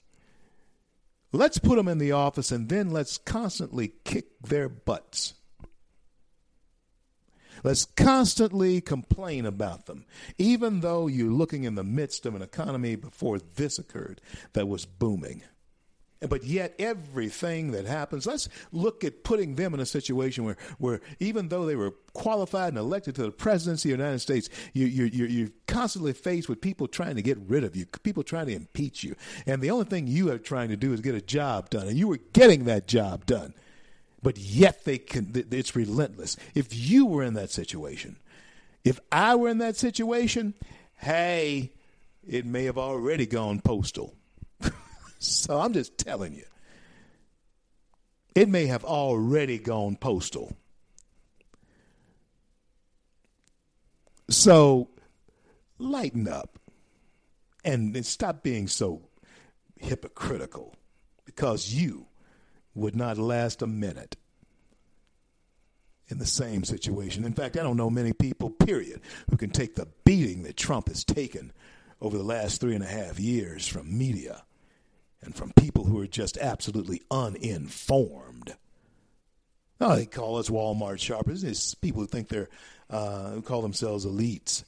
[1.32, 5.34] let's put them in the office and then let's constantly kick their butts.
[7.62, 10.06] Let's constantly complain about them,
[10.38, 14.20] even though you're looking in the midst of an economy before this occurred
[14.52, 15.42] that was booming.
[16.20, 21.00] But yet, everything that happens, let's look at putting them in a situation where, where
[21.18, 24.84] even though they were qualified and elected to the presidency of the United States, you,
[24.84, 28.46] you're, you're, you're constantly faced with people trying to get rid of you, people trying
[28.46, 29.16] to impeach you.
[29.46, 31.88] And the only thing you are trying to do is get a job done.
[31.88, 33.54] And you were getting that job done
[34.22, 36.36] but yet they can it's relentless.
[36.54, 38.16] If you were in that situation
[38.84, 40.54] if i were in that situation
[40.96, 41.72] hey
[42.26, 44.14] it may have already gone postal.
[45.22, 46.46] So i'm just telling you.
[48.34, 50.56] It may have already gone postal.
[54.30, 54.88] So
[55.78, 56.58] lighten up
[57.64, 59.02] and stop being so
[59.76, 60.74] hypocritical
[61.26, 62.06] because you
[62.74, 64.16] would not last a minute
[66.08, 67.24] in the same situation.
[67.24, 70.88] In fact, I don't know many people, period, who can take the beating that Trump
[70.88, 71.52] has taken
[72.00, 74.42] over the last three and a half years from media
[75.22, 78.54] and from people who are just absolutely uninformed.
[79.80, 81.44] Oh, they call us Walmart shoppers.
[81.44, 82.48] It's people who think they're,
[82.90, 84.64] uh, who call themselves elites.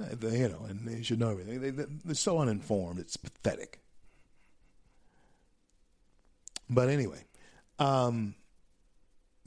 [0.00, 1.60] Uh, they, you know, and they should know everything.
[1.60, 3.00] They, they're so uninformed.
[3.00, 3.80] It's pathetic.
[6.70, 7.24] But anyway,
[7.78, 8.34] um,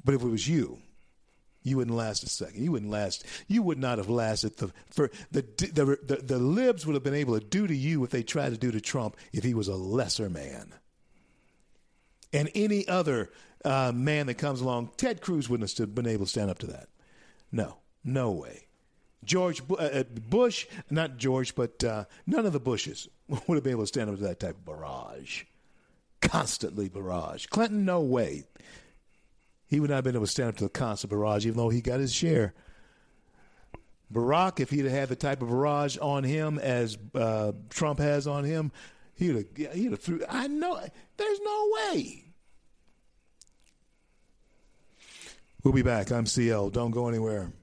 [0.04, 0.80] but if it was you,
[1.64, 2.64] you wouldn't last a second.
[2.64, 3.26] You wouldn't last.
[3.48, 7.14] You would not have lasted the for the the the, the libs would have been
[7.14, 9.68] able to do to you what they tried to do to Trump if he was
[9.68, 10.74] a lesser man.
[12.34, 13.30] And any other
[13.64, 16.60] uh, man that comes along, Ted Cruz wouldn't have stood, been able to stand up
[16.60, 16.88] to that.
[17.52, 18.68] No, no way.
[19.24, 23.74] George uh, uh, Bush, not George, but uh, none of the Bushes would have been
[23.74, 25.44] able to stand up to that type of barrage
[26.22, 27.48] constantly barrage.
[27.48, 28.46] Clinton, no way.
[29.68, 31.70] He would not have been able to stand up to the constant barrage, even though
[31.70, 32.54] he got his share.
[34.14, 38.28] Barack, if he'd have had the type of barrage on him as uh, Trump has
[38.28, 38.72] on him,
[39.16, 40.22] he'd have, he'd have threw.
[40.30, 40.80] I know.
[41.18, 42.26] There's no way.
[45.64, 46.12] We'll be back.
[46.12, 46.72] I'm CL.
[46.72, 47.54] Don't go anywhere.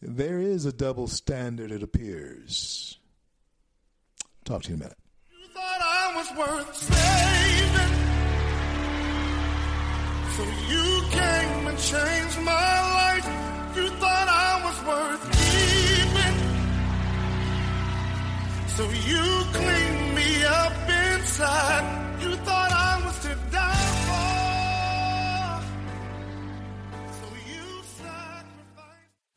[0.00, 2.98] There is a double standard, it appears.
[4.44, 4.98] Talk to you in a minute
[5.54, 7.94] was worth saving.
[10.36, 10.42] So
[10.72, 13.28] you came and changed my life.
[13.76, 16.36] You thought I was worth keeping.
[18.76, 19.24] So you
[19.58, 21.84] cleaned me up inside.
[22.22, 22.71] You thought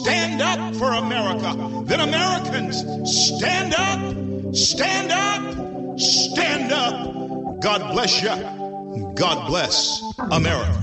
[0.00, 1.84] Stand up for America.
[1.84, 7.60] Then Americans, stand up, stand up, stand up.
[7.60, 8.30] God bless you.
[9.14, 10.82] God bless America.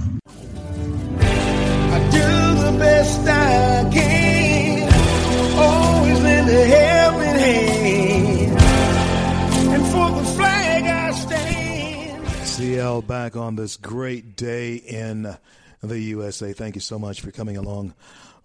[1.19, 4.93] I do the best I can.
[5.57, 8.61] Always lend a helping hand.
[9.73, 12.27] And for the flag I stand.
[12.45, 15.35] CL back on this great day in
[15.81, 16.53] the USA.
[16.53, 17.95] Thank you so much for coming along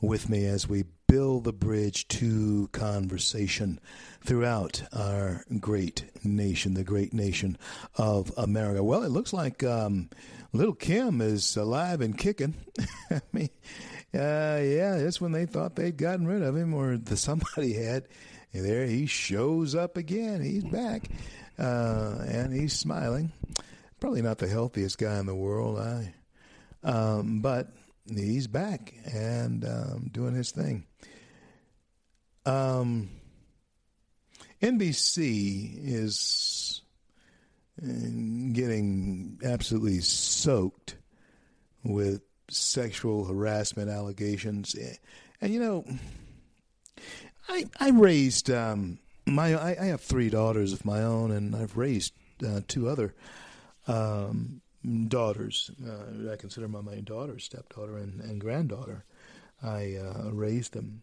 [0.02, 3.78] with me as we build the bridge to conversation
[4.24, 7.56] throughout our great nation, the great nation
[7.96, 8.82] of America.
[8.82, 10.10] Well, it looks like um,
[10.52, 12.54] little Kim is alive and kicking.
[13.10, 13.50] I mean,
[14.14, 18.08] uh, yeah, that's when they thought they'd gotten rid of him or the, somebody had.
[18.52, 20.42] And there he shows up again.
[20.42, 21.08] He's back.
[21.58, 23.32] Uh, and he's smiling.
[24.00, 26.12] Probably not the healthiest guy in the world, I,
[26.82, 27.68] um, but
[28.08, 30.86] he's back and um, doing his thing.
[32.44, 33.10] Um,
[34.60, 36.82] NBC is
[37.82, 37.86] uh,
[38.52, 40.96] getting absolutely soaked
[41.84, 44.76] with sexual harassment allegations,
[45.40, 45.84] and you know,
[47.48, 51.76] I I raised um, my I, I have three daughters of my own, and I've
[51.76, 52.12] raised
[52.46, 53.14] uh, two other
[53.86, 54.61] um,
[55.08, 55.70] daughters.
[55.86, 59.04] Uh, I consider my main daughter, stepdaughter, and, and granddaughter.
[59.62, 61.02] I uh, raised them.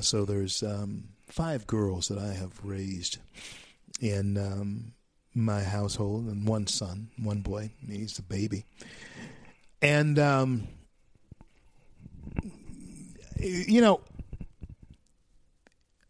[0.00, 3.18] So there's um, five girls that I have raised
[4.00, 4.92] in um,
[5.34, 7.70] my household, and one son, one boy.
[7.86, 8.64] He's a baby.
[9.82, 10.68] And, um,
[13.36, 14.00] you know,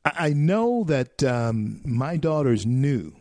[0.05, 3.13] I, I know that um, my daughters knew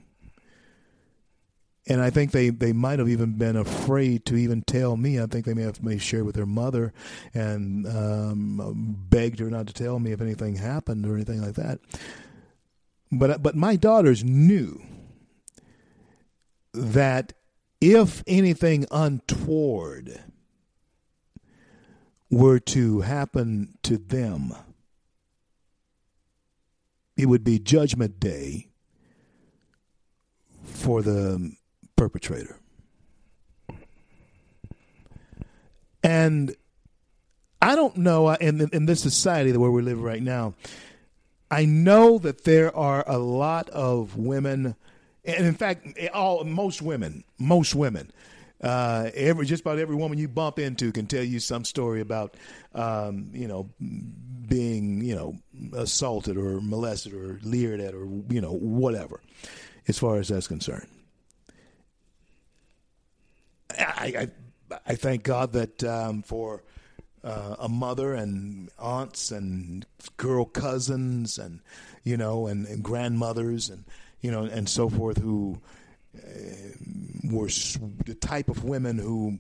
[1.90, 5.20] and I think they, they might have even been afraid to even tell me.
[5.20, 6.94] I think they may have may shared with their mother
[7.34, 11.80] and um, begged her not to tell me if anything happened or anything like that.
[13.12, 14.80] But but my daughters knew
[16.74, 17.34] that
[17.82, 20.22] if anything untoward
[22.30, 24.54] were to happen to them,
[27.18, 28.68] it would be Judgment Day
[30.64, 31.56] for the
[32.00, 32.56] perpetrator.
[36.02, 36.56] And
[37.62, 40.54] I don't know in in this society where we live right now.
[41.52, 44.76] I know that there are a lot of women,
[45.26, 48.12] and in fact, all most women, most women,
[48.64, 52.38] uh, every just about every woman you bump into can tell you some story about,
[52.76, 53.70] um, you know,
[54.48, 55.36] being you know
[55.74, 59.20] assaulted or molested or leered at or you know whatever,
[59.90, 60.88] as far as that's concerned.
[63.72, 64.30] I,
[64.72, 66.64] I, I thank God that um, for
[67.24, 69.86] uh, a mother and aunts and
[70.18, 71.60] girl cousins and
[72.04, 73.84] you know and, and grandmothers and
[74.22, 75.60] you know and so forth who
[76.18, 76.22] uh,
[77.26, 77.50] were
[78.06, 79.40] the type of women who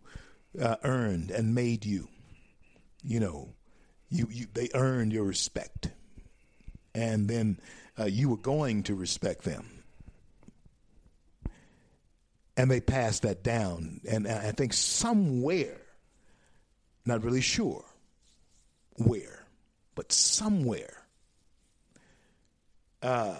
[0.61, 2.09] uh, earned and made you
[3.03, 3.53] you know
[4.09, 5.89] you, you they earned your respect.
[6.95, 7.59] And then
[7.99, 9.78] uh, you were going to respect them
[12.59, 14.01] and they passed that down.
[14.05, 15.79] And I think somewhere,
[17.05, 17.85] not really sure
[18.97, 19.45] where,
[19.95, 21.05] but somewhere,
[23.01, 23.37] uh,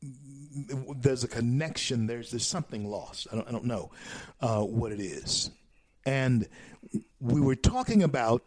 [0.00, 2.06] there's a connection.
[2.06, 3.26] There's there's something lost.
[3.30, 3.90] I don't I don't know
[4.40, 5.50] uh, what it is.
[6.06, 6.48] And
[7.20, 8.42] we were talking about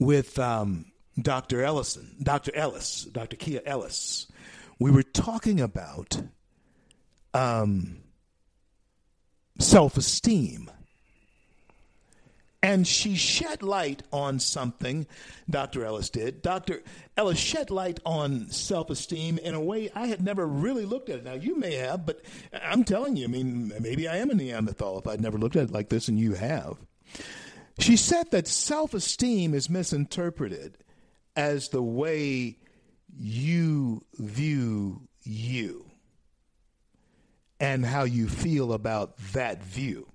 [0.00, 0.86] with um,
[1.20, 1.62] Dr.
[1.62, 2.50] Ellison, Dr.
[2.56, 3.36] Ellis, Dr.
[3.36, 4.26] Kia Ellis.
[4.80, 6.20] We were talking about
[7.34, 7.98] um,
[9.58, 10.70] self esteem.
[12.64, 15.08] And she shed light on something,
[15.50, 15.84] Dr.
[15.84, 16.42] Ellis did.
[16.42, 16.84] Dr.
[17.16, 21.18] Ellis shed light on self esteem in a way I had never really looked at
[21.18, 21.24] it.
[21.24, 22.22] Now, you may have, but
[22.52, 25.70] I'm telling you, I mean, maybe I am a Neanderthal if I'd never looked at
[25.70, 26.76] it like this, and you have.
[27.80, 30.78] She said that self esteem is misinterpreted
[31.34, 32.58] as the way
[33.18, 35.91] you view you
[37.62, 40.06] and how you feel about that view.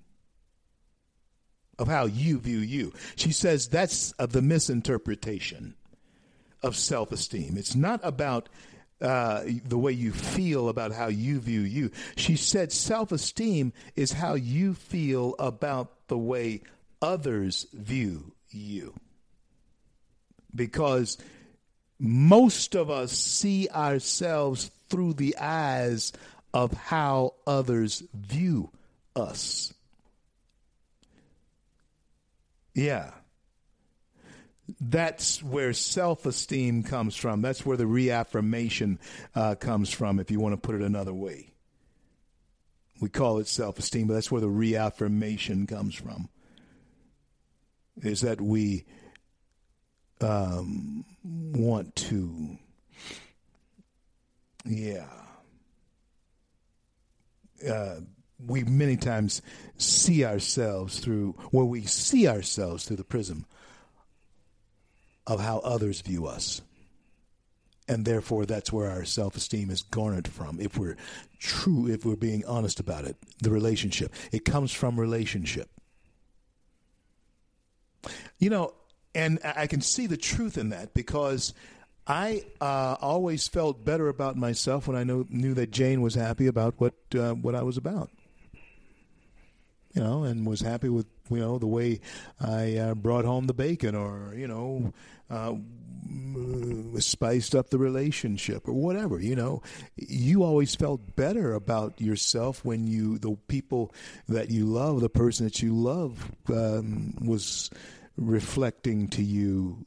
[1.78, 2.92] of how you view you.
[3.14, 5.76] She says that's uh, the misinterpretation
[6.60, 7.56] of self esteem.
[7.56, 8.48] It's not about
[9.00, 11.92] uh, the way you feel about how you view you.
[12.16, 16.62] She said self esteem is how you feel about the way
[17.00, 18.92] others view you.
[20.52, 21.16] Because
[22.00, 26.12] most of us see ourselves through the eyes
[26.58, 28.68] of how others view
[29.14, 29.72] us.
[32.74, 33.12] Yeah.
[34.80, 37.42] That's where self esteem comes from.
[37.42, 38.98] That's where the reaffirmation
[39.36, 41.52] uh, comes from, if you want to put it another way.
[43.00, 46.28] We call it self esteem, but that's where the reaffirmation comes from.
[48.02, 48.84] Is that we
[50.20, 52.58] um, want to,
[54.64, 55.06] yeah.
[57.66, 58.00] Uh,
[58.44, 59.42] we many times
[59.76, 63.46] see ourselves through, where we see ourselves through the prism
[65.26, 66.62] of how others view us.
[67.88, 70.60] And therefore, that's where our self esteem is garnered from.
[70.60, 70.96] If we're
[71.38, 74.12] true, if we're being honest about it, the relationship.
[74.30, 75.70] It comes from relationship.
[78.38, 78.74] You know,
[79.14, 81.54] and I can see the truth in that because
[82.08, 86.46] I uh, always felt better about myself when I know, knew that Jane was happy
[86.46, 88.10] about what uh, what I was about.
[89.92, 92.00] You know, and was happy with you know the way
[92.40, 94.94] I uh, brought home the bacon, or you know,
[95.28, 95.54] uh,
[97.00, 99.20] spiced up the relationship, or whatever.
[99.20, 99.62] You know,
[99.96, 103.92] you always felt better about yourself when you the people
[104.28, 107.70] that you love, the person that you love, um, was
[108.16, 109.86] reflecting to you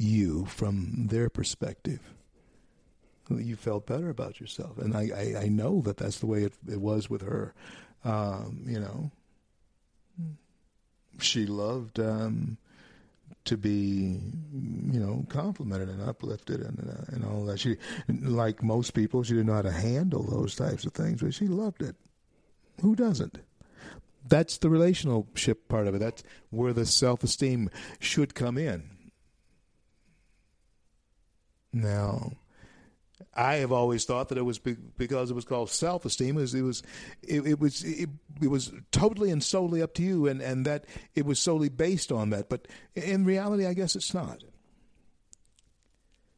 [0.00, 2.00] you from their perspective.
[3.28, 4.78] You felt better about yourself.
[4.78, 7.54] And i, I, I know that that's the way it, it was with her.
[8.04, 9.12] Um, you know
[11.22, 12.56] she loved um,
[13.44, 14.20] to be
[14.90, 17.60] you know complimented and uplifted and uh, and all that.
[17.60, 17.76] She
[18.08, 21.46] like most people she didn't know how to handle those types of things but she
[21.46, 21.96] loved it.
[22.80, 23.38] Who doesn't?
[24.26, 25.98] That's the relationship part of it.
[25.98, 28.90] That's where the self esteem should come in.
[31.72, 32.32] Now,
[33.34, 36.36] I have always thought that it was because it was called self esteem.
[36.36, 36.82] It was it was
[37.22, 38.08] it, it was it,
[38.40, 40.84] it, was totally and solely up to you, and and that
[41.14, 42.48] it was solely based on that.
[42.48, 44.42] But in reality, I guess it's not,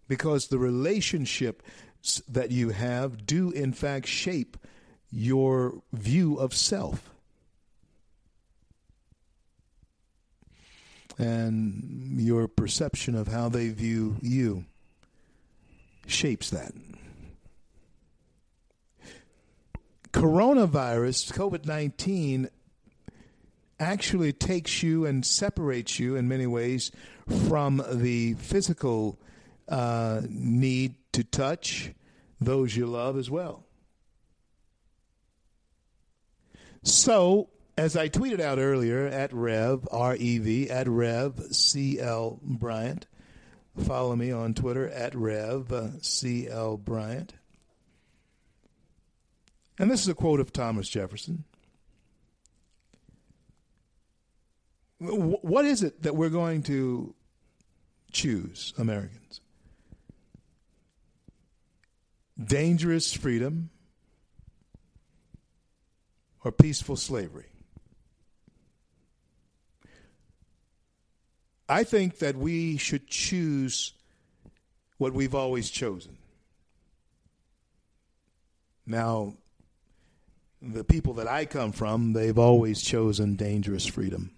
[0.07, 1.63] because the relationship
[2.29, 4.57] that you have do in fact shape
[5.11, 7.09] your view of self.
[11.19, 14.65] and your perception of how they view you
[16.07, 16.73] shapes that.
[20.13, 22.49] Coronavirus, COVID 19,
[23.81, 26.93] actually takes you and separates you in many ways
[27.49, 29.19] from the physical
[29.69, 31.93] uh, need to touch
[32.41, 33.65] those you love as well.
[36.83, 37.49] So,
[37.79, 43.07] as I tweeted out earlier at Rev, R E V, at Rev C L Bryant.
[43.79, 47.35] Follow me on Twitter at Rev uh, C L Bryant.
[49.79, 51.45] And this is a quote of Thomas Jefferson.
[54.99, 57.15] What is it that we're going to
[58.13, 59.41] choose, Americans?
[62.43, 63.71] Dangerous freedom
[66.45, 67.52] or peaceful slavery?
[71.73, 73.95] I think that we should choose
[74.99, 76.19] what we've always chosen.
[78.87, 79.33] Now,
[80.61, 84.33] the people that I come from, they've always chosen dangerous freedom.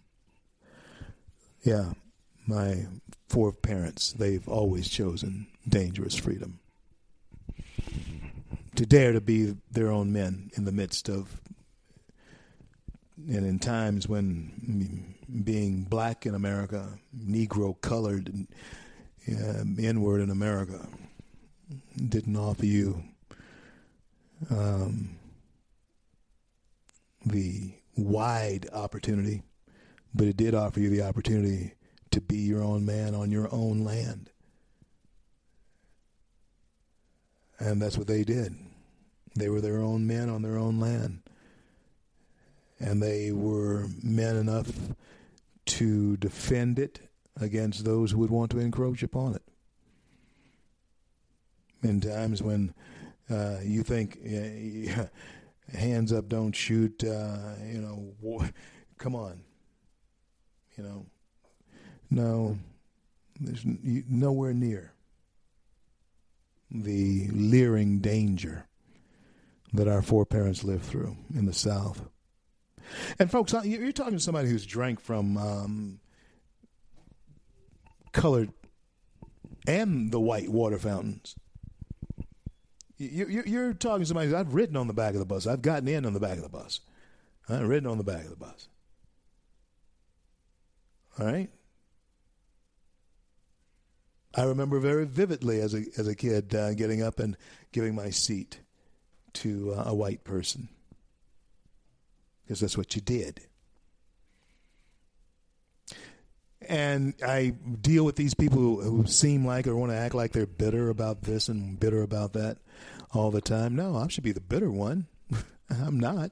[1.65, 1.95] Yeah,
[2.47, 2.87] my
[3.29, 6.61] foreparents, they've always chosen dangerous freedom.
[8.77, 11.41] To dare to be their own men in the midst of,
[13.17, 18.33] and in times when being black in America, Negro colored,
[19.29, 20.87] uh, N-word in America
[22.09, 23.03] didn't offer you
[24.51, 25.17] um,
[27.25, 29.43] the wide opportunity,
[30.15, 31.75] but it did offer you the opportunity
[32.11, 34.31] to be your own man on your own land.
[37.59, 38.55] And that's what they did.
[39.37, 41.21] They were their own men on their own land.
[42.79, 44.71] And they were men enough
[45.67, 47.01] to defend it
[47.41, 49.43] against those who would want to encroach upon it.
[51.83, 52.75] In times when
[53.31, 54.19] uh, you think,
[55.73, 58.45] hands up, don't shoot, uh, you know,
[58.99, 59.41] come on.
[60.77, 61.07] You know,
[62.11, 62.59] no,
[63.41, 64.93] there's nowhere near
[66.71, 68.67] the leering danger
[69.73, 72.09] that our foreparents lived through in the South.
[73.19, 76.01] And folks, you're talking to somebody who's drank from um,
[78.13, 78.51] colored
[79.67, 81.35] and the white water fountains.
[82.97, 85.47] You're talking to somebody I've ridden on the back of the bus.
[85.47, 86.81] I've gotten in on the back of the bus.
[87.49, 88.69] I've ridden on the back of the bus.
[91.19, 91.51] All right.
[94.37, 97.37] I remember very vividly as a as a kid uh, getting up and
[97.71, 98.61] giving my seat
[99.35, 100.69] to uh, a white person
[102.45, 103.41] because that's what you did.
[106.69, 107.51] And I
[107.81, 111.23] deal with these people who, seem like or want to act like they're bitter about
[111.23, 112.59] this and bitter about that
[113.13, 113.77] all the time.
[113.77, 115.07] No, I should be the bitter one.
[115.71, 116.31] I'm not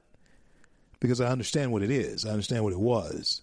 [1.01, 2.25] because I understand what it is.
[2.25, 3.43] I understand what it was.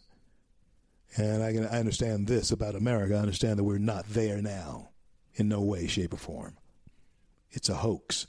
[1.16, 3.16] And I, can, I understand this about America.
[3.16, 4.90] I understand that we're not there now
[5.36, 6.58] in no way, shape, or form.
[7.52, 8.28] It's a hoax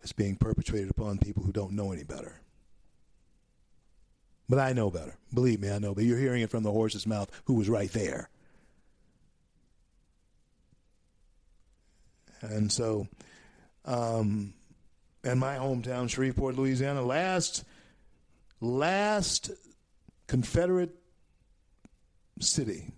[0.00, 2.39] that's being perpetrated upon people who don't know any better.
[4.50, 5.16] But I know better.
[5.32, 5.94] Believe me, I know.
[5.94, 8.28] But you're hearing it from the horse's mouth who was right there.
[12.40, 13.06] And so,
[13.84, 14.52] um,
[15.22, 17.64] in my hometown, Shreveport, Louisiana, last
[18.60, 19.52] last
[20.26, 20.96] Confederate
[22.40, 22.90] city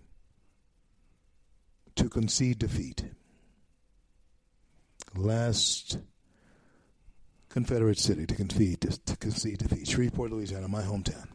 [1.95, 3.05] to concede defeat.
[5.15, 5.99] Last
[7.49, 9.87] Confederate city to concede to concede defeat.
[9.87, 11.27] Shreveport, Louisiana, my hometown.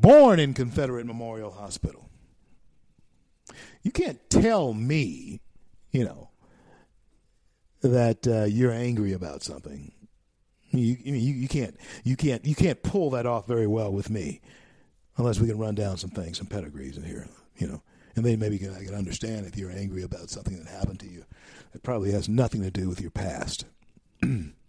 [0.00, 2.10] Born in Confederate Memorial Hospital.
[3.82, 5.40] You can't tell me,
[5.90, 6.30] you know,
[7.80, 9.92] that uh, you're angry about something.
[10.70, 14.42] You, you you can't you can't you can't pull that off very well with me
[15.16, 17.82] unless we can run down some things, some pedigrees in here, you know.
[18.16, 21.24] And then maybe I can understand if you're angry about something that happened to you.
[21.74, 23.64] It probably has nothing to do with your past.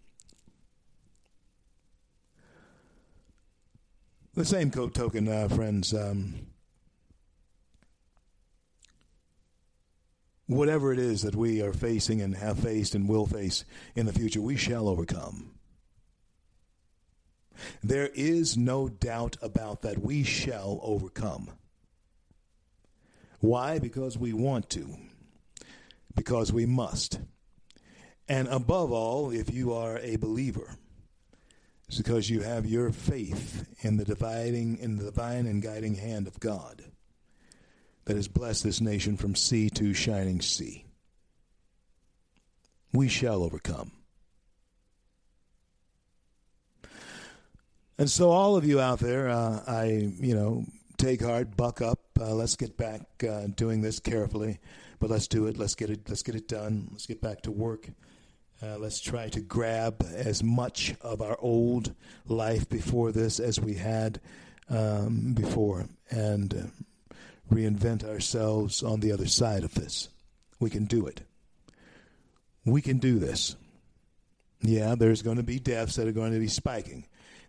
[4.38, 5.96] the same token, uh, friends.
[5.96, 6.36] Um,
[10.46, 13.66] whatever it is that we are facing and have faced and will face
[13.96, 15.56] in the future, we shall overcome.
[17.84, 20.04] There is no doubt about that.
[20.04, 21.50] We shall overcome.
[23.40, 23.80] Why?
[23.80, 24.98] Because we want to,
[26.16, 27.20] because we must.
[28.30, 30.78] And above all, if you are a believer,
[31.88, 36.28] it's because you have your faith in the dividing in the divine and guiding hand
[36.28, 36.84] of God
[38.06, 40.86] that has blessed this nation from sea to shining sea.
[42.94, 43.92] We shall overcome.
[47.98, 50.66] And so, all of you out there, uh, I, you know,
[50.98, 52.00] take heart, buck up.
[52.20, 54.60] Uh, let's get back uh, doing this carefully,
[55.00, 55.58] but let's do it.
[55.58, 56.08] Let's get it.
[56.08, 56.90] Let's get it done.
[56.92, 57.90] Let's get back to work.
[58.62, 61.94] Uh, let's try to grab as much of our old
[62.26, 64.20] life before this as we had
[64.70, 67.16] um, before, and uh,
[67.54, 70.10] reinvent ourselves on the other side of this.
[70.60, 71.22] We can do it.
[72.66, 73.56] We can do this.
[74.62, 77.06] Yeah, there's going to be deaths that are going to be spiking.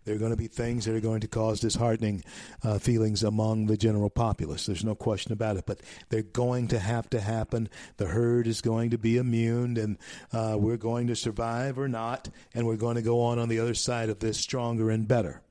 [0.09, 2.23] There are going to be things that are going to cause disheartening
[2.63, 4.65] uh, feelings among the general populace.
[4.65, 5.67] There's no question about it.
[5.67, 7.69] But they're going to have to happen.
[7.97, 9.99] The herd is going to be immune, and
[10.33, 13.59] uh, we're going to survive or not, and we're going to go on on the
[13.59, 15.43] other side of this stronger and better.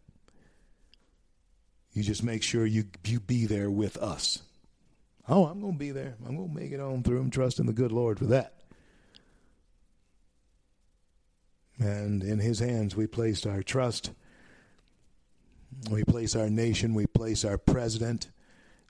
[1.93, 4.43] You just make sure you you be there with us.
[5.29, 6.17] Oh, I'm going to be there.
[6.27, 7.21] I'm going to make it on through.
[7.21, 8.55] I'm trusting the good Lord for that.
[11.79, 14.11] And in His hands we placed our trust.
[15.91, 18.31] We place our nation, we place our president,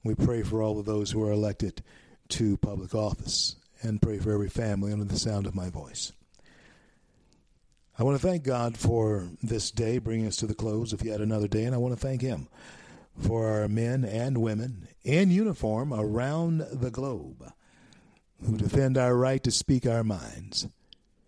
[0.04, 1.82] we pray for all of those who are elected
[2.30, 6.12] to public office, and pray for every family under the sound of my voice.
[7.98, 11.20] I want to thank God for this day, bringing us to the close of yet
[11.20, 12.48] another day, and I want to thank Him
[13.18, 17.52] for our men and women in uniform around the globe
[18.44, 20.68] who defend our right to speak our minds.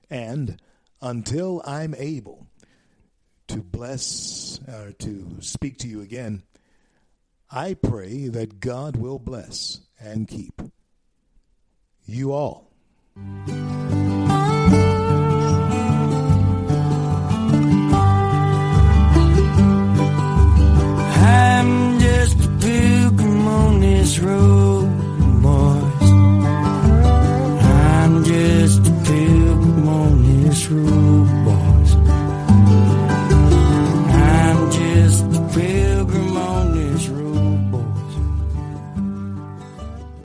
[0.09, 0.60] And
[1.02, 2.47] until I'm able
[3.51, 6.44] to bless or to speak to you again,
[7.51, 10.62] I pray that God will bless and keep
[12.06, 12.70] you all.